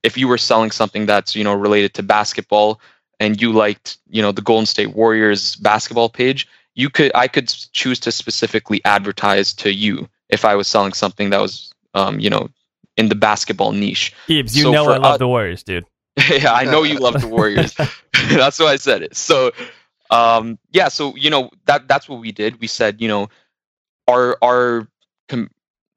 if 0.02 0.16
you 0.18 0.28
were 0.28 0.38
selling 0.38 0.70
something 0.70 1.06
that's 1.06 1.35
you 1.35 1.44
know 1.44 1.54
related 1.54 1.94
to 1.94 2.02
basketball 2.02 2.80
and 3.20 3.40
you 3.40 3.52
liked 3.52 3.98
you 4.08 4.20
know 4.22 4.32
the 4.32 4.42
golden 4.42 4.66
state 4.66 4.94
warriors 4.94 5.56
basketball 5.56 6.08
page 6.08 6.46
you 6.74 6.90
could 6.90 7.11
i 7.14 7.26
could 7.28 7.48
choose 7.72 7.98
to 8.00 8.11
specifically 8.12 8.80
advertise 8.85 9.52
to 9.54 9.72
you 9.72 10.08
if 10.28 10.44
i 10.44 10.54
was 10.54 10.68
selling 10.68 10.92
something 10.92 11.30
that 11.30 11.40
was 11.40 11.72
um, 11.94 12.18
you 12.20 12.30
know 12.30 12.48
in 12.96 13.08
the 13.08 13.14
basketball 13.14 13.72
niche 13.72 14.12
Ebes, 14.28 14.56
you 14.56 14.64
So 14.64 14.72
know 14.72 14.85
I 14.85 14.96
love 14.98 15.14
us- 15.14 15.18
the 15.18 15.28
Warriors, 15.28 15.62
dude. 15.62 15.87
yeah, 16.30 16.52
I 16.52 16.64
know 16.64 16.82
you 16.82 16.98
love 16.98 17.20
the 17.22 17.26
Warriors. 17.26 17.74
that's 18.28 18.58
why 18.58 18.66
I 18.66 18.76
said 18.76 19.02
it. 19.02 19.16
So, 19.16 19.50
um, 20.11 20.58
yeah, 20.70 20.88
so 20.88 21.16
you 21.16 21.30
know 21.30 21.50
that 21.64 21.88
that's 21.88 22.06
what 22.06 22.20
we 22.20 22.32
did. 22.32 22.61
We 22.61 22.66
said, 22.66 23.00
you 23.00 23.08
know, 23.08 23.28
our 24.06 24.37
our 24.42 24.87
com- 25.30 25.50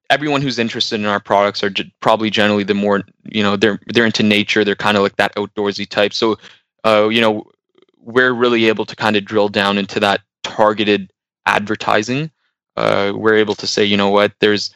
everyone 0.10 0.42
who's 0.42 0.60
interested 0.60 1.00
in 1.00 1.06
our 1.06 1.20
products 1.20 1.64
are 1.64 1.72
probably 2.00 2.30
generally 2.30 2.64
the 2.64 2.74
more 2.74 3.04
you 3.24 3.44
know 3.44 3.56
they're 3.56 3.80
they're 3.94 4.06
into 4.06 4.24
nature. 4.24 4.64
They're 4.64 4.76
kind 4.76 4.98
of 4.98 5.04
like 5.04 5.16
that 5.18 5.36
outdoorsy 5.36 5.88
type. 5.88 6.14
So, 6.14 6.38
uh, 6.84 7.10
you 7.10 7.22
know, 7.22 7.46
we're 8.00 8.34
really 8.34 8.66
able 8.68 8.86
to 8.86 8.96
kind 8.96 9.16
of 9.16 9.26
drill 9.26 9.50
down 9.50 9.78
into 9.78 10.00
that 10.00 10.22
targeted 10.44 11.12
advertising. 11.46 12.32
Uh, 12.76 13.14
we're 13.16 13.36
able 13.36 13.56
to 13.56 13.68
say, 13.68 13.84
you 13.84 13.98
know 13.98 14.10
what, 14.10 14.34
there's 14.40 14.74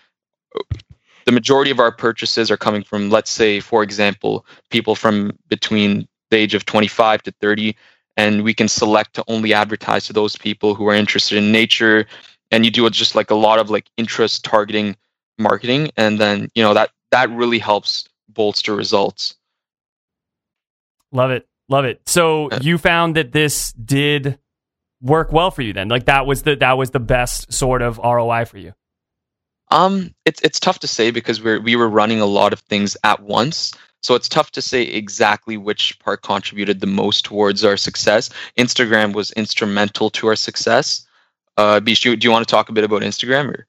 the 1.26 1.32
majority 1.32 1.70
of 1.70 1.80
our 1.80 1.92
purchases 1.92 2.50
are 2.50 2.58
coming 2.58 2.84
from, 2.84 3.10
let's 3.10 3.30
say, 3.30 3.60
for 3.60 3.84
example, 3.84 4.46
people 4.72 4.96
from 4.96 5.32
between 5.48 6.08
the 6.32 6.38
age 6.38 6.54
of 6.54 6.66
25 6.66 7.24
to 7.24 7.32
30 7.42 7.76
and 8.18 8.44
we 8.44 8.54
can 8.54 8.68
select 8.68 9.14
to 9.16 9.24
only 9.28 9.54
advertise 9.54 10.06
to 10.06 10.14
those 10.14 10.36
people 10.36 10.76
who 10.76 10.88
are 10.88 10.96
interested 10.96 11.38
in 11.38 11.52
nature 11.52 12.06
and 12.52 12.66
you 12.66 12.72
do 12.72 12.90
just 12.90 13.16
like 13.16 13.32
a 13.32 13.36
lot 13.36 13.60
of 13.60 13.70
like 13.70 13.90
interest 13.98 14.44
targeting 14.44 14.96
marketing 15.40 15.90
and 15.98 16.20
then 16.20 16.50
you 16.56 16.62
know 16.62 16.74
that 16.74 16.90
that 17.12 17.30
really 17.32 17.60
helps 17.60 18.08
bolster 18.30 18.76
results 18.76 19.36
Love 21.12 21.32
it. 21.32 21.48
Love 21.68 21.86
it. 21.86 22.02
So 22.08 22.50
Uh, 22.50 22.60
you 22.62 22.78
found 22.78 23.16
that 23.16 23.32
this 23.32 23.72
did 23.74 24.40
work 25.02 25.32
well 25.32 25.52
for 25.52 25.62
you 25.62 25.74
then. 25.74 25.88
Like 25.88 26.06
that 26.06 26.26
was 26.26 26.44
the 26.44 26.56
that 26.58 26.78
was 26.78 26.92
the 26.92 27.00
best 27.00 27.52
sort 27.52 27.82
of 27.82 27.98
ROI 27.98 28.46
for 28.46 28.58
you. 28.58 28.74
Um, 29.72 30.14
it's 30.26 30.42
it's 30.42 30.60
tough 30.60 30.80
to 30.80 30.88
say 30.88 31.12
because 31.12 31.42
we're 31.42 31.60
we 31.60 31.76
were 31.76 31.90
running 31.90 32.22
a 32.22 32.26
lot 32.26 32.54
of 32.54 32.60
things 32.62 32.98
at 33.04 33.22
once, 33.22 33.72
so 34.02 34.16
it's 34.16 34.28
tough 34.28 34.52
to 34.52 34.62
say 34.62 34.82
exactly 34.84 35.58
which 35.58 35.98
part 36.00 36.24
contributed 36.24 36.80
the 36.80 36.88
most 36.88 37.26
towards 37.26 37.64
our 37.64 37.78
success. 37.78 38.32
Instagram 38.58 39.14
was 39.14 39.32
instrumental 39.34 40.10
to 40.12 40.28
our 40.28 40.36
success. 40.36 41.06
Uh, 41.56 41.80
Bish, 41.80 42.02
do 42.02 42.12
you, 42.12 42.16
do 42.16 42.26
you 42.26 42.32
want 42.32 42.48
to 42.48 42.52
talk 42.52 42.70
a 42.70 42.74
bit 42.74 42.84
about 42.84 43.04
Instagram? 43.04 43.50
Or? 43.50 43.68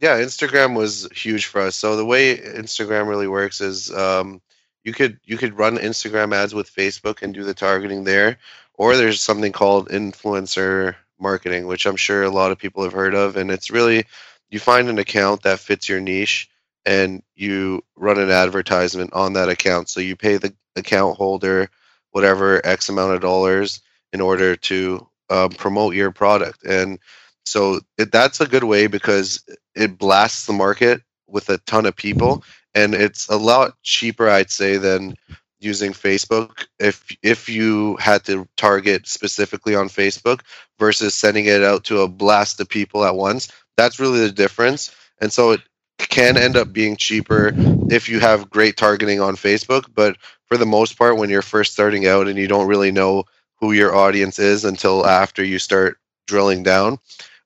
Yeah, 0.00 0.18
Instagram 0.18 0.74
was 0.74 1.08
huge 1.14 1.46
for 1.46 1.60
us. 1.60 1.76
So 1.76 1.96
the 1.96 2.06
way 2.06 2.36
Instagram 2.36 3.06
really 3.06 3.28
works 3.28 3.60
is 3.60 3.92
um, 3.92 4.40
you 4.82 4.92
could 4.94 5.20
you 5.24 5.36
could 5.36 5.58
run 5.58 5.76
Instagram 5.76 6.34
ads 6.34 6.54
with 6.54 6.74
Facebook 6.74 7.22
and 7.22 7.34
do 7.34 7.44
the 7.44 7.54
targeting 7.54 8.04
there, 8.04 8.38
or 8.74 8.96
there's 8.96 9.22
something 9.22 9.52
called 9.52 9.90
influencer 9.90 10.96
marketing, 11.18 11.66
which 11.66 11.86
I'm 11.86 11.96
sure 11.96 12.22
a 12.22 12.30
lot 12.30 12.50
of 12.50 12.58
people 12.58 12.82
have 12.82 12.94
heard 12.94 13.14
of, 13.14 13.36
and 13.36 13.50
it's 13.50 13.70
really 13.70 14.06
you 14.50 14.58
find 14.58 14.88
an 14.88 14.98
account 14.98 15.42
that 15.42 15.60
fits 15.60 15.88
your 15.88 16.00
niche 16.00 16.48
and 16.86 17.22
you 17.34 17.84
run 17.94 18.18
an 18.18 18.30
advertisement 18.30 19.12
on 19.12 19.34
that 19.34 19.50
account. 19.50 19.90
So 19.90 20.00
you 20.00 20.16
pay 20.16 20.38
the 20.38 20.54
account 20.76 21.16
holder 21.18 21.68
whatever 22.12 22.64
X 22.66 22.88
amount 22.88 23.14
of 23.14 23.20
dollars 23.20 23.82
in 24.12 24.20
order 24.20 24.56
to 24.56 25.06
um, 25.28 25.50
promote 25.50 25.94
your 25.94 26.10
product. 26.10 26.64
And 26.64 26.98
so 27.44 27.80
it, 27.98 28.12
that's 28.12 28.40
a 28.40 28.46
good 28.46 28.64
way 28.64 28.86
because 28.86 29.44
it 29.74 29.98
blasts 29.98 30.46
the 30.46 30.52
market 30.52 31.02
with 31.26 31.48
a 31.48 31.58
ton 31.58 31.86
of 31.86 31.96
people. 31.96 32.44
And 32.74 32.94
it's 32.94 33.28
a 33.28 33.36
lot 33.36 33.74
cheaper 33.82 34.28
i'd 34.28 34.50
say 34.50 34.76
than 34.76 35.16
using 35.58 35.92
facebook 35.92 36.66
if 36.78 37.04
if 37.22 37.48
you 37.48 37.96
had 37.96 38.24
to 38.24 38.48
target 38.56 39.06
specifically 39.06 39.74
on 39.74 39.88
facebook 39.88 40.40
versus 40.78 41.14
sending 41.14 41.46
it 41.46 41.62
out 41.62 41.84
to 41.84 42.00
a 42.00 42.08
blast 42.08 42.60
of 42.60 42.68
people 42.68 43.04
at 43.04 43.14
once. 43.14 43.52
That's 43.76 44.00
really 44.00 44.20
the 44.20 44.32
difference. 44.32 44.94
And 45.20 45.32
so 45.32 45.50
it 45.50 45.60
can 45.98 46.36
end 46.38 46.56
up 46.56 46.72
being 46.72 46.96
cheaper 46.96 47.52
if 47.90 48.08
you 48.08 48.20
have 48.20 48.48
great 48.48 48.76
targeting 48.76 49.20
on 49.20 49.36
facebook. 49.36 49.84
But 49.94 50.16
for 50.46 50.56
the 50.56 50.66
most 50.66 50.96
part 50.96 51.18
when 51.18 51.28
you're 51.28 51.42
first 51.42 51.72
starting 51.72 52.06
out 52.06 52.28
and 52.28 52.38
you 52.38 52.48
don't 52.48 52.68
really 52.68 52.90
know 52.92 53.24
who 53.60 53.72
your 53.72 53.94
audience 53.94 54.38
is 54.38 54.64
until 54.64 55.06
after 55.06 55.44
you 55.44 55.58
start 55.58 55.98
drilling 56.26 56.62
down 56.62 56.98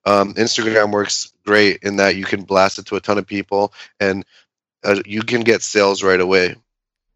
um, 0.06 0.34
Instagram 0.34 0.92
works 0.92 1.32
great 1.46 1.82
in 1.82 1.96
that 1.96 2.16
you 2.16 2.24
can 2.24 2.42
blast 2.42 2.78
it 2.78 2.86
to 2.86 2.96
a 2.96 3.00
ton 3.00 3.18
of 3.18 3.26
people 3.26 3.72
and 4.00 4.24
uh, 4.82 5.00
you 5.06 5.22
can 5.22 5.40
get 5.42 5.62
sales 5.62 6.02
right 6.02 6.20
away. 6.20 6.54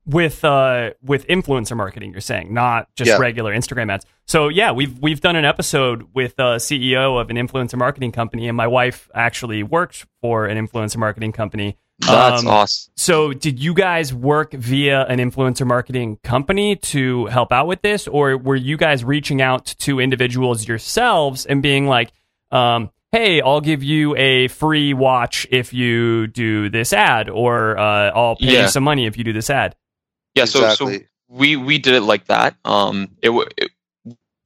with 0.06 0.42
uh 0.44 0.90
with 1.02 1.26
influencer 1.26 1.76
marketing 1.76 2.12
you're 2.12 2.20
saying 2.20 2.52
not 2.54 2.88
just 2.96 3.08
Yeah. 3.10 3.18
regular 3.18 3.54
instagram 3.54 3.92
ads 3.92 4.06
so 4.24 4.48
yeah 4.48 4.70
we've 4.72 4.98
we've 5.00 5.20
done 5.20 5.36
an 5.36 5.44
episode 5.44 6.08
with 6.14 6.32
a 6.38 6.56
ceo 6.66 7.20
of 7.20 7.28
an 7.28 7.36
influencer 7.36 7.76
marketing 7.76 8.10
company 8.12 8.48
and 8.48 8.56
my 8.56 8.66
wife 8.66 9.10
actually 9.14 9.62
worked 9.62 10.06
for 10.22 10.46
an 10.46 10.56
influencer 10.66 10.96
marketing 10.96 11.32
company 11.32 11.76
That's 12.00 12.40
Um, 12.42 12.48
awesome. 12.48 12.92
so 12.96 13.34
did 13.34 13.58
you 13.62 13.74
guys 13.74 14.14
work 14.14 14.52
via 14.54 15.04
an 15.06 15.18
influencer 15.18 15.66
marketing 15.66 16.18
company 16.22 16.76
to 16.76 17.26
help 17.26 17.52
out 17.52 17.66
with 17.66 17.82
this 17.82 18.08
or 18.08 18.38
were 18.38 18.56
you 18.56 18.78
guys 18.78 19.04
reaching 19.04 19.42
out 19.42 19.66
to 19.80 20.00
individuals 20.00 20.66
yourselves 20.66 21.44
and 21.44 21.62
being 21.62 21.86
like 21.86 22.12
um 22.50 22.90
hey 23.12 23.40
i'll 23.40 23.60
give 23.60 23.82
you 23.82 24.14
a 24.16 24.48
free 24.48 24.94
watch 24.94 25.46
if 25.50 25.72
you 25.72 26.26
do 26.28 26.68
this 26.70 26.92
ad 26.92 27.28
or 27.28 27.76
uh, 27.78 28.10
i'll 28.14 28.36
pay 28.36 28.52
Yeah. 28.52 28.62
you 28.62 28.68
some 28.68 28.84
money 28.84 29.06
if 29.06 29.16
you 29.18 29.24
do 29.24 29.32
this 29.32 29.50
ad 29.50 29.74
Yeah, 30.34 30.44
so 30.46 30.68
so 30.74 30.90
we 31.28 31.56
we 31.56 31.78
did 31.78 31.94
it 31.94 32.02
like 32.02 32.24
that. 32.26 32.56
Um, 32.64 33.08
it, 33.22 33.30
it 33.58 33.70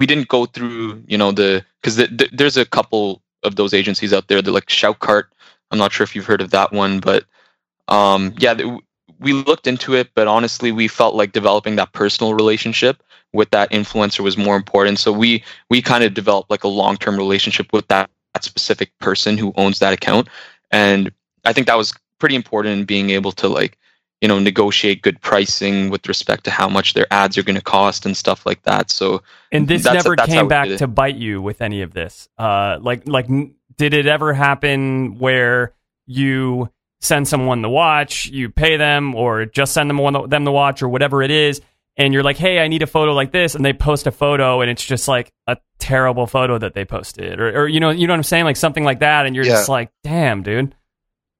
we 0.00 0.06
didn't 0.06 0.28
go 0.28 0.46
through 0.46 1.04
you 1.06 1.16
know 1.18 1.30
the 1.32 1.64
because 1.80 1.96
the, 1.96 2.06
the, 2.08 2.28
there's 2.32 2.56
a 2.56 2.64
couple 2.64 3.22
of 3.44 3.54
those 3.56 3.72
agencies 3.74 4.12
out 4.12 4.26
there. 4.28 4.42
They're 4.42 4.52
like 4.54 4.66
Shoutcart. 4.66 5.24
I'm 5.70 5.78
not 5.78 5.92
sure 5.92 6.02
if 6.04 6.16
you've 6.16 6.26
heard 6.26 6.40
of 6.40 6.50
that 6.50 6.72
one, 6.72 6.98
but 7.00 7.24
um, 7.88 8.34
yeah, 8.38 8.54
th- 8.54 8.80
we 9.20 9.32
looked 9.32 9.66
into 9.66 9.94
it. 9.94 10.10
But 10.14 10.26
honestly, 10.26 10.72
we 10.72 10.88
felt 10.88 11.14
like 11.14 11.30
developing 11.32 11.76
that 11.76 11.92
personal 11.92 12.34
relationship 12.34 13.02
with 13.32 13.50
that 13.50 13.70
influencer 13.70 14.20
was 14.20 14.36
more 14.36 14.56
important. 14.56 14.98
So 14.98 15.12
we 15.12 15.42
we 15.70 15.82
kind 15.82 16.04
of 16.04 16.14
developed 16.14 16.50
like 16.50 16.64
a 16.64 16.68
long 16.68 16.96
term 16.96 17.16
relationship 17.16 17.72
with 17.72 17.86
that, 17.88 18.10
that 18.34 18.44
specific 18.44 18.96
person 18.98 19.38
who 19.38 19.52
owns 19.56 19.78
that 19.78 19.92
account, 19.92 20.28
and 20.70 21.12
I 21.44 21.52
think 21.52 21.66
that 21.66 21.76
was 21.76 21.94
pretty 22.18 22.36
important 22.36 22.78
in 22.78 22.84
being 22.84 23.10
able 23.10 23.32
to 23.32 23.48
like 23.48 23.78
you 24.20 24.28
know 24.28 24.38
negotiate 24.38 25.02
good 25.02 25.20
pricing 25.20 25.90
with 25.90 26.06
respect 26.08 26.44
to 26.44 26.50
how 26.50 26.68
much 26.68 26.94
their 26.94 27.06
ads 27.10 27.36
are 27.36 27.42
going 27.42 27.56
to 27.56 27.62
cost 27.62 28.06
and 28.06 28.16
stuff 28.16 28.46
like 28.46 28.62
that 28.62 28.90
so 28.90 29.22
And 29.50 29.68
this 29.68 29.84
never 29.84 30.16
came 30.16 30.48
back 30.48 30.68
to 30.78 30.86
bite 30.86 31.16
you 31.16 31.42
with 31.42 31.60
any 31.60 31.82
of 31.82 31.92
this. 31.92 32.28
Uh, 32.38 32.78
like, 32.80 33.06
like, 33.06 33.28
n- 33.28 33.54
did 33.76 33.92
it 33.92 34.06
ever 34.06 34.32
happen 34.32 35.18
where 35.18 35.74
you 36.06 36.70
send 37.00 37.28
someone 37.28 37.62
the 37.62 37.68
watch, 37.68 38.26
you 38.26 38.48
pay 38.48 38.76
them, 38.76 39.14
or 39.14 39.44
just 39.44 39.74
send 39.74 39.90
them 39.90 39.98
one 39.98 40.28
them 40.30 40.44
the 40.44 40.52
watch, 40.52 40.82
or 40.82 40.88
whatever 40.88 41.22
it 41.22 41.30
is, 41.30 41.60
and 41.96 42.12
you're 42.14 42.22
like, 42.22 42.36
"Hey, 42.38 42.58
I 42.58 42.68
need 42.68 42.82
a 42.82 42.86
photo 42.86 43.12
like 43.12 43.32
this," 43.32 43.54
and 43.54 43.64
they 43.64 43.72
post 43.72 44.06
a 44.06 44.10
photo, 44.12 44.60
and 44.60 44.70
it's 44.70 44.84
just 44.84 45.08
like 45.08 45.32
a 45.46 45.56
terrible 45.78 46.26
photo 46.26 46.58
that 46.58 46.74
they 46.74 46.84
posted, 46.84 47.40
or, 47.40 47.62
or 47.62 47.68
you 47.68 47.80
know, 47.80 47.90
you 47.90 48.06
know 48.06 48.12
what 48.12 48.18
I'm 48.18 48.22
saying, 48.24 48.44
like 48.44 48.56
something 48.56 48.84
like 48.84 49.00
that, 49.00 49.26
and 49.26 49.34
you're 49.36 49.44
Yeah. 49.44 49.52
just 49.52 49.68
like, 49.68 49.90
"Damn, 50.04 50.42
dude." 50.42 50.74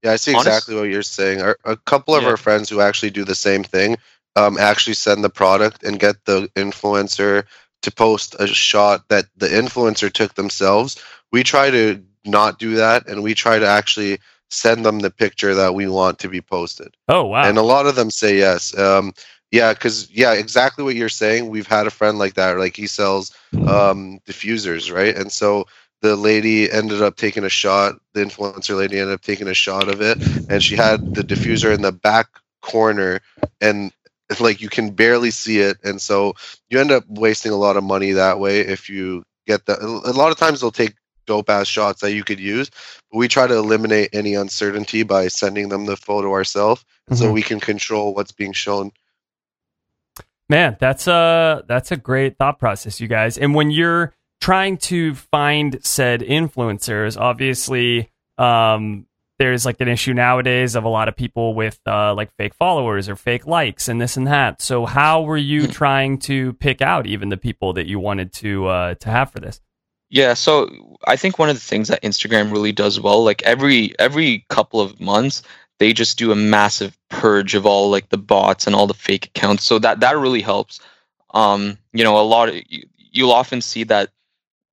Yeah, 0.02 0.12
I 0.12 0.16
see 0.16 0.34
Honest- 0.34 0.48
exactly 0.48 0.74
what 0.74 0.88
you're 0.90 1.02
saying. 1.02 1.40
Our, 1.42 1.56
a 1.64 1.76
couple 1.76 2.14
of 2.14 2.22
Yeah. 2.24 2.30
our 2.30 2.36
friends 2.36 2.68
who 2.68 2.80
actually 2.80 3.10
do 3.10 3.24
the 3.24 3.34
same 3.36 3.62
thing 3.64 3.96
um, 4.34 4.58
actually 4.58 4.94
send 4.94 5.22
the 5.22 5.30
product 5.30 5.82
and 5.84 5.98
get 6.00 6.16
the 6.24 6.48
influencer 6.56 7.44
to 7.82 7.90
post 7.90 8.34
a 8.38 8.46
shot 8.46 9.08
that 9.08 9.26
the 9.36 9.48
influencer 9.48 10.10
took 10.12 10.34
themselves. 10.34 10.96
We 11.32 11.42
try 11.44 11.70
to 11.70 12.02
not 12.24 12.58
do 12.58 12.76
that, 12.76 13.06
and 13.08 13.22
we 13.22 13.34
try 13.34 13.58
to 13.58 13.66
actually 13.66 14.18
send 14.50 14.84
them 14.84 15.00
the 15.00 15.10
picture 15.10 15.54
that 15.54 15.74
we 15.74 15.88
want 15.88 16.18
to 16.20 16.28
be 16.28 16.40
posted. 16.40 16.94
Oh 17.08 17.24
wow. 17.24 17.44
And 17.44 17.56
a 17.58 17.62
lot 17.62 17.86
of 17.86 17.94
them 17.94 18.10
say 18.10 18.38
yes. 18.38 18.76
Um, 18.76 19.12
yeah, 19.52 19.74
because 19.74 20.10
yeah, 20.12 20.34
exactly 20.34 20.84
what 20.84 20.96
you're 20.96 21.10
saying. 21.10 21.50
We've 21.50 21.68
had 21.68 21.86
a 21.88 21.92
friend 21.92 22.18
like 22.18 22.34
that. 22.34 22.58
Like 22.58 22.76
he 22.76 22.88
sells 22.88 23.36
um, 23.66 24.20
diffusers, 24.28 24.94
right? 24.94 25.16
And 25.16 25.32
so 25.32 25.66
the 26.02 26.16
lady 26.16 26.70
ended 26.72 27.02
up 27.02 27.16
taking 27.16 27.44
a 27.44 27.50
shot. 27.50 27.96
The 28.14 28.22
influencer 28.22 28.76
lady 28.78 28.98
ended 28.98 29.14
up 29.14 29.22
taking 29.22 29.48
a 29.48 29.54
shot 29.54 29.88
of 29.88 30.02
it, 30.02 30.18
and 30.48 30.62
she 30.62 30.76
had 30.76 31.06
the 31.14 31.24
diffuser 31.24 31.74
in 31.74 31.82
the 31.82 31.92
back 31.92 32.28
corner, 32.62 33.20
and 33.60 33.92
like 34.40 34.60
you 34.62 34.70
can 34.70 34.90
barely 34.90 35.30
see 35.30 35.60
it. 35.60 35.78
And 35.84 36.00
so 36.00 36.34
you 36.70 36.80
end 36.80 36.92
up 36.92 37.04
wasting 37.08 37.52
a 37.52 37.56
lot 37.56 37.76
of 37.76 37.84
money 37.84 38.12
that 38.12 38.40
way 38.40 38.60
if 38.60 38.88
you 38.90 39.24
get 39.46 39.66
the. 39.66 39.78
A 39.84 40.12
lot 40.12 40.32
of 40.32 40.38
times 40.38 40.60
they'll 40.60 40.72
take 40.72 40.94
dope 41.26 41.50
ass 41.50 41.68
shots 41.68 42.00
that 42.02 42.12
you 42.14 42.24
could 42.24 42.40
use, 42.40 42.70
but 43.12 43.18
we 43.18 43.28
try 43.28 43.46
to 43.46 43.56
eliminate 43.56 44.10
any 44.12 44.34
uncertainty 44.34 45.02
by 45.04 45.28
sending 45.28 45.68
them 45.68 45.86
the 45.86 45.96
photo 45.96 46.32
ourselves 46.32 46.84
so 47.10 47.28
Mhm. 47.28 47.32
we 47.32 47.42
can 47.42 47.60
control 47.60 48.14
what's 48.14 48.32
being 48.32 48.52
shown. 48.52 48.92
Man, 50.52 50.76
that's 50.78 51.06
a 51.06 51.64
that's 51.66 51.92
a 51.92 51.96
great 51.96 52.36
thought 52.36 52.58
process, 52.58 53.00
you 53.00 53.08
guys. 53.08 53.38
And 53.38 53.54
when 53.54 53.70
you're 53.70 54.12
trying 54.42 54.76
to 54.76 55.14
find 55.14 55.78
said 55.82 56.20
influencers, 56.20 57.18
obviously, 57.18 58.10
um, 58.36 59.06
there's 59.38 59.64
like 59.64 59.80
an 59.80 59.88
issue 59.88 60.12
nowadays 60.12 60.74
of 60.74 60.84
a 60.84 60.90
lot 60.90 61.08
of 61.08 61.16
people 61.16 61.54
with 61.54 61.80
uh, 61.86 62.12
like 62.12 62.36
fake 62.36 62.52
followers 62.52 63.08
or 63.08 63.16
fake 63.16 63.46
likes 63.46 63.88
and 63.88 63.98
this 63.98 64.18
and 64.18 64.26
that. 64.26 64.60
So, 64.60 64.84
how 64.84 65.22
were 65.22 65.38
you 65.38 65.66
trying 65.66 66.18
to 66.18 66.52
pick 66.52 66.82
out 66.82 67.06
even 67.06 67.30
the 67.30 67.38
people 67.38 67.72
that 67.72 67.86
you 67.86 67.98
wanted 67.98 68.34
to 68.34 68.66
uh, 68.66 68.94
to 68.96 69.08
have 69.08 69.30
for 69.32 69.40
this? 69.40 69.58
yeah 70.12 70.34
so 70.34 70.68
i 71.06 71.16
think 71.16 71.38
one 71.38 71.48
of 71.48 71.56
the 71.56 71.60
things 71.60 71.88
that 71.88 72.00
instagram 72.02 72.52
really 72.52 72.70
does 72.70 73.00
well 73.00 73.24
like 73.24 73.42
every 73.44 73.98
every 73.98 74.44
couple 74.50 74.78
of 74.78 75.00
months 75.00 75.42
they 75.82 75.92
just 75.92 76.16
do 76.16 76.30
a 76.30 76.36
massive 76.36 76.96
purge 77.08 77.56
of 77.56 77.66
all 77.66 77.90
like 77.90 78.08
the 78.10 78.16
bots 78.16 78.68
and 78.68 78.76
all 78.76 78.86
the 78.86 78.94
fake 78.94 79.26
accounts 79.26 79.64
so 79.64 79.80
that 79.80 79.98
that 79.98 80.16
really 80.16 80.40
helps 80.40 80.78
um 81.34 81.76
you 81.92 82.04
know 82.04 82.16
a 82.20 82.22
lot 82.22 82.48
of 82.48 82.54
you, 82.68 82.84
you'll 82.96 83.32
often 83.32 83.60
see 83.60 83.82
that 83.82 84.10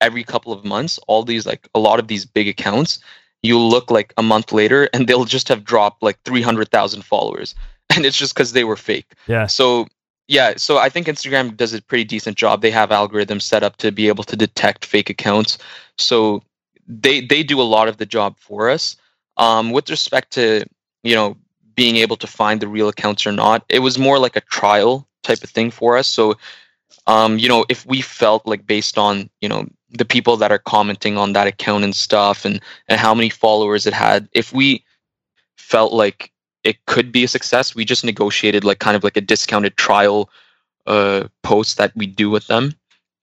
every 0.02 0.24
couple 0.24 0.54
of 0.54 0.64
months 0.64 1.00
all 1.08 1.24
these 1.24 1.48
like 1.48 1.68
a 1.74 1.80
lot 1.80 2.00
of 2.00 2.08
these 2.08 2.26
big 2.26 2.48
accounts 2.48 3.00
you'll 3.42 3.70
look 3.70 3.90
like 3.90 4.14
a 4.18 4.24
month 4.24 4.52
later 4.52 4.88
and 4.94 5.08
they'll 5.08 5.26
just 5.26 5.48
have 5.48 5.64
dropped 5.64 6.04
like 6.04 6.22
300,000 6.26 7.04
followers 7.04 7.56
and 7.96 8.06
it's 8.06 8.18
just 8.18 8.36
cuz 8.36 8.52
they 8.52 8.64
were 8.64 8.78
fake 8.78 9.16
Yeah. 9.26 9.48
so 9.48 9.88
yeah, 10.32 10.54
so 10.58 10.78
I 10.78 10.90
think 10.90 11.08
Instagram 11.08 11.58
does 11.58 11.74
a 11.74 11.82
pretty 11.82 12.04
decent 12.04 12.38
job. 12.38 12.62
They 12.62 12.70
have 12.70 12.92
algorithms 12.92 13.42
set 13.42 13.64
up 13.64 13.78
to 13.78 13.92
be 13.92 14.08
able 14.10 14.24
to 14.26 14.36
detect 14.36 14.86
fake 14.86 15.10
accounts. 15.10 15.58
So 15.98 16.44
they 16.88 17.22
they 17.22 17.42
do 17.42 17.60
a 17.60 17.64
lot 17.76 17.88
of 17.88 17.98
the 17.98 18.06
job 18.06 18.38
for 18.38 18.70
us. 18.70 18.96
Um, 19.38 19.72
with 19.72 19.90
respect 19.90 20.32
to 20.34 20.66
you 21.04 21.16
know 21.16 21.38
being 21.76 21.98
able 21.98 22.18
to 22.18 22.28
find 22.28 22.60
the 22.60 22.68
real 22.68 22.90
accounts 22.90 23.26
or 23.26 23.32
not, 23.32 23.64
it 23.70 23.80
was 23.80 23.98
more 23.98 24.20
like 24.20 24.36
a 24.36 24.42
trial 24.42 25.08
type 25.24 25.44
of 25.44 25.50
thing 25.50 25.72
for 25.72 25.98
us. 25.98 26.08
So 26.08 26.36
um, 27.08 27.38
you 27.38 27.48
know 27.50 27.66
if 27.70 27.86
we 27.86 28.02
felt 28.02 28.46
like 28.46 28.68
based 28.68 28.98
on 28.98 29.30
you 29.42 29.50
know 29.50 29.68
the 29.92 30.06
people 30.06 30.38
that 30.38 30.52
are 30.52 30.60
commenting 30.60 31.18
on 31.18 31.34
that 31.34 31.48
account 31.48 31.84
and 31.84 31.96
stuff 31.96 32.46
and 32.46 32.62
and 32.88 33.00
how 33.00 33.14
many 33.14 33.30
followers 33.30 33.86
it 33.86 33.94
had, 33.94 34.30
if 34.34 34.54
we 34.54 34.84
felt 35.58 35.94
like 35.94 36.32
it 36.64 36.86
could 36.86 37.12
be 37.12 37.24
a 37.24 37.28
success. 37.28 37.76
We 37.76 37.86
just 37.86 38.04
negotiated 38.04 38.64
like 38.64 38.80
kind 38.80 38.96
of 38.98 39.04
like 39.04 39.18
a 39.18 39.22
discounted 39.22 39.78
trial 39.78 40.30
uh, 40.86 41.28
post 41.44 41.78
that 41.78 41.92
we 41.96 42.08
do 42.08 42.30
with 42.30 42.48
them, 42.48 42.74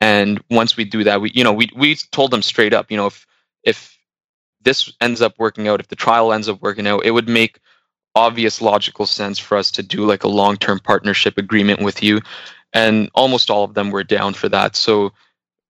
and 0.01 0.43
once 0.51 0.77
we 0.77 0.85
do 0.85 1.05
that, 1.05 1.21
we 1.21 1.31
you 1.35 1.45
know 1.45 1.53
we 1.53 1.69
we 1.77 1.97
told 2.13 2.31
them 2.31 2.43
straight 2.43 2.73
up, 2.73 2.91
you 2.91 2.97
know, 2.97 3.07
if 3.07 3.27
if 3.65 3.99
this 4.63 4.93
ends 5.01 5.23
up 5.23 5.35
working 5.39 5.69
out, 5.69 5.81
if 5.81 5.89
the 5.89 5.97
trial 5.97 6.33
ends 6.33 6.49
up 6.49 6.61
working 6.63 6.87
out, 6.87 7.05
it 7.05 7.13
would 7.13 7.29
make 7.29 7.59
obvious 8.17 8.63
logical 8.63 9.07
sense 9.07 9.39
for 9.39 9.57
us 9.57 9.71
to 9.73 9.83
do 9.83 10.05
like 10.05 10.25
a 10.25 10.29
long 10.29 10.57
term 10.57 10.81
partnership 10.81 11.39
agreement 11.39 11.81
with 11.81 12.03
you, 12.03 12.21
and 12.73 13.11
almost 13.15 13.51
all 13.51 13.63
of 13.63 13.75
them 13.75 13.91
were 13.91 14.03
down 14.03 14.35
for 14.35 14.49
that. 14.49 14.75
So 14.75 15.13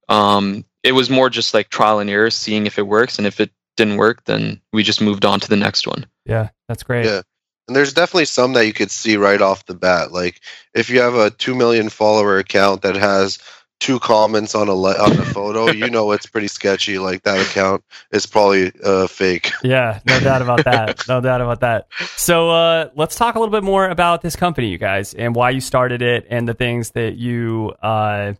um, 0.08 0.64
it 0.82 0.92
was 0.92 1.10
more 1.10 1.28
just 1.28 1.52
like 1.52 1.68
trial 1.68 1.98
and 1.98 2.08
error, 2.08 2.30
seeing 2.30 2.66
if 2.66 2.78
it 2.78 2.86
works, 2.86 3.18
and 3.18 3.26
if 3.26 3.40
it 3.40 3.50
didn't 3.76 3.98
work, 3.98 4.24
then 4.24 4.60
we 4.72 4.82
just 4.82 5.02
moved 5.02 5.24
on 5.24 5.40
to 5.40 5.48
the 5.48 5.56
next 5.56 5.86
one. 5.86 6.06
Yeah, 6.24 6.48
that's 6.68 6.84
great. 6.84 7.04
Yeah. 7.04 7.22
And 7.68 7.74
there's 7.74 7.92
definitely 7.92 8.26
some 8.26 8.52
that 8.52 8.66
you 8.66 8.72
could 8.72 8.92
see 8.92 9.16
right 9.16 9.42
off 9.42 9.66
the 9.66 9.74
bat. 9.74 10.12
Like 10.12 10.40
if 10.72 10.88
you 10.88 11.00
have 11.00 11.14
a 11.14 11.30
two 11.30 11.54
million 11.54 11.88
follower 11.88 12.38
account 12.38 12.82
that 12.82 12.94
has 12.94 13.40
two 13.78 13.98
comments 13.98 14.54
on 14.54 14.68
a 14.68 14.74
li- 14.74 14.96
on 14.98 15.12
a 15.12 15.24
photo, 15.24 15.70
you 15.70 15.90
know 15.90 16.12
it's 16.12 16.26
pretty 16.26 16.48
sketchy. 16.48 16.98
Like 16.98 17.22
that 17.24 17.38
account 17.40 17.84
is 18.10 18.26
probably 18.26 18.72
uh, 18.82 19.06
fake. 19.06 19.52
Yeah, 19.62 20.00
no 20.06 20.18
doubt 20.20 20.42
about 20.42 20.64
that. 20.64 21.04
No 21.08 21.20
doubt 21.20 21.40
about 21.40 21.60
that. 21.60 21.86
So 22.16 22.50
uh, 22.50 22.90
let's 22.96 23.16
talk 23.16 23.34
a 23.34 23.38
little 23.38 23.52
bit 23.52 23.62
more 23.64 23.88
about 23.88 24.22
this 24.22 24.34
company, 24.36 24.68
you 24.68 24.78
guys, 24.78 25.14
and 25.14 25.34
why 25.34 25.50
you 25.50 25.60
started 25.60 26.02
it, 26.02 26.26
and 26.30 26.48
the 26.48 26.54
things 26.54 26.90
that 26.92 27.14
you 27.16 27.74
uh, 27.82 28.32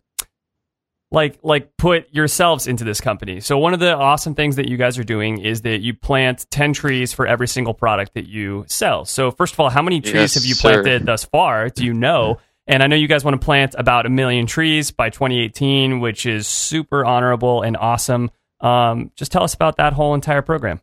like 1.11 1.39
like 1.43 1.77
put 1.77 2.13
yourselves 2.13 2.67
into 2.67 2.83
this 2.83 2.99
company. 2.99 3.39
So 3.39 3.57
one 3.57 3.73
of 3.73 3.79
the 3.79 3.95
awesome 3.95 4.35
things 4.35 4.57
that 4.57 4.67
you 4.67 4.75
guys 4.75 4.97
are 4.97 5.03
doing 5.05 5.39
is 5.39 5.61
that 5.61 5.79
you 5.79 5.93
plant 5.93 6.45
ten 6.49 6.73
trees 6.73 7.13
for 7.13 7.25
every 7.25 7.47
single 7.47 7.73
product 7.73 8.13
that 8.15 8.27
you 8.27 8.65
sell. 8.67 9.05
So 9.05 9.31
first 9.31 9.53
of 9.53 9.59
all, 9.61 9.69
how 9.69 9.81
many 9.81 10.01
trees 10.01 10.13
Yes, 10.15 10.33
have 10.33 10.45
you 10.45 10.55
sir. 10.55 10.83
planted 10.83 11.05
thus 11.05 11.23
far? 11.23 11.69
Do 11.69 11.85
you 11.85 11.93
know? 11.93 12.39
And 12.67 12.83
I 12.83 12.87
know 12.87 12.95
you 12.97 13.07
guys 13.07 13.23
want 13.23 13.39
to 13.39 13.43
plant 13.43 13.75
about 13.77 14.05
a 14.05 14.09
million 14.09 14.45
trees 14.45 14.91
by 14.91 15.09
2018, 15.09 15.99
which 16.01 16.25
is 16.25 16.47
super 16.47 17.05
honorable 17.05 17.61
and 17.61 17.77
awesome. 17.77 18.29
Um, 18.59 19.11
just 19.15 19.31
tell 19.31 19.43
us 19.43 19.53
about 19.53 19.77
that 19.77 19.93
whole 19.93 20.13
entire 20.13 20.41
program. 20.41 20.81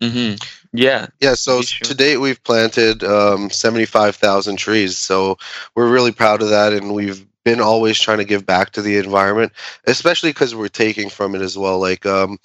hmm 0.00 0.34
Yeah, 0.72 1.08
Yeah, 1.20 1.34
so 1.34 1.60
sure. 1.60 1.86
to 1.86 1.94
date 1.94 2.16
we've 2.16 2.42
planted 2.42 3.04
um, 3.04 3.50
75,000 3.50 4.56
trees. 4.56 4.96
So 4.96 5.36
we're 5.76 5.92
really 5.92 6.12
proud 6.12 6.40
of 6.40 6.48
that, 6.48 6.72
and 6.72 6.94
we've 6.94 7.26
been 7.44 7.60
always 7.60 7.98
trying 7.98 8.18
to 8.18 8.24
give 8.24 8.46
back 8.46 8.70
to 8.70 8.82
the 8.82 8.96
environment, 8.96 9.52
especially 9.86 10.30
because 10.30 10.54
we're 10.54 10.68
taking 10.68 11.10
from 11.10 11.34
it 11.34 11.42
as 11.42 11.58
well. 11.58 11.78
Like 11.78 12.06
um, 12.06 12.38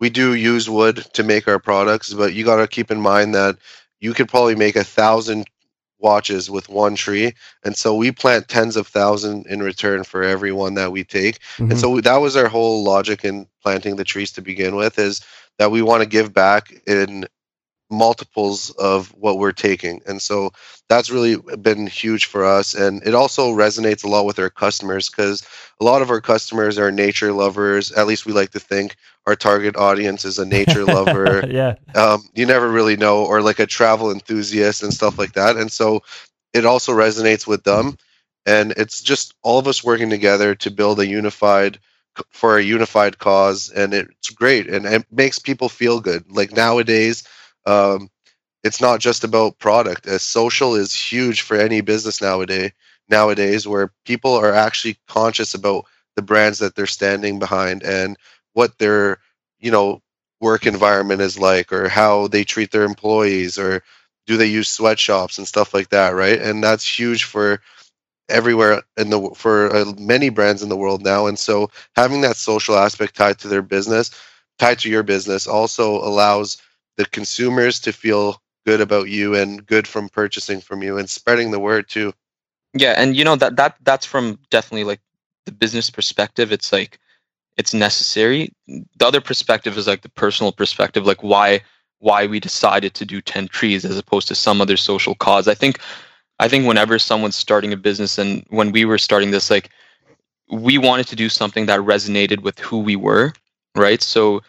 we 0.00 0.08
do 0.08 0.34
use 0.34 0.68
wood 0.70 0.96
to 1.14 1.22
make 1.22 1.46
our 1.48 1.58
products, 1.58 2.14
but 2.14 2.32
you 2.32 2.44
got 2.44 2.56
to 2.56 2.68
keep 2.68 2.90
in 2.90 3.00
mind 3.00 3.34
that 3.34 3.56
you 4.00 4.14
could 4.14 4.28
probably 4.28 4.54
make 4.54 4.76
a 4.76 4.84
thousand 4.84 5.46
watches 6.02 6.50
with 6.50 6.68
one 6.68 6.94
tree 6.94 7.32
and 7.64 7.76
so 7.76 7.94
we 7.94 8.10
plant 8.12 8.48
tens 8.48 8.76
of 8.76 8.86
thousands 8.86 9.46
in 9.46 9.62
return 9.62 10.04
for 10.04 10.22
every 10.22 10.52
one 10.52 10.74
that 10.74 10.92
we 10.92 11.04
take 11.04 11.38
Mhm. 11.58 11.70
and 11.70 11.78
so 11.80 12.00
that 12.00 12.16
was 12.16 12.36
our 12.36 12.48
whole 12.48 12.82
logic 12.84 13.24
in 13.24 13.46
planting 13.62 13.96
the 13.96 14.04
trees 14.04 14.32
to 14.32 14.42
begin 14.42 14.76
with 14.76 14.98
is 14.98 15.20
that 15.58 15.70
we 15.70 15.82
want 15.82 16.02
to 16.02 16.08
give 16.08 16.32
back 16.32 16.72
in 16.86 17.26
multiples 17.92 18.70
of 18.70 19.08
what 19.14 19.38
we're 19.38 19.52
taking 19.52 20.00
and 20.06 20.20
so 20.20 20.50
that's 20.88 21.10
really 21.10 21.36
been 21.60 21.86
huge 21.86 22.24
for 22.24 22.44
us 22.44 22.74
and 22.74 23.02
it 23.06 23.14
also 23.14 23.52
resonates 23.52 24.04
a 24.04 24.08
lot 24.08 24.24
with 24.24 24.38
our 24.38 24.50
customers 24.50 25.08
because 25.08 25.46
a 25.80 25.84
lot 25.84 26.02
of 26.02 26.10
our 26.10 26.20
customers 26.20 26.78
are 26.78 26.90
nature 26.90 27.32
lovers 27.32 27.92
at 27.92 28.06
least 28.06 28.26
we 28.26 28.32
like 28.32 28.50
to 28.50 28.60
think 28.60 28.96
our 29.26 29.36
target 29.36 29.76
audience 29.76 30.24
is 30.24 30.38
a 30.38 30.46
nature 30.46 30.84
lover 30.86 31.46
yeah. 31.48 31.74
um, 31.94 32.22
you 32.34 32.46
never 32.46 32.68
really 32.68 32.96
know, 32.96 33.24
or 33.24 33.42
like 33.42 33.58
a 33.58 33.66
travel 33.66 34.10
enthusiast 34.10 34.82
and 34.82 34.92
stuff 34.92 35.18
like 35.18 35.32
that. 35.34 35.56
And 35.56 35.70
so 35.70 36.02
it 36.52 36.64
also 36.64 36.92
resonates 36.92 37.46
with 37.46 37.64
them. 37.64 37.96
And 38.46 38.72
it's 38.72 39.02
just 39.02 39.34
all 39.42 39.58
of 39.58 39.68
us 39.68 39.84
working 39.84 40.10
together 40.10 40.54
to 40.56 40.70
build 40.70 40.98
a 40.98 41.06
unified 41.06 41.78
for 42.30 42.58
a 42.58 42.62
unified 42.62 43.18
cause. 43.18 43.70
And 43.70 43.94
it's 43.94 44.30
great. 44.30 44.68
And 44.68 44.84
it 44.84 45.06
makes 45.10 45.38
people 45.38 45.68
feel 45.68 46.00
good. 46.00 46.30
Like 46.30 46.52
nowadays, 46.52 47.24
um, 47.66 48.08
it's 48.64 48.80
not 48.80 49.00
just 49.00 49.24
about 49.24 49.58
product. 49.58 50.06
As 50.06 50.22
social 50.22 50.74
is 50.74 50.94
huge 50.94 51.42
for 51.42 51.56
any 51.56 51.80
business 51.80 52.20
nowadays. 52.20 52.72
Nowadays, 53.08 53.66
where 53.66 53.92
people 54.06 54.34
are 54.34 54.52
actually 54.54 54.96
conscious 55.08 55.54
about 55.54 55.86
the 56.16 56.22
brands 56.22 56.58
that 56.60 56.74
they're 56.74 56.86
standing 56.86 57.38
behind 57.38 57.82
and 57.82 58.16
what 58.54 58.78
their, 58.78 59.18
you 59.60 59.70
know, 59.70 60.00
work 60.40 60.66
environment 60.66 61.20
is 61.20 61.38
like 61.38 61.72
or 61.72 61.88
how 61.88 62.26
they 62.28 62.44
treat 62.44 62.70
their 62.72 62.84
employees 62.84 63.58
or 63.58 63.82
do 64.26 64.36
they 64.36 64.46
use 64.46 64.68
sweatshops 64.68 65.38
and 65.38 65.46
stuff 65.46 65.72
like 65.72 65.88
that 65.90 66.10
right 66.16 66.40
and 66.40 66.62
that's 66.62 66.84
huge 66.86 67.24
for 67.24 67.60
everywhere 68.28 68.82
in 68.96 69.10
the 69.10 69.30
for 69.36 69.74
uh, 69.74 69.84
many 69.98 70.30
brands 70.30 70.62
in 70.62 70.68
the 70.68 70.76
world 70.76 71.02
now 71.02 71.26
and 71.26 71.38
so 71.38 71.70
having 71.96 72.20
that 72.22 72.36
social 72.36 72.76
aspect 72.76 73.16
tied 73.16 73.38
to 73.38 73.48
their 73.48 73.62
business 73.62 74.10
tied 74.58 74.78
to 74.78 74.90
your 74.90 75.02
business 75.02 75.46
also 75.46 75.96
allows 75.96 76.58
the 76.96 77.06
consumers 77.06 77.80
to 77.80 77.92
feel 77.92 78.42
good 78.66 78.80
about 78.80 79.08
you 79.08 79.34
and 79.34 79.66
good 79.66 79.88
from 79.88 80.08
purchasing 80.08 80.60
from 80.60 80.82
you 80.82 80.98
and 80.98 81.10
spreading 81.10 81.50
the 81.50 81.60
word 81.60 81.88
too 81.88 82.12
Yeah, 82.74 82.94
and 82.96 83.16
you 83.16 83.24
know 83.24 83.36
that 83.36 83.56
that 83.56 83.76
that's 83.82 84.06
from 84.06 84.38
definitely 84.50 84.84
like 84.84 85.00
the 85.46 85.52
business 85.52 85.90
perspective. 85.90 86.52
It's 86.52 86.72
like 86.72 86.98
it's 87.56 87.74
necessary. 87.74 88.52
The 88.66 89.06
other 89.06 89.20
perspective 89.20 89.76
is 89.76 89.86
like 89.86 90.02
the 90.02 90.08
personal 90.08 90.52
perspective, 90.52 91.06
like 91.06 91.22
why 91.22 91.60
why 91.98 92.26
we 92.26 92.40
decided 92.40 92.94
to 92.94 93.04
do 93.04 93.20
10 93.20 93.48
trees 93.48 93.84
as 93.84 93.96
opposed 93.96 94.26
to 94.28 94.34
some 94.34 94.60
other 94.60 94.76
social 94.76 95.14
cause. 95.14 95.48
I 95.48 95.54
think 95.54 95.78
I 96.38 96.48
think 96.48 96.66
whenever 96.66 96.98
someone's 96.98 97.36
starting 97.36 97.72
a 97.72 97.76
business 97.76 98.18
and 98.18 98.44
when 98.50 98.72
we 98.72 98.84
were 98.84 98.98
starting 98.98 99.30
this 99.30 99.50
like 99.50 99.70
we 100.50 100.78
wanted 100.78 101.06
to 101.08 101.16
do 101.16 101.28
something 101.28 101.66
that 101.66 101.80
resonated 101.80 102.42
with 102.42 102.58
who 102.58 102.78
we 102.78 102.96
were, 102.96 103.32
right? 103.76 104.02
So 104.02 104.42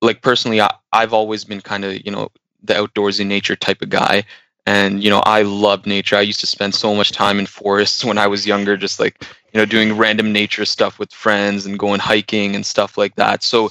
like 0.00 0.22
personally 0.22 0.60
I, 0.60 0.74
I've 0.92 1.12
always 1.12 1.44
been 1.44 1.60
kind 1.60 1.84
of, 1.84 2.04
you 2.04 2.10
know, 2.10 2.28
the 2.62 2.74
outdoorsy 2.74 3.26
nature 3.26 3.56
type 3.56 3.82
of 3.82 3.90
guy. 3.90 4.24
And 4.66 5.02
you 5.02 5.08
know 5.08 5.20
i 5.24 5.40
love 5.42 5.86
nature. 5.86 6.16
I 6.16 6.20
used 6.20 6.40
to 6.40 6.46
spend 6.46 6.74
so 6.74 6.94
much 6.94 7.12
time 7.12 7.38
in 7.38 7.46
forests 7.46 8.04
when 8.08 8.18
i 8.18 8.26
was 8.26 8.46
younger 8.46 8.76
just 8.76 9.00
like 9.00 9.22
you 9.52 9.58
know 9.58 9.64
doing 9.64 9.96
random 9.96 10.30
nature 10.32 10.66
stuff 10.66 10.98
with 10.98 11.10
friends 11.12 11.64
and 11.64 11.78
going 11.78 12.00
hiking 12.00 12.54
and 12.54 12.66
stuff 12.66 12.98
like 12.98 13.14
that. 13.16 13.42
So 13.42 13.70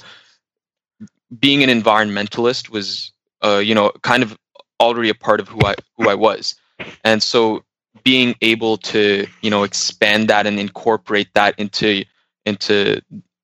being 1.38 1.62
an 1.62 1.70
environmentalist 1.70 2.70
was 2.70 3.12
uh, 3.44 3.58
you 3.58 3.74
know 3.74 3.92
kind 4.02 4.22
of 4.24 4.36
already 4.80 5.08
a 5.08 5.14
part 5.14 5.40
of 5.40 5.48
who 5.48 5.60
i 5.64 5.74
who 5.96 6.08
i 6.08 6.14
was. 6.14 6.56
And 7.04 7.22
so 7.22 7.64
being 8.04 8.34
able 8.42 8.76
to 8.78 9.26
you 9.42 9.50
know 9.50 9.62
expand 9.62 10.28
that 10.28 10.46
and 10.46 10.58
incorporate 10.58 11.28
that 11.34 11.54
into 11.58 12.04
into 12.44 13.00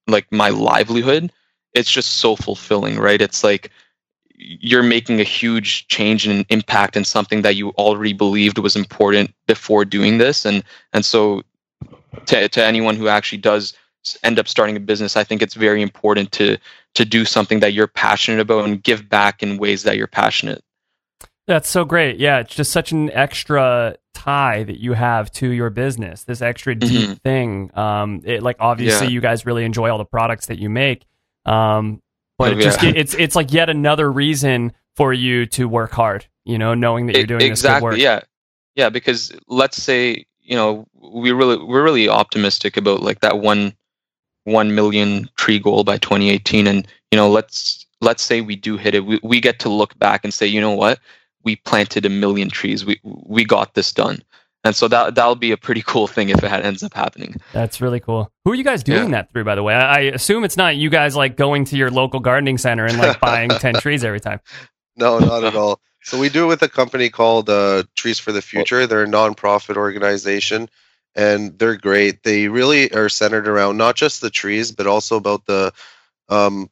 like 0.09 0.26
my 0.32 0.49
livelihood 0.49 1.30
it's 1.75 1.91
just 1.91 2.16
so 2.16 2.37
fulfilling 2.37 2.99
right 2.99 3.20
it's 3.20 3.45
like 3.45 3.70
you're 4.37 4.83
making 4.83 5.20
a 5.20 5.25
huge 5.25 5.87
change 5.89 6.27
and 6.27 6.45
impact 6.49 6.97
in 6.97 7.05
something 7.05 7.43
that 7.43 7.57
you 7.57 7.70
already 7.70 8.12
believed 8.12 8.59
was 8.59 8.77
important 8.77 9.33
before 9.47 9.85
doing 9.85 10.18
this 10.18 10.45
and 10.45 10.62
and 10.93 11.05
so 11.05 11.43
to, 12.27 12.49
to 12.49 12.64
anyone 12.64 12.97
who 12.97 13.09
actually 13.09 13.39
does 13.39 13.75
end 14.22 14.39
up 14.39 14.49
starting 14.49 14.77
a 14.77 14.81
business 14.81 15.16
i 15.16 15.25
think 15.25 15.43
it's 15.43 15.55
very 15.55 15.83
important 15.83 16.31
to 16.33 16.57
to 16.95 17.05
do 17.05 17.25
something 17.25 17.61
that 17.61 17.72
you're 17.72 17.89
passionate 17.89 18.41
about 18.41 18.64
and 18.64 18.83
give 18.83 19.09
back 19.09 19.43
in 19.43 19.57
ways 19.59 19.83
that 19.83 19.97
you're 19.97 20.07
passionate 20.07 20.62
That's 21.47 21.68
so 21.68 21.85
great. 21.85 22.16
Yeah, 22.18 22.39
it's 22.39 22.55
just 22.55 22.72
such 22.72 22.91
an 22.93 23.11
extra 23.11 23.97
tie 24.14 24.64
that 24.64 24.81
you 24.81 24.95
have 24.95 25.31
to 25.33 25.47
your 25.51 25.68
business. 25.68 26.25
This 26.25 26.41
extra 26.41 26.75
deep 26.75 27.11
Mhm. 27.11 27.20
thing. 27.20 27.70
Um, 27.75 28.22
it 28.25 28.43
like 28.43 28.57
obviously 28.61 29.09
Yeah. 29.09 29.12
you 29.12 29.20
guys 29.20 29.45
really 29.45 29.64
enjoy 29.64 29.91
all 29.91 29.99
the 29.99 30.07
products 30.07 30.47
that 30.47 30.59
you 30.59 30.70
make. 30.70 31.03
Um, 31.45 32.01
but 32.39 32.53
it 32.53 32.63
just 32.63 32.83
yeah. 32.83 32.93
it's 32.95 33.15
it's 33.15 33.37
like 33.37 33.53
yet 33.53 33.71
another 33.71 34.11
reason 34.11 34.73
for 34.97 35.13
you 35.13 35.47
to 35.47 35.69
work 35.69 35.93
hard. 35.93 36.27
You 36.45 36.59
know, 36.59 36.75
knowing 36.75 37.07
that 37.07 37.17
you're 37.17 37.27
doing 37.27 37.39
this 37.39 37.47
good 37.63 37.69
exactly 37.69 37.83
work. 37.83 37.99
yeah 37.99 38.21
yeah 38.75 38.89
because 38.89 39.33
let's 39.49 39.83
say 39.83 40.25
you 40.41 40.57
know 40.57 40.87
we 40.95 41.33
really 41.33 41.63
we're 41.63 41.83
really 41.83 42.09
optimistic 42.09 42.77
about 42.77 43.01
like 43.01 43.21
that 43.21 43.39
one 43.39 43.75
one 44.45 44.75
million 44.75 45.29
tree 45.37 45.59
goal 45.59 45.85
by 45.85 45.97
2018 45.99 46.67
and 46.67 46.87
you 47.11 47.17
know 47.17 47.31
let's 47.31 47.87
let's 48.01 48.23
say 48.23 48.41
we 48.41 48.57
do 48.57 48.77
hit 48.77 48.95
it 48.95 49.07
we, 49.07 49.19
we 49.23 49.41
get 49.41 49.59
to 49.59 49.69
look 49.69 49.99
back 49.99 50.23
and 50.25 50.35
say 50.35 50.47
you 50.47 50.61
know 50.61 50.73
what 50.73 50.99
we 51.45 51.57
planted 51.57 52.05
a 52.05 52.11
million 52.11 52.51
trees 52.51 52.85
we 52.85 53.01
we 53.03 53.45
got 53.45 53.75
this 53.75 53.93
done 53.93 54.23
and 54.65 54.75
so 54.75 54.89
that 54.89 55.15
that'll 55.15 55.35
be 55.35 55.53
a 55.53 55.57
pretty 55.57 55.83
cool 55.83 56.07
thing 56.07 56.31
if 56.31 56.43
it 56.43 56.51
ends 56.51 56.83
up 56.83 56.95
happening 56.95 57.37
That's 57.53 57.81
really 57.81 58.01
cool. 58.01 58.31
Who 58.45 58.53
are 58.53 58.55
you 58.55 58.65
guys 58.65 58.83
doing 58.83 59.05
Yeah. 59.11 59.23
that 59.23 59.33
through, 59.33 59.45
by 59.45 59.55
the 59.55 59.62
way? 59.62 59.75
I, 59.75 59.95
I 59.97 60.01
assume 60.01 60.45
it's 60.45 60.57
not 60.57 60.77
you 60.77 60.91
guys 60.91 61.15
like 61.17 61.37
going 61.37 61.65
to 61.67 61.77
your 61.77 61.91
local 61.91 62.21
gardening 62.21 62.59
center 62.59 62.85
and 62.87 62.99
like 62.99 63.21
buying 63.21 63.51
ten 63.61 63.75
trees 63.75 64.05
every 64.05 64.21
time. 64.21 64.41
No, 64.97 65.19
not 65.19 65.45
at 65.45 65.55
all. 65.62 65.81
So 66.03 66.19
we 66.19 66.29
do 66.29 66.45
it 66.45 66.49
with 66.49 66.62
a 66.62 66.69
company 66.69 67.09
called 67.09 67.49
uh, 67.49 67.85
Trees 67.97 68.19
for 68.19 68.31
the 68.33 68.43
Future. 68.43 68.87
They're 68.87 69.05
a 69.05 69.07
nonprofit 69.07 69.77
organization, 69.77 70.69
and 71.15 71.59
they're 71.59 71.77
great. 71.77 72.23
They 72.25 72.49
really 72.49 72.93
are 72.93 73.09
centered 73.09 73.49
around 73.49 73.79
not 73.79 73.97
just 73.97 74.21
the 74.21 74.29
trees, 74.29 74.71
but 74.71 74.87
also 74.87 75.17
about 75.17 75.47
the 75.47 75.73
um, 76.29 76.69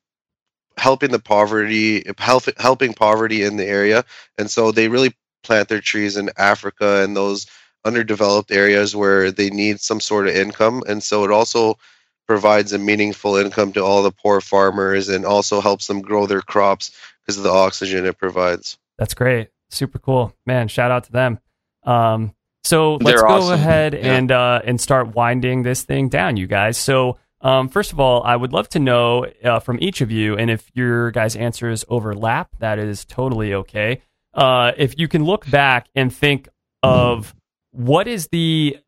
helping 0.76 1.10
the 1.12 1.18
poverty, 1.18 2.04
help, 2.18 2.44
helping 2.58 2.92
poverty 2.92 3.42
in 3.42 3.56
the 3.56 3.64
area. 3.66 4.04
And 4.36 4.50
so 4.50 4.70
they 4.70 4.88
really 4.88 5.14
plant 5.42 5.68
their 5.68 5.80
trees 5.80 6.16
in 6.18 6.30
Africa 6.36 7.02
and 7.02 7.16
those 7.16 7.46
underdeveloped 7.84 8.50
areas 8.52 8.94
where 8.94 9.30
they 9.30 9.50
need 9.50 9.80
some 9.80 10.00
sort 10.00 10.28
of 10.28 10.34
income. 10.34 10.82
And 10.88 11.02
so 11.02 11.24
it 11.24 11.30
also 11.30 11.78
provides 12.26 12.72
a 12.72 12.78
meaningful 12.78 13.36
income 13.36 13.72
to 13.72 13.82
all 13.82 14.02
the 14.02 14.12
poor 14.12 14.40
farmers 14.40 15.08
and 15.08 15.24
also 15.24 15.60
helps 15.60 15.86
them 15.86 16.00
grow 16.00 16.26
their 16.26 16.40
crops 16.42 16.92
because 17.20 17.36
of 17.36 17.42
the 17.42 17.50
oxygen 17.50 18.06
it 18.06 18.18
provides. 18.18 18.78
That's 18.98 19.14
great. 19.14 19.48
Super 19.70 19.98
cool. 19.98 20.34
Man, 20.46 20.68
shout 20.68 20.90
out 20.90 21.04
to 21.04 21.12
them. 21.12 21.38
Um, 21.84 22.34
so 22.64 22.94
let's 22.94 23.20
They're 23.20 23.28
go 23.28 23.34
awesome. 23.34 23.54
ahead 23.54 23.94
Yeah. 23.94 24.14
and 24.14 24.30
uh, 24.30 24.60
and 24.64 24.80
start 24.80 25.14
winding 25.14 25.62
this 25.64 25.82
thing 25.82 26.08
down, 26.08 26.36
you 26.36 26.46
guys. 26.46 26.78
So 26.78 27.18
um, 27.40 27.68
first 27.68 27.92
of 27.92 27.98
all, 27.98 28.22
I 28.22 28.36
would 28.36 28.52
love 28.52 28.68
to 28.70 28.78
know 28.78 29.26
uh, 29.42 29.58
from 29.58 29.78
each 29.80 30.00
of 30.00 30.12
you, 30.12 30.36
and 30.36 30.48
if 30.48 30.70
your 30.74 31.10
guys' 31.10 31.34
answers 31.34 31.84
overlap, 31.88 32.50
that 32.60 32.78
is 32.78 33.04
totally 33.04 33.52
okay. 33.54 34.00
Uh, 34.32 34.70
if 34.76 34.96
you 34.96 35.08
can 35.08 35.24
look 35.24 35.50
back 35.50 35.88
and 35.96 36.14
think 36.14 36.48
of 36.84 37.34
what 37.72 38.06
is 38.08 38.28
the 38.28 38.78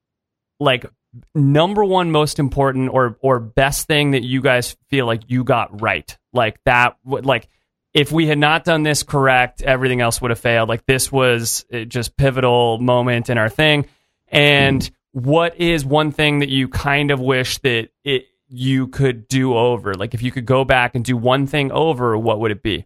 like 0.60 0.86
number 1.34 1.84
one 1.84 2.10
most 2.10 2.38
important 2.38 2.90
or 2.90 3.16
or 3.20 3.40
best 3.40 3.86
thing 3.86 4.12
that 4.12 4.22
you 4.22 4.40
guys 4.40 4.76
feel 4.88 5.06
like 5.06 5.22
you 5.26 5.44
got 5.44 5.80
right, 5.80 6.16
like 6.32 6.58
that, 6.64 6.96
like 7.04 7.48
if 7.92 8.10
we 8.10 8.26
had 8.26 8.38
not 8.38 8.64
done 8.64 8.82
this 8.82 9.02
correct, 9.02 9.62
everything 9.62 10.00
else 10.00 10.20
would 10.20 10.30
have 10.30 10.40
failed. 10.40 10.68
Like 10.68 10.84
this 10.86 11.10
was 11.10 11.64
uh, 11.72 11.80
just 11.80 12.16
pivotal 12.16 12.78
moment 12.78 13.30
in 13.30 13.38
our 13.38 13.48
thing. 13.48 13.86
And 14.28 14.88
what 15.12 15.60
is 15.60 15.84
one 15.84 16.10
thing 16.10 16.40
that 16.40 16.48
you 16.48 16.68
kind 16.68 17.12
of 17.12 17.20
wish 17.20 17.58
that 17.58 17.90
it 18.02 18.26
you 18.48 18.88
could 18.88 19.28
do 19.28 19.56
over? 19.56 19.94
Like 19.94 20.12
if 20.12 20.22
you 20.22 20.32
could 20.32 20.44
go 20.44 20.64
back 20.64 20.96
and 20.96 21.04
do 21.04 21.16
one 21.16 21.46
thing 21.46 21.70
over, 21.70 22.18
what 22.18 22.40
would 22.40 22.50
it 22.50 22.62
be? 22.62 22.84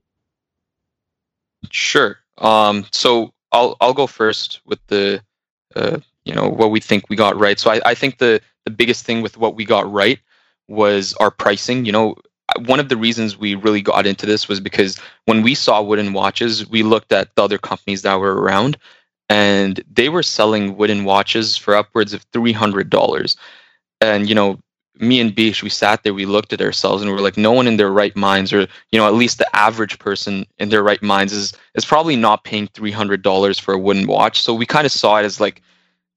Sure. 1.70 2.18
Um, 2.36 2.86
so 2.92 3.32
I'll 3.50 3.76
I'll 3.80 3.94
go 3.94 4.06
first 4.06 4.60
with 4.66 4.78
the 4.88 5.22
uh, 5.78 5.98
you 6.24 6.34
know 6.34 6.48
what 6.48 6.70
we 6.70 6.80
think 6.80 7.04
we 7.08 7.16
got 7.16 7.38
right. 7.38 7.58
So 7.58 7.70
I, 7.70 7.80
I 7.84 7.94
think 7.94 8.18
the 8.18 8.40
the 8.64 8.70
biggest 8.70 9.04
thing 9.04 9.22
with 9.22 9.36
what 9.36 9.54
we 9.54 9.64
got 9.64 9.90
right 9.90 10.18
was 10.68 11.14
our 11.14 11.30
pricing. 11.30 11.84
You 11.84 11.92
know, 11.92 12.16
one 12.66 12.80
of 12.80 12.88
the 12.88 12.96
reasons 12.96 13.38
we 13.38 13.54
really 13.54 13.82
got 13.82 14.06
into 14.06 14.26
this 14.26 14.48
was 14.48 14.60
because 14.60 14.98
when 15.26 15.42
we 15.42 15.54
saw 15.54 15.82
wooden 15.82 16.12
watches, 16.12 16.68
we 16.68 16.82
looked 16.82 17.12
at 17.12 17.34
the 17.34 17.42
other 17.42 17.58
companies 17.58 18.02
that 18.02 18.20
were 18.20 18.40
around, 18.40 18.76
and 19.28 19.82
they 19.90 20.08
were 20.08 20.22
selling 20.22 20.76
wooden 20.76 21.04
watches 21.04 21.56
for 21.56 21.76
upwards 21.76 22.12
of 22.12 22.24
three 22.32 22.52
hundred 22.52 22.90
dollars. 22.90 23.36
And 24.00 24.28
you 24.28 24.34
know, 24.34 24.58
me 25.00 25.20
and 25.20 25.34
Bish, 25.34 25.62
we 25.62 25.70
sat 25.70 26.02
there, 26.02 26.14
we 26.14 26.26
looked 26.26 26.52
at 26.52 26.60
ourselves, 26.60 27.02
and 27.02 27.10
we 27.10 27.14
were 27.14 27.22
like, 27.22 27.36
no 27.36 27.52
one 27.52 27.66
in 27.66 27.76
their 27.76 27.90
right 27.90 28.14
minds, 28.16 28.52
or 28.52 28.60
you 28.90 28.98
know, 28.98 29.06
at 29.06 29.14
least 29.14 29.38
the 29.38 29.56
average 29.56 29.98
person 29.98 30.46
in 30.58 30.68
their 30.70 30.82
right 30.82 31.02
minds, 31.02 31.32
is 31.32 31.52
is 31.74 31.84
probably 31.84 32.16
not 32.16 32.44
paying 32.44 32.68
three 32.68 32.92
hundred 32.92 33.22
dollars 33.22 33.58
for 33.58 33.74
a 33.74 33.78
wooden 33.78 34.06
watch. 34.06 34.42
So 34.42 34.54
we 34.54 34.66
kind 34.66 34.86
of 34.86 34.92
saw 34.92 35.18
it 35.18 35.24
as 35.24 35.40
like 35.40 35.62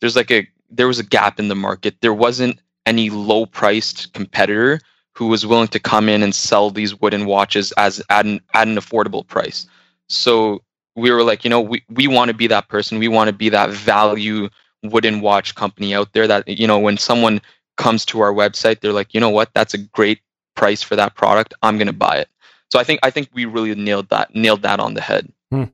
there's 0.01 0.15
like 0.15 0.31
a 0.31 0.47
there 0.69 0.87
was 0.87 0.99
a 0.99 1.03
gap 1.03 1.39
in 1.39 1.47
the 1.47 1.55
market. 1.55 1.95
There 2.01 2.13
wasn't 2.13 2.59
any 2.85 3.09
low 3.09 3.45
priced 3.45 4.13
competitor 4.13 4.79
who 5.13 5.27
was 5.27 5.45
willing 5.45 5.67
to 5.69 5.79
come 5.79 6.09
in 6.09 6.23
and 6.23 6.33
sell 6.33 6.69
these 6.69 6.99
wooden 6.99 7.25
watches 7.25 7.71
as 7.73 8.01
at 8.09 8.25
an 8.25 8.41
at 8.53 8.67
an 8.67 8.75
affordable 8.75 9.25
price. 9.25 9.67
So 10.09 10.63
we 10.95 11.11
were 11.11 11.23
like, 11.23 11.43
you 11.43 11.49
know, 11.49 11.61
we, 11.61 11.83
we 11.89 12.07
want 12.07 12.29
to 12.29 12.33
be 12.33 12.47
that 12.47 12.67
person. 12.67 12.99
We 12.99 13.07
want 13.07 13.29
to 13.29 13.33
be 13.33 13.49
that 13.49 13.69
value 13.69 14.49
wooden 14.83 15.21
watch 15.21 15.55
company 15.55 15.93
out 15.93 16.11
there 16.13 16.27
that, 16.27 16.47
you 16.47 16.67
know, 16.67 16.79
when 16.79 16.97
someone 16.97 17.39
comes 17.77 18.03
to 18.05 18.19
our 18.19 18.33
website, 18.33 18.81
they're 18.81 18.93
like, 18.93 19.13
you 19.13 19.19
know 19.19 19.29
what, 19.29 19.53
that's 19.53 19.73
a 19.73 19.77
great 19.77 20.19
price 20.55 20.81
for 20.81 20.95
that 20.95 21.15
product. 21.15 21.53
I'm 21.61 21.77
gonna 21.77 21.93
buy 21.93 22.17
it. 22.17 22.29
So 22.71 22.79
I 22.79 22.83
think 22.83 22.99
I 23.03 23.09
think 23.09 23.29
we 23.33 23.45
really 23.45 23.75
nailed 23.75 24.09
that 24.09 24.33
nailed 24.35 24.63
that 24.63 24.79
on 24.79 24.93
the 24.93 25.01
head. 25.01 25.31
Hmm. 25.51 25.65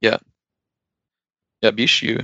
Yeah. 0.00 0.18
Yeah, 1.62 1.70
you 1.76 2.18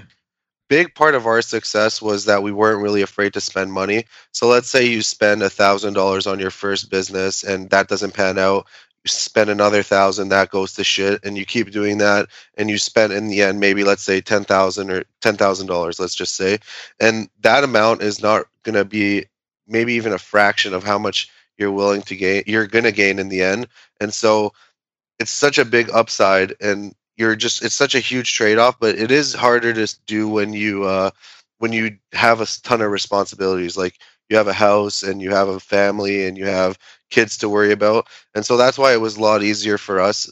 big 0.70 0.94
part 0.94 1.16
of 1.16 1.26
our 1.26 1.42
success 1.42 2.00
was 2.00 2.26
that 2.26 2.44
we 2.44 2.52
weren't 2.52 2.80
really 2.80 3.02
afraid 3.02 3.34
to 3.34 3.40
spend 3.40 3.72
money. 3.72 4.06
So 4.32 4.46
let's 4.46 4.68
say 4.68 4.86
you 4.86 5.02
spend 5.02 5.42
a 5.42 5.50
thousand 5.50 5.94
dollars 5.94 6.28
on 6.28 6.38
your 6.38 6.52
first 6.52 6.90
business 6.90 7.42
and 7.42 7.68
that 7.70 7.88
doesn't 7.88 8.14
pan 8.14 8.38
out. 8.38 8.68
You 9.04 9.08
spend 9.08 9.50
another 9.50 9.82
thousand, 9.82 10.28
that 10.28 10.50
goes 10.50 10.74
to 10.74 10.84
shit, 10.84 11.24
and 11.24 11.36
you 11.36 11.44
keep 11.44 11.72
doing 11.72 11.98
that, 11.98 12.28
and 12.56 12.70
you 12.70 12.78
spend 12.78 13.12
in 13.12 13.28
the 13.28 13.42
end 13.42 13.58
maybe 13.58 13.82
let's 13.82 14.02
say 14.02 14.20
ten 14.20 14.44
thousand 14.44 14.90
or 14.90 15.04
ten 15.20 15.36
thousand 15.36 15.66
dollars, 15.66 15.98
let's 15.98 16.14
just 16.14 16.36
say, 16.36 16.58
and 17.00 17.28
that 17.40 17.64
amount 17.64 18.02
is 18.02 18.22
not 18.22 18.44
gonna 18.62 18.84
be 18.84 19.24
maybe 19.66 19.94
even 19.94 20.12
a 20.12 20.18
fraction 20.18 20.74
of 20.74 20.84
how 20.84 20.98
much 20.98 21.30
you're 21.56 21.72
willing 21.72 22.02
to 22.02 22.16
gain. 22.16 22.44
You're 22.46 22.66
gonna 22.66 22.92
gain 22.92 23.18
in 23.18 23.30
the 23.30 23.42
end, 23.42 23.68
and 24.00 24.12
so 24.12 24.52
it's 25.18 25.30
such 25.30 25.58
a 25.58 25.64
big 25.64 25.90
upside 25.90 26.54
and 26.60 26.94
you're 27.20 27.36
just 27.36 27.64
it's 27.64 27.76
such 27.76 27.94
a 27.94 28.00
huge 28.00 28.34
trade-off 28.34 28.80
but 28.80 28.96
it 28.98 29.12
is 29.12 29.34
harder 29.34 29.74
to 29.74 29.86
do 30.06 30.28
when 30.28 30.54
you 30.54 30.84
uh 30.84 31.10
when 31.58 31.72
you 31.72 31.98
have 32.12 32.40
a 32.40 32.46
ton 32.62 32.80
of 32.82 32.90
responsibilities. 32.90 33.76
Like 33.76 33.98
you 34.30 34.36
have 34.38 34.48
a 34.48 34.54
house 34.54 35.02
and 35.02 35.20
you 35.22 35.30
have 35.32 35.48
a 35.48 35.60
family 35.60 36.26
and 36.26 36.38
you 36.38 36.46
have 36.46 36.78
kids 37.10 37.38
to 37.38 37.48
worry 37.50 37.72
about. 37.72 38.06
And 38.34 38.46
so 38.46 38.56
that's 38.56 38.78
why 38.78 38.92
it 38.94 39.00
was 39.00 39.16
a 39.16 39.20
lot 39.20 39.42
easier 39.42 39.78
for 39.78 40.00
us 40.00 40.30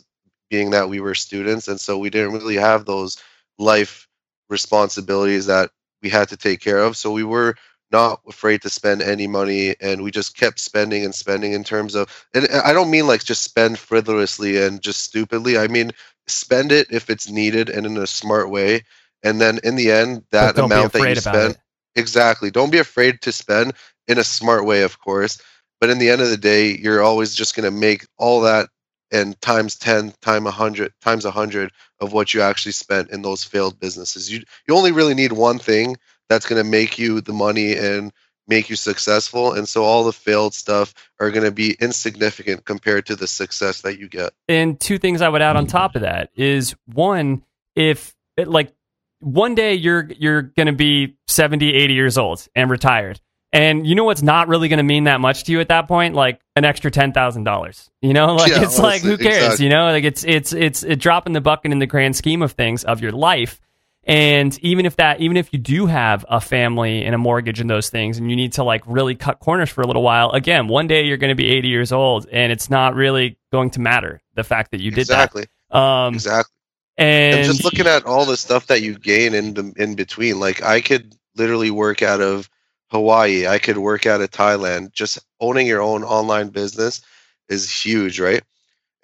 being 0.51 0.71
that 0.71 0.89
we 0.89 1.01
were 1.01 1.15
students 1.15 1.69
and 1.69 1.81
so 1.81 1.99
we 1.99 2.11
didn't 2.11 2.33
really 2.33 2.57
have 2.57 2.87
those 2.87 3.19
life 3.59 4.09
responsibilities 4.49 5.47
that 5.47 5.71
we 6.03 6.09
had 6.09 6.29
to 6.31 6.37
take 6.37 6.61
care 6.61 6.79
of. 6.79 6.97
So 6.97 7.13
we 7.13 7.25
were 7.25 7.55
not 7.93 8.21
afraid 8.29 8.63
to 8.63 8.71
spend 8.71 9.03
any 9.03 9.27
money 9.27 9.75
and 9.81 10.03
we 10.03 10.11
just 10.11 10.37
kept 10.37 10.61
spending 10.61 11.05
and 11.05 11.15
spending 11.15 11.53
in 11.53 11.65
terms 11.65 11.95
of 11.95 12.27
and 12.35 12.47
i 12.65 12.73
don't 12.75 12.91
mean 12.91 13.07
like 13.07 13.25
just 13.25 13.43
spend 13.43 13.79
frivolously 13.79 14.63
and 14.63 14.83
just 14.83 15.03
stupidly. 15.03 15.57
I 15.59 15.69
mean 15.69 15.93
spend 16.31 16.73
it 16.73 16.89
if 16.91 17.11
it's 17.11 17.29
needed 17.29 17.71
and 17.71 17.87
in 17.87 17.97
a 17.97 18.07
smart 18.07 18.51
way. 18.51 18.83
And 19.23 19.41
then 19.41 19.59
in 19.65 19.77
the 19.77 19.91
end 19.91 20.25
that 20.31 20.55
But 20.55 20.61
don't 20.61 20.69
be 20.69 20.75
amount 20.75 20.93
that 20.93 21.09
you 21.09 21.17
spend 21.17 21.59
exactly. 21.97 22.51
Don't 22.51 22.71
be 22.71 22.79
afraid 22.79 23.21
to 23.23 23.33
spend 23.33 23.73
in 24.07 24.19
a 24.19 24.25
smart 24.25 24.65
way 24.65 24.83
of 24.83 24.99
course. 25.01 25.41
But 25.81 25.91
in 25.91 25.99
the 25.99 26.11
end 26.11 26.23
of 26.23 26.31
the 26.31 26.37
day 26.37 26.77
you're 26.77 27.03
always 27.03 27.35
just 27.35 27.57
going 27.57 27.65
to 27.65 27.77
make 27.77 28.07
all 28.17 28.43
that 28.43 28.69
and 29.11 29.41
times 29.41 29.77
10 29.77 30.13
time 30.21 30.45
100 30.45 30.93
times 31.01 31.25
100 31.25 31.73
of 32.01 32.13
what 32.13 32.35
you 32.35 32.43
actually 32.43 32.73
spent 32.73 33.11
in 33.11 33.23
those 33.23 33.43
failed 33.43 33.81
businesses. 33.81 34.31
You 34.31 34.43
you 34.67 34.77
only 34.77 34.93
really 34.93 35.15
need 35.15 35.33
one 35.33 35.59
thing 35.59 35.97
that's 36.29 36.47
going 36.47 36.63
to 36.63 36.71
make 36.71 36.99
you 36.99 37.21
the 37.21 37.33
money 37.33 37.77
and 37.77 38.13
make 38.49 38.71
you 38.71 38.77
successful 38.77 39.53
and 39.53 39.69
so 39.69 39.85
all 39.85 40.05
the 40.05 40.13
failed 40.13 40.55
stuff 40.55 40.95
are 41.21 41.31
going 41.31 41.45
to 41.45 41.51
be 41.53 41.77
insignificant 41.81 42.65
compared 42.65 43.07
to 43.07 43.15
the 43.15 43.27
success 43.27 43.83
that 43.83 43.99
you 43.99 44.09
get 44.09 44.33
And 44.49 44.79
two 44.81 44.99
things 44.99 45.23
I 45.23 45.29
would 45.29 45.43
add 45.43 45.57
on 45.57 45.67
top 45.67 45.95
of 45.95 46.03
that 46.03 46.31
is 46.35 46.75
one, 46.87 47.45
if 47.77 48.15
it, 48.37 48.49
like 48.49 48.73
one 49.21 49.55
day 49.55 49.75
you're 49.75 50.09
you're 50.17 50.43
going 50.43 50.67
to 50.67 50.73
be 50.73 51.17
70, 51.27 51.75
80 51.75 51.95
years 51.95 52.19
old 52.19 52.47
and 52.55 52.71
retired. 52.71 53.21
And 53.53 53.87
you 53.87 53.95
know 53.95 54.05
what's 54.05 54.23
not 54.23 54.49
really 54.49 54.69
going 54.69 54.79
to 54.79 54.83
mean 54.85 55.05
that 55.05 55.21
much 55.21 55.45
to 55.45 55.53
you 55.53 55.61
at 55.61 55.69
that 55.69 55.89
point? 55.89 56.15
Like 56.15 56.41
an 56.55 56.67
extra 56.67 56.91
$10,000. 56.91 57.89
You 58.03 58.13
know, 58.13 58.35
like 58.35 58.51
Yeah, 58.53 58.63
it's 58.63 58.79
like 58.79 59.01
who 59.01 59.17
cares, 59.17 59.37
exactly. 59.37 59.65
you 59.65 59.71
know? 59.71 59.87
Like 59.87 60.05
it's 60.05 60.23
it's 60.25 60.53
it's 60.53 60.83
a 60.83 60.95
drop 60.95 61.27
in 61.27 61.33
the 61.33 61.41
bucket 61.41 61.73
in 61.73 61.79
the 61.79 61.87
grand 61.87 62.15
scheme 62.15 62.43
of 62.43 62.53
things 62.53 62.85
of 62.85 63.01
your 63.01 63.13
life. 63.13 63.61
And 64.09 64.59
even 64.65 64.87
if 64.87 64.97
that, 64.97 65.21
even 65.21 65.37
if 65.37 65.53
you 65.53 65.59
do 65.59 65.85
have 65.85 66.25
a 66.31 66.41
family 66.41 67.05
and 67.05 67.15
a 67.15 67.19
mortgage 67.19 67.61
and 67.61 67.69
those 67.69 67.91
things, 67.91 68.17
and 68.17 68.31
you 68.31 68.37
need 68.37 68.55
to 68.55 68.65
like 68.65 68.83
really 68.87 69.15
cut 69.15 69.39
corners 69.39 69.69
for 69.69 69.83
a 69.83 69.87
little 69.87 70.03
while, 70.03 70.31
again, 70.31 70.67
one 70.67 70.87
day 70.87 71.05
you're 71.05 71.19
going 71.19 71.29
to 71.29 71.35
be 71.35 71.51
80 71.51 71.69
years 71.69 71.93
old, 71.93 72.27
and 72.33 72.51
it's 72.51 72.71
not 72.71 72.95
really 72.95 73.37
going 73.53 73.69
to 73.73 73.81
matter 73.81 74.23
the 74.35 74.45
fact 74.45 74.71
that 74.71 74.81
you 74.81 74.91
did 74.91 75.01
exactly. 75.01 75.45
That. 75.71 75.79
Um, 75.79 76.15
exactly. 76.15 76.55
And, 76.97 77.37
and 77.37 77.45
just 77.45 77.63
looking 77.63 77.87
at 77.87 78.07
all 78.07 78.25
the 78.25 78.39
stuff 78.39 78.69
that 78.69 78.81
you 78.81 78.99
gain 78.99 79.35
in 79.35 79.53
the 79.53 79.73
in 79.77 79.95
between. 79.95 80.41
Like 80.41 80.63
i 80.63 80.81
could 80.81 81.15
literally 81.37 81.71
work 81.71 82.03
out 82.03 82.23
of 82.23 82.49
hawaii. 82.91 83.47
I 83.47 83.59
could 83.59 83.77
work 83.77 84.07
out 84.07 84.23
of 84.23 84.31
thailand. 84.31 84.93
Just 84.93 85.19
owning 85.39 85.67
your 85.67 85.83
own 85.83 86.03
online 86.03 86.49
business 86.49 87.03
is 87.51 87.71
huge 87.71 88.19
right? 88.19 88.43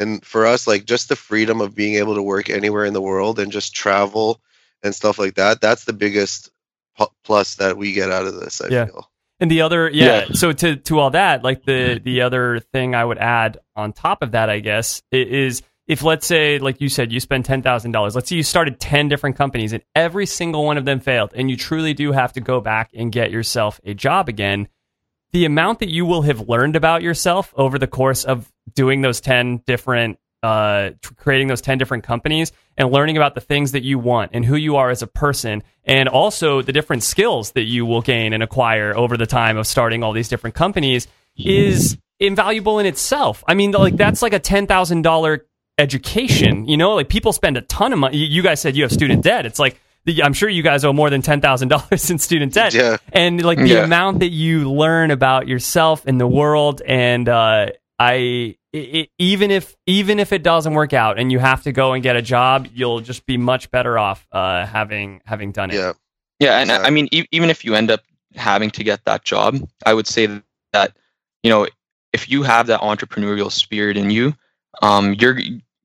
And 0.00 0.24
for 0.24 0.46
us 0.46 0.66
like 0.66 0.86
just 0.86 1.10
the 1.10 1.14
freedom 1.14 1.60
of 1.60 1.74
being 1.74 1.96
able 1.96 2.14
to 2.14 2.22
work 2.22 2.48
anywhere 2.48 2.86
in 2.86 2.94
the 2.94 3.02
world 3.02 3.38
and 3.38 3.52
just 3.52 3.74
travel 3.74 4.40
and 4.84 4.94
stuff 4.94 5.18
like 5.18 5.34
that 5.34 5.60
that's 5.60 5.84
the 5.84 5.92
biggest 5.92 6.50
pu- 6.96 7.06
plus 7.24 7.56
that 7.56 7.76
we 7.76 7.92
get 7.92 8.12
out 8.12 8.26
of 8.26 8.34
this 8.36 8.60
i 8.60 8.68
Yeah. 8.68 8.84
feel 8.86 9.10
And 9.40 9.50
the 9.50 9.62
other, 9.62 9.90
yeah. 9.90 10.26
Yeah. 10.28 10.34
So 10.34 10.52
to 10.52 10.76
to 10.76 11.00
all 11.00 11.10
that, 11.10 11.42
like 11.42 11.64
the 11.64 11.72
mm-hmm. 11.96 12.04
the 12.04 12.20
other 12.22 12.60
thing 12.72 12.94
I 12.94 13.04
would 13.04 13.18
add 13.18 13.58
on 13.74 13.92
top 13.92 14.22
of 14.22 14.30
that, 14.30 14.48
I 14.48 14.60
guess, 14.60 15.02
is 15.10 15.60
if 15.88 16.04
let's 16.04 16.24
say, 16.24 16.60
like 16.60 16.80
you 16.80 16.88
said, 16.88 17.12
you 17.12 17.18
spend 17.18 17.44
ten 17.44 17.60
thousand 17.60 17.90
dollars. 17.90 18.14
Let's 18.14 18.28
say 18.28 18.36
you 18.36 18.44
started 18.44 18.78
ten 18.78 19.08
different 19.08 19.36
companies 19.36 19.72
and 19.72 19.82
every 19.96 20.24
single 20.26 20.64
one 20.64 20.78
of 20.78 20.84
them 20.84 21.00
failed, 21.00 21.32
and 21.34 21.50
you 21.50 21.56
truly 21.56 21.94
do 21.94 22.12
have 22.12 22.32
to 22.34 22.40
go 22.40 22.60
back 22.60 22.90
and 22.94 23.10
get 23.10 23.32
yourself 23.32 23.80
a 23.84 23.92
job 23.92 24.28
again. 24.28 24.68
The 25.32 25.46
amount 25.46 25.80
that 25.80 25.90
you 25.90 26.06
will 26.06 26.22
have 26.22 26.48
learned 26.48 26.76
about 26.76 27.02
yourself 27.02 27.52
over 27.56 27.76
the 27.76 27.88
course 27.88 28.22
of 28.24 28.50
doing 28.72 29.02
those 29.02 29.20
ten 29.20 29.62
different, 29.66 30.18
uh, 30.44 30.90
creating 31.16 31.48
those 31.48 31.60
ten 31.60 31.78
different 31.78 32.04
companies 32.04 32.52
and 32.76 32.90
learning 32.90 33.16
about 33.16 33.34
the 33.34 33.40
things 33.40 33.72
that 33.72 33.82
you 33.82 33.98
want 33.98 34.30
and 34.34 34.44
who 34.44 34.56
you 34.56 34.76
are 34.76 34.90
as 34.90 35.00
a 35.02 35.06
person, 35.06 35.62
and 35.84 36.08
also 36.08 36.60
the 36.62 36.72
different 36.72 37.02
skills 37.02 37.52
that 37.52 37.64
you 37.64 37.86
will 37.86 38.02
gain 38.02 38.32
and 38.32 38.42
acquire 38.42 38.96
over 38.96 39.16
the 39.16 39.26
time 39.26 39.56
of 39.56 39.66
starting 39.66 40.02
all 40.02 40.12
these 40.12 40.28
different 40.28 40.54
companies 40.54 41.06
is 41.36 41.96
invaluable 42.20 42.78
in 42.78 42.86
itself. 42.86 43.42
I 43.48 43.54
mean, 43.54 43.70
like 43.72 43.96
that's 43.96 44.22
like 44.22 44.32
a 44.34 44.38
ten 44.38 44.66
thousand 44.66 45.02
dollar 45.02 45.46
education. 45.78 46.66
You 46.68 46.76
know, 46.76 46.94
like 46.94 47.08
people 47.08 47.32
spend 47.32 47.56
a 47.56 47.62
ton 47.62 47.92
of 47.92 47.98
money. 47.98 48.16
You 48.18 48.42
guys 48.42 48.60
said 48.60 48.76
you 48.76 48.82
have 48.82 48.92
student 48.92 49.22
debt. 49.24 49.46
It's 49.46 49.58
like 49.58 49.80
I'm 50.22 50.32
sure 50.34 50.48
you 50.48 50.62
guys 50.62 50.84
owe 50.84 50.92
more 50.92 51.10
than 51.10 51.22
ten 51.22 51.40
thousand 51.40 51.68
dollars 51.68 52.10
in 52.12 52.18
student 52.18 52.52
debt. 52.52 52.74
Yeah. 52.74 52.96
and 53.12 53.42
like 53.42 53.58
the 53.58 53.68
Yeah. 53.68 53.84
amount 53.84 54.20
that 54.20 54.30
you 54.30 54.70
learn 54.70 55.10
about 55.10 55.48
yourself 55.48 56.06
and 56.06 56.20
the 56.20 56.26
world, 56.26 56.82
and 56.86 57.28
uh, 57.28 57.66
I. 57.98 58.56
i 58.74 58.78
i 58.94 59.08
even 59.18 59.50
if 59.50 59.76
even 59.86 60.18
if 60.18 60.32
it 60.32 60.42
doesn't 60.42 60.74
work 60.74 60.92
out 60.92 61.18
and 61.18 61.30
you 61.32 61.38
have 61.38 61.62
to 61.62 61.72
go 61.72 61.92
and 61.92 62.02
get 62.02 62.16
a 62.16 62.22
job, 62.22 62.68
you'll 62.74 63.00
just 63.00 63.24
be 63.26 63.36
much 63.36 63.70
better 63.70 63.98
off 63.98 64.26
uh, 64.32 64.66
having 64.66 65.20
having 65.24 65.52
done 65.52 65.70
it. 65.70 65.74
yeah 65.74 65.92
Yeah, 66.40 66.58
and 66.60 66.70
I- 66.72 66.84
I 66.84 66.90
mean, 66.90 67.08
e- 67.12 67.26
even 67.30 67.50
if 67.50 67.64
you 67.64 67.74
end 67.74 67.90
up 67.90 68.00
having 68.34 68.70
to 68.70 68.82
get 68.84 69.04
that 69.04 69.24
job, 69.24 69.56
I 69.86 69.94
would 69.94 70.06
say 70.06 70.26
that 70.72 70.96
you 71.42 71.50
know, 71.50 71.68
if 72.12 72.28
you 72.28 72.42
have 72.42 72.66
that 72.66 72.80
entrepreneurial 72.80 73.50
spirit 73.52 73.96
in 73.96 74.10
you, 74.10 74.34
um, 74.82 75.14
you're 75.14 75.38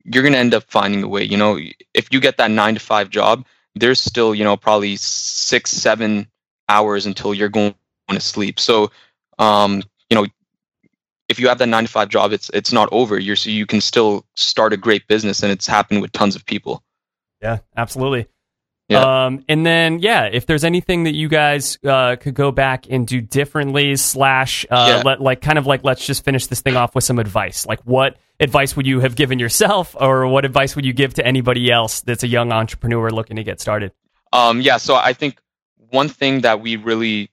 you're 0.04 0.24
gonna 0.24 0.38
end 0.38 0.54
up 0.54 0.64
finding 0.68 1.04
a 1.04 1.08
way. 1.08 1.24
You 1.24 1.38
know, 1.38 1.60
if 1.94 2.08
you 2.12 2.20
get 2.20 2.38
that 2.38 2.50
nine 2.52 2.74
to 2.74 2.80
five 2.80 3.10
job, 3.10 3.46
there's 3.76 4.02
still 4.02 4.34
you 4.34 4.44
know 4.44 4.58
probably 4.58 4.96
six 4.96 5.72
seven 5.72 6.28
hours 6.68 7.06
until 7.06 7.34
you're 7.34 7.50
going 7.50 7.76
to 8.10 8.20
sleep. 8.20 8.60
So, 8.60 8.92
um, 9.40 9.84
you 10.10 10.16
know, 10.16 10.26
if 11.30 11.40
you 11.40 11.48
have 11.48 11.60
that 11.60 11.68
nine 11.68 11.86
to 11.86 11.90
five 11.90 12.10
job, 12.10 12.34
it's 12.34 12.50
it's 12.54 12.74
not 12.74 12.90
over. 12.92 13.18
You're 13.18 13.36
so 13.36 13.50
you 13.50 13.66
can 13.66 13.80
still 13.80 14.26
start 14.36 14.74
a 14.74 14.78
great 14.78 15.08
business, 15.08 15.42
and 15.44 15.52
it's 15.52 15.68
happened 15.68 16.02
with 16.02 16.12
tons 16.12 16.36
of 16.36 16.46
people. 16.46 16.84
Yeah, 17.42 17.60
absolutely. 17.78 18.28
Yeah. 18.90 19.26
Um, 19.28 19.46
and 19.48 19.64
then 19.64 20.00
yeah, 20.00 20.26
if 20.26 20.48
there's 20.48 20.64
anything 20.64 21.04
that 21.04 21.14
you 21.14 21.30
guys 21.30 21.78
uh, 21.86 22.16
could 22.20 22.34
go 22.34 22.52
back 22.52 22.88
and 22.90 23.06
do 23.08 23.22
differently, 23.22 23.96
slash, 23.96 24.66
uh, 24.72 24.96
Yeah. 24.98 25.02
let, 25.06 25.22
like 25.22 25.42
kind 25.42 25.60
of 25.60 25.68
like 25.68 25.84
let's 25.84 26.06
just 26.06 26.26
finish 26.26 26.48
this 26.48 26.62
thing 26.62 26.76
off 26.76 26.96
with 26.96 27.04
some 27.04 27.20
advice. 27.20 27.68
Like, 27.68 27.82
what 27.82 28.18
advice 28.40 28.76
would 28.76 28.88
you 28.88 29.00
have 29.02 29.16
given 29.16 29.38
yourself, 29.38 29.96
or 30.00 30.28
what 30.28 30.44
advice 30.44 30.76
would 30.76 30.86
you 30.86 30.94
give 30.94 31.14
to 31.14 31.26
anybody 31.26 31.72
else 31.72 32.02
that's 32.02 32.24
a 32.24 32.28
young 32.28 32.52
entrepreneur 32.52 33.12
looking 33.12 33.36
to 33.36 33.44
get 33.44 33.62
started? 33.62 33.92
Um, 34.34 34.60
yeah, 34.60 34.78
so 34.78 34.96
I 34.96 35.14
think 35.14 35.40
one 35.92 36.10
thing 36.10 36.42
that 36.42 36.60
we 36.60 36.76
really 36.76 37.30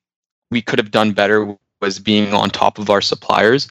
we 0.51 0.61
could 0.61 0.78
have 0.78 0.90
done 0.90 1.12
better 1.12 1.57
was 1.80 1.98
being 1.98 2.32
on 2.32 2.50
top 2.50 2.78
of 2.78 2.90
our 2.90 3.00
suppliers. 3.00 3.68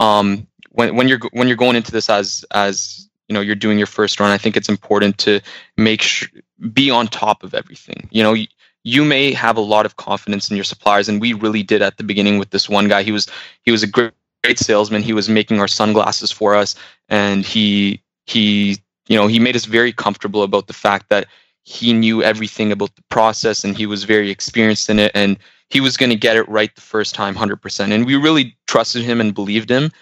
Um, 0.00 0.46
when 0.70 0.94
when 0.96 1.08
you're 1.08 1.20
when 1.32 1.48
you're 1.48 1.56
going 1.56 1.76
into 1.76 1.92
this 1.92 2.08
as 2.08 2.44
as 2.52 3.08
you 3.28 3.34
know 3.34 3.40
you're 3.40 3.54
doing 3.56 3.78
your 3.78 3.86
first 3.86 4.20
run, 4.20 4.30
I 4.30 4.38
think 4.38 4.56
it's 4.56 4.68
important 4.68 5.18
to 5.18 5.40
make 5.76 6.02
sure 6.02 6.28
be 6.72 6.90
on 6.90 7.08
top 7.08 7.42
of 7.42 7.54
everything. 7.54 8.08
You 8.10 8.22
know, 8.22 8.32
you, 8.32 8.46
you 8.84 9.04
may 9.04 9.32
have 9.32 9.56
a 9.56 9.60
lot 9.60 9.86
of 9.86 9.96
confidence 9.96 10.50
in 10.50 10.56
your 10.56 10.64
suppliers, 10.64 11.08
and 11.08 11.20
we 11.20 11.32
really 11.32 11.62
did 11.62 11.82
at 11.82 11.96
the 11.96 12.04
beginning 12.04 12.38
with 12.38 12.50
this 12.50 12.68
one 12.68 12.88
guy. 12.88 13.02
He 13.02 13.12
was 13.12 13.28
he 13.62 13.70
was 13.70 13.82
a 13.82 13.86
great, 13.86 14.12
great 14.44 14.58
salesman. 14.58 15.02
He 15.02 15.12
was 15.12 15.28
making 15.28 15.60
our 15.60 15.68
sunglasses 15.68 16.30
for 16.30 16.54
us, 16.54 16.74
and 17.08 17.44
he 17.44 18.00
he 18.26 18.78
you 19.08 19.16
know 19.16 19.26
he 19.26 19.38
made 19.38 19.56
us 19.56 19.64
very 19.64 19.92
comfortable 19.92 20.42
about 20.42 20.66
the 20.66 20.72
fact 20.72 21.08
that 21.08 21.26
he 21.64 21.92
knew 21.92 22.22
everything 22.22 22.72
about 22.72 22.94
the 22.96 23.02
process 23.10 23.62
and 23.62 23.76
he 23.76 23.84
was 23.84 24.04
very 24.04 24.30
experienced 24.30 24.88
in 24.88 24.98
it 24.98 25.12
and 25.14 25.38
he 25.70 25.80
was 25.80 25.96
going 25.96 26.10
to 26.10 26.16
get 26.16 26.36
it 26.36 26.48
right 26.48 26.74
the 26.74 26.80
first 26.80 27.14
time 27.14 27.34
100% 27.34 27.92
and 27.92 28.06
we 28.06 28.16
really 28.16 28.56
trusted 28.66 29.02
him 29.02 29.20
and 29.20 29.34
believed 29.34 29.70
him. 29.70 29.92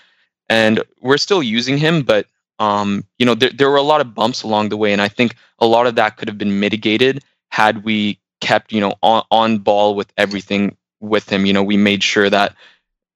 And 0.49 0.83
we're 1.01 1.19
still 1.19 1.43
using 1.43 1.79
him 1.79 2.03
but 2.03 2.27
um, 2.59 3.05
you 3.19 3.27
know 3.27 3.35
there, 3.35 3.51
there 3.51 3.71
were 3.71 3.77
a 3.77 3.83
lot 3.83 4.01
of 4.01 4.15
bumps 4.15 4.43
along 4.43 4.71
the 4.71 4.79
way 4.79 4.93
and 4.93 5.03
i 5.03 5.09
think 5.09 5.37
a 5.59 5.67
lot 5.67 5.87
of 5.87 5.95
that 5.97 6.17
could 6.17 6.27
have 6.27 6.39
been 6.39 6.59
mitigated 6.59 7.23
had 7.51 7.85
we 7.85 8.19
kept 8.41 8.73
you 8.73 8.81
know 8.81 8.95
on, 9.03 9.25
on 9.31 9.59
ball 9.59 9.95
with 9.95 10.13
everything 10.17 10.77
with 11.01 11.31
him. 11.31 11.47
You 11.47 11.53
know 11.53 11.63
we 11.63 11.77
made 11.77 12.03
sure 12.03 12.31
that 12.31 12.55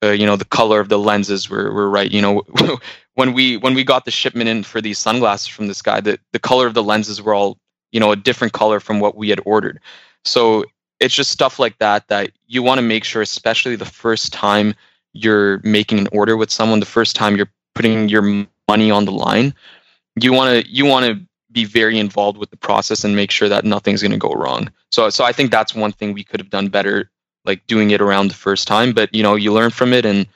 uh, 0.03 0.11
you 0.11 0.27
know 0.27 0.37
the 0.37 0.45
color 0.45 0.81
of 0.81 0.89
the 0.89 0.99
lenses 0.99 1.49
were, 1.49 1.73
were 1.73 1.91
right. 1.91 2.11
You 2.11 2.23
know 2.23 2.43
when 3.15 3.33
we 3.33 3.57
when 3.57 3.75
we 3.75 3.85
got 3.85 4.05
the 4.05 4.11
shipment 4.11 4.49
in 4.49 4.63
for 4.63 4.81
these 4.81 4.99
sunglasses 4.99 5.49
from 5.49 5.67
this 5.67 5.83
guy 5.83 6.01
the, 6.01 6.19
the 6.33 6.39
color 6.39 6.67
of 6.67 6.75
the 6.75 6.83
lenses 6.83 7.21
were 7.21 7.35
all 7.35 7.59
you 7.93 8.01
know 8.01 8.13
a 8.13 8.17
different 8.17 8.53
color 8.53 8.81
from 8.81 9.01
what 9.01 9.17
we 9.17 9.29
had 9.29 9.41
ordered. 9.45 9.81
So 10.25 10.65
it's 11.01 11.15
just 11.15 11.31
stuff 11.31 11.59
like 11.59 11.79
that 11.79 12.07
that 12.09 12.31
you 12.47 12.63
want 12.63 12.79
to 12.79 12.83
make 12.83 13.05
sure 13.05 13.23
especially 13.23 13.77
the 13.77 13.85
first 13.85 14.33
time 14.33 14.75
you're 15.13 15.61
making 15.65 15.99
an 15.99 16.09
order 16.13 16.37
with 16.37 16.51
someone 16.51 16.81
the 16.81 16.87
first 16.87 17.17
time 17.17 17.37
you're 17.37 17.51
putting 17.75 18.09
your 18.09 18.47
money 18.69 18.91
on 18.91 19.05
the 19.05 19.13
line 19.13 19.55
you 20.21 20.33
want 20.33 20.65
to 20.65 20.71
you 20.71 20.85
want 20.85 21.07
to 21.07 21.21
be 21.53 21.65
very 21.65 21.99
involved 21.99 22.39
with 22.39 22.51
the 22.51 22.57
process 22.57 23.03
and 23.03 23.17
make 23.17 23.31
sure 23.31 23.49
that 23.49 23.65
nothing's 23.65 24.03
going 24.03 24.13
to 24.13 24.19
go 24.19 24.33
wrong 24.33 24.71
so 24.93 25.11
so 25.11 25.25
i 25.25 25.33
think 25.33 25.51
that's 25.51 25.75
one 25.75 25.93
thing 25.93 26.13
we 26.13 26.25
could 26.25 26.41
have 26.41 26.51
done 26.51 26.69
better 26.69 27.11
like 27.45 27.67
doing 27.67 27.91
it 27.91 28.01
around 28.01 28.29
the 28.29 28.35
first 28.35 28.69
time 28.69 28.93
but 28.93 29.13
you 29.15 29.23
know 29.23 29.35
you 29.35 29.53
learn 29.53 29.71
from 29.71 29.93
it 29.93 30.05
and 30.05 30.27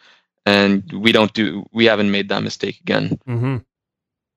and 0.46 0.90
we 0.92 1.12
don't 1.12 1.32
do 1.34 1.64
we 1.72 1.84
haven't 1.84 2.10
made 2.10 2.28
that 2.28 2.42
mistake 2.42 2.80
again 2.80 3.18
Mm-hmm. 3.28 3.58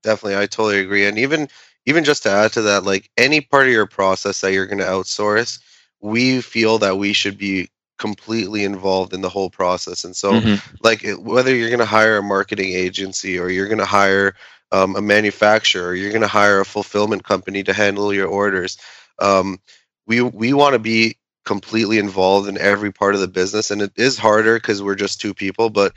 Definitely, 0.02 0.36
I 0.36 0.46
totally 0.46 0.80
agree. 0.80 1.06
And 1.06 1.18
even 1.18 1.48
even 1.86 2.04
just 2.04 2.22
to 2.24 2.30
add 2.30 2.52
to 2.52 2.62
that, 2.62 2.84
like 2.84 3.10
any 3.16 3.40
part 3.40 3.66
of 3.66 3.72
your 3.72 3.86
process 3.86 4.40
that 4.40 4.52
you're 4.52 4.66
going 4.66 4.78
to 4.78 4.84
outsource, 4.84 5.58
we 6.00 6.40
feel 6.40 6.78
that 6.78 6.96
we 6.98 7.12
should 7.12 7.38
be 7.38 7.68
completely 7.98 8.64
involved 8.64 9.12
in 9.12 9.20
the 9.22 9.28
whole 9.28 9.50
process. 9.50 10.04
And 10.04 10.14
so, 10.16 10.42
Mhm. 10.42 10.62
like 10.82 11.04
whether 11.18 11.54
you're 11.54 11.68
going 11.70 11.80
to 11.80 11.84
hire 11.84 12.18
a 12.18 12.22
marketing 12.22 12.72
agency 12.72 13.38
or 13.38 13.48
you're 13.50 13.66
going 13.68 13.78
to 13.78 13.84
hire 13.84 14.34
um, 14.72 14.96
a 14.96 15.00
manufacturer, 15.02 15.88
or 15.88 15.94
you're 15.94 16.10
going 16.12 16.22
to 16.22 16.28
hire 16.28 16.60
a 16.60 16.64
fulfillment 16.64 17.24
company 17.24 17.62
to 17.64 17.72
handle 17.72 18.12
your 18.12 18.28
orders. 18.28 18.76
Um, 19.18 19.58
we 20.06 20.20
we 20.22 20.52
want 20.52 20.74
to 20.74 20.78
be 20.78 21.16
completely 21.44 21.98
involved 21.98 22.48
in 22.48 22.58
every 22.58 22.92
part 22.92 23.14
of 23.14 23.20
the 23.20 23.28
business, 23.28 23.70
and 23.70 23.80
it 23.82 23.92
is 23.96 24.18
harder 24.18 24.54
because 24.56 24.82
we're 24.82 24.94
just 24.94 25.20
two 25.20 25.34
people, 25.34 25.70
but 25.70 25.92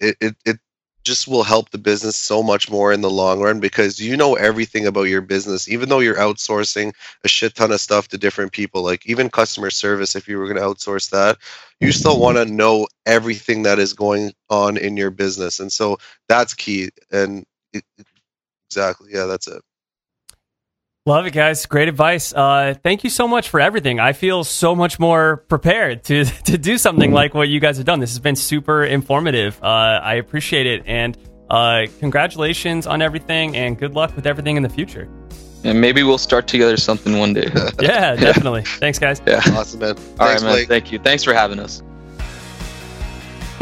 it, 0.00 0.16
it 0.20 0.36
it 0.44 0.58
just 1.04 1.26
will 1.26 1.42
help 1.42 1.70
the 1.70 1.78
business 1.78 2.16
so 2.16 2.42
much 2.42 2.70
more 2.70 2.92
in 2.92 3.00
the 3.00 3.10
long 3.10 3.40
run 3.40 3.60
because 3.60 4.00
you 4.00 4.16
know 4.16 4.34
everything 4.34 4.86
about 4.86 5.04
your 5.04 5.20
business 5.20 5.68
even 5.68 5.88
though 5.88 5.98
you're 5.98 6.16
outsourcing 6.16 6.92
a 7.24 7.28
shit 7.28 7.54
ton 7.54 7.72
of 7.72 7.80
stuff 7.80 8.08
to 8.08 8.18
different 8.18 8.52
people 8.52 8.82
like 8.82 9.04
even 9.06 9.28
customer 9.28 9.70
service 9.70 10.14
if 10.14 10.28
you 10.28 10.38
were 10.38 10.46
going 10.46 10.56
to 10.56 10.62
outsource 10.62 11.10
that 11.10 11.36
you 11.80 11.92
still 11.92 12.12
mm-hmm. 12.12 12.22
want 12.22 12.36
to 12.36 12.44
know 12.44 12.86
everything 13.06 13.62
that 13.62 13.78
is 13.78 13.92
going 13.92 14.32
on 14.50 14.76
in 14.76 14.96
your 14.96 15.10
business 15.10 15.60
and 15.60 15.72
so 15.72 15.98
that's 16.28 16.54
key 16.54 16.90
and 17.10 17.44
it, 17.72 17.84
exactly 18.68 19.10
yeah 19.12 19.26
that's 19.26 19.48
it 19.48 19.62
Love 21.04 21.26
it, 21.26 21.32
guys. 21.32 21.66
Great 21.66 21.88
advice. 21.88 22.32
Uh, 22.32 22.74
thank 22.84 23.02
you 23.02 23.10
so 23.10 23.26
much 23.26 23.48
for 23.48 23.58
everything. 23.58 23.98
I 23.98 24.12
feel 24.12 24.44
so 24.44 24.76
much 24.76 25.00
more 25.00 25.38
prepared 25.48 26.04
to 26.04 26.24
to 26.44 26.56
do 26.56 26.78
something 26.78 27.10
like 27.10 27.34
what 27.34 27.48
you 27.48 27.58
guys 27.58 27.76
have 27.78 27.86
done. 27.86 27.98
This 27.98 28.10
has 28.10 28.20
been 28.20 28.36
super 28.36 28.84
informative. 28.84 29.58
Uh, 29.60 29.66
I 30.02 30.14
appreciate 30.14 30.66
it, 30.68 30.84
and 30.86 31.18
uh, 31.50 31.86
congratulations 31.98 32.86
on 32.86 33.02
everything, 33.02 33.56
and 33.56 33.76
good 33.76 33.94
luck 33.94 34.14
with 34.14 34.26
everything 34.28 34.56
in 34.56 34.62
the 34.62 34.68
future. 34.68 35.08
and 35.64 35.80
maybe 35.80 36.04
we'll 36.04 36.18
start 36.18 36.46
together 36.46 36.76
something 36.76 37.18
one 37.18 37.32
day 37.34 37.48
Yeah, 37.80 38.14
definitely. 38.14 38.62
Thanks, 38.62 38.98
guys. 39.00 39.20
yeah 39.26 39.40
awesome 39.54 39.80
man 39.80 39.90
all 39.90 39.94
Thanks, 39.96 40.20
right 40.20 40.42
man 40.42 40.52
Blake. 40.54 40.68
thank 40.68 40.92
you 40.92 40.98
thanks 41.00 41.22
for 41.24 41.34
having 41.34 41.58
us 41.58 41.82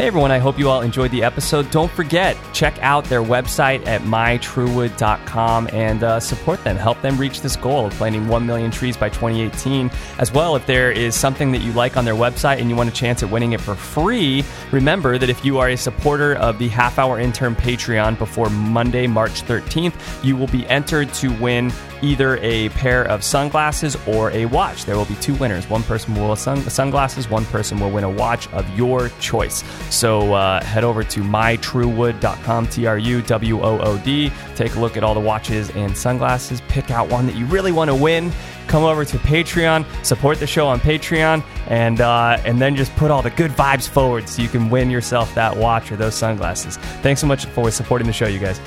Hey 0.01 0.07
everyone, 0.07 0.31
I 0.31 0.39
hope 0.39 0.57
you 0.57 0.67
all 0.67 0.81
enjoyed 0.81 1.11
the 1.11 1.23
episode. 1.23 1.69
Don't 1.69 1.91
forget, 1.91 2.35
check 2.53 2.75
out 2.81 3.05
their 3.05 3.21
website 3.21 3.85
at 3.85 4.01
mytruwood.com 4.01 5.69
and 5.71 6.03
uh, 6.03 6.19
support 6.19 6.63
them. 6.63 6.75
Help 6.75 6.99
them 7.03 7.19
reach 7.19 7.41
this 7.41 7.55
goal 7.55 7.85
of 7.85 7.93
planting 7.93 8.27
1 8.27 8.43
million 8.43 8.71
trees 8.71 8.97
by 8.97 9.09
2018. 9.09 9.91
As 10.17 10.31
well, 10.31 10.55
if 10.55 10.65
there 10.65 10.91
is 10.91 11.13
something 11.13 11.51
that 11.51 11.61
you 11.61 11.71
like 11.73 11.97
on 11.97 12.05
their 12.05 12.15
website 12.15 12.59
and 12.59 12.67
you 12.67 12.75
want 12.75 12.89
a 12.89 12.91
chance 12.91 13.21
at 13.21 13.29
winning 13.29 13.51
it 13.51 13.61
for 13.61 13.75
free, 13.75 14.43
remember 14.71 15.19
that 15.19 15.29
if 15.29 15.45
you 15.45 15.59
are 15.59 15.69
a 15.69 15.77
supporter 15.77 16.33
of 16.33 16.57
the 16.57 16.69
Half 16.69 16.97
Hour 16.97 17.19
Intern 17.19 17.55
Patreon 17.55 18.17
before 18.17 18.49
Monday, 18.49 19.05
March 19.05 19.43
13th, 19.43 19.93
you 20.23 20.35
will 20.35 20.47
be 20.47 20.65
entered 20.65 21.13
to 21.13 21.31
win 21.39 21.71
either 22.01 22.37
a 22.37 22.69
pair 22.69 23.03
of 23.03 23.23
sunglasses 23.23 23.95
or 24.07 24.31
a 24.31 24.45
watch. 24.45 24.85
There 24.85 24.95
will 24.95 25.05
be 25.05 25.15
two 25.15 25.35
winners. 25.35 25.69
One 25.69 25.83
person 25.83 26.15
will 26.15 26.27
win 26.27 26.35
sun- 26.35 26.69
sunglasses, 26.69 27.29
one 27.29 27.45
person 27.45 27.79
will 27.79 27.91
win 27.91 28.03
a 28.03 28.09
watch 28.09 28.47
of 28.53 28.69
your 28.77 29.09
choice. 29.19 29.63
So 29.89 30.33
uh, 30.33 30.63
head 30.63 30.83
over 30.83 31.03
to 31.03 31.21
mytruwood.com, 31.21 32.67
T 32.67 32.85
R 32.85 32.97
U 32.97 33.21
W 33.21 33.61
O 33.61 33.79
O 33.79 33.97
D. 33.99 34.31
Take 34.55 34.75
a 34.75 34.79
look 34.79 34.97
at 34.97 35.03
all 35.03 35.13
the 35.13 35.19
watches 35.19 35.69
and 35.71 35.95
sunglasses. 35.97 36.61
Pick 36.67 36.91
out 36.91 37.09
one 37.09 37.25
that 37.25 37.35
you 37.35 37.45
really 37.45 37.71
want 37.71 37.89
to 37.89 37.95
win. 37.95 38.31
Come 38.67 38.83
over 38.83 39.03
to 39.03 39.17
Patreon, 39.17 39.85
support 40.05 40.39
the 40.39 40.47
show 40.47 40.67
on 40.67 40.79
Patreon, 40.79 41.43
and 41.67 41.99
uh, 41.99 42.41
and 42.45 42.61
then 42.61 42.75
just 42.75 42.95
put 42.95 43.11
all 43.11 43.21
the 43.21 43.31
good 43.31 43.51
vibes 43.51 43.87
forward 43.87 44.29
so 44.29 44.41
you 44.41 44.47
can 44.47 44.69
win 44.69 44.89
yourself 44.89 45.33
that 45.35 45.55
watch 45.55 45.91
or 45.91 45.97
those 45.97 46.15
sunglasses. 46.15 46.77
Thanks 47.01 47.21
so 47.21 47.27
much 47.27 47.45
for 47.47 47.69
supporting 47.71 48.07
the 48.07 48.13
show, 48.13 48.27
you 48.27 48.39
guys. 48.39 48.59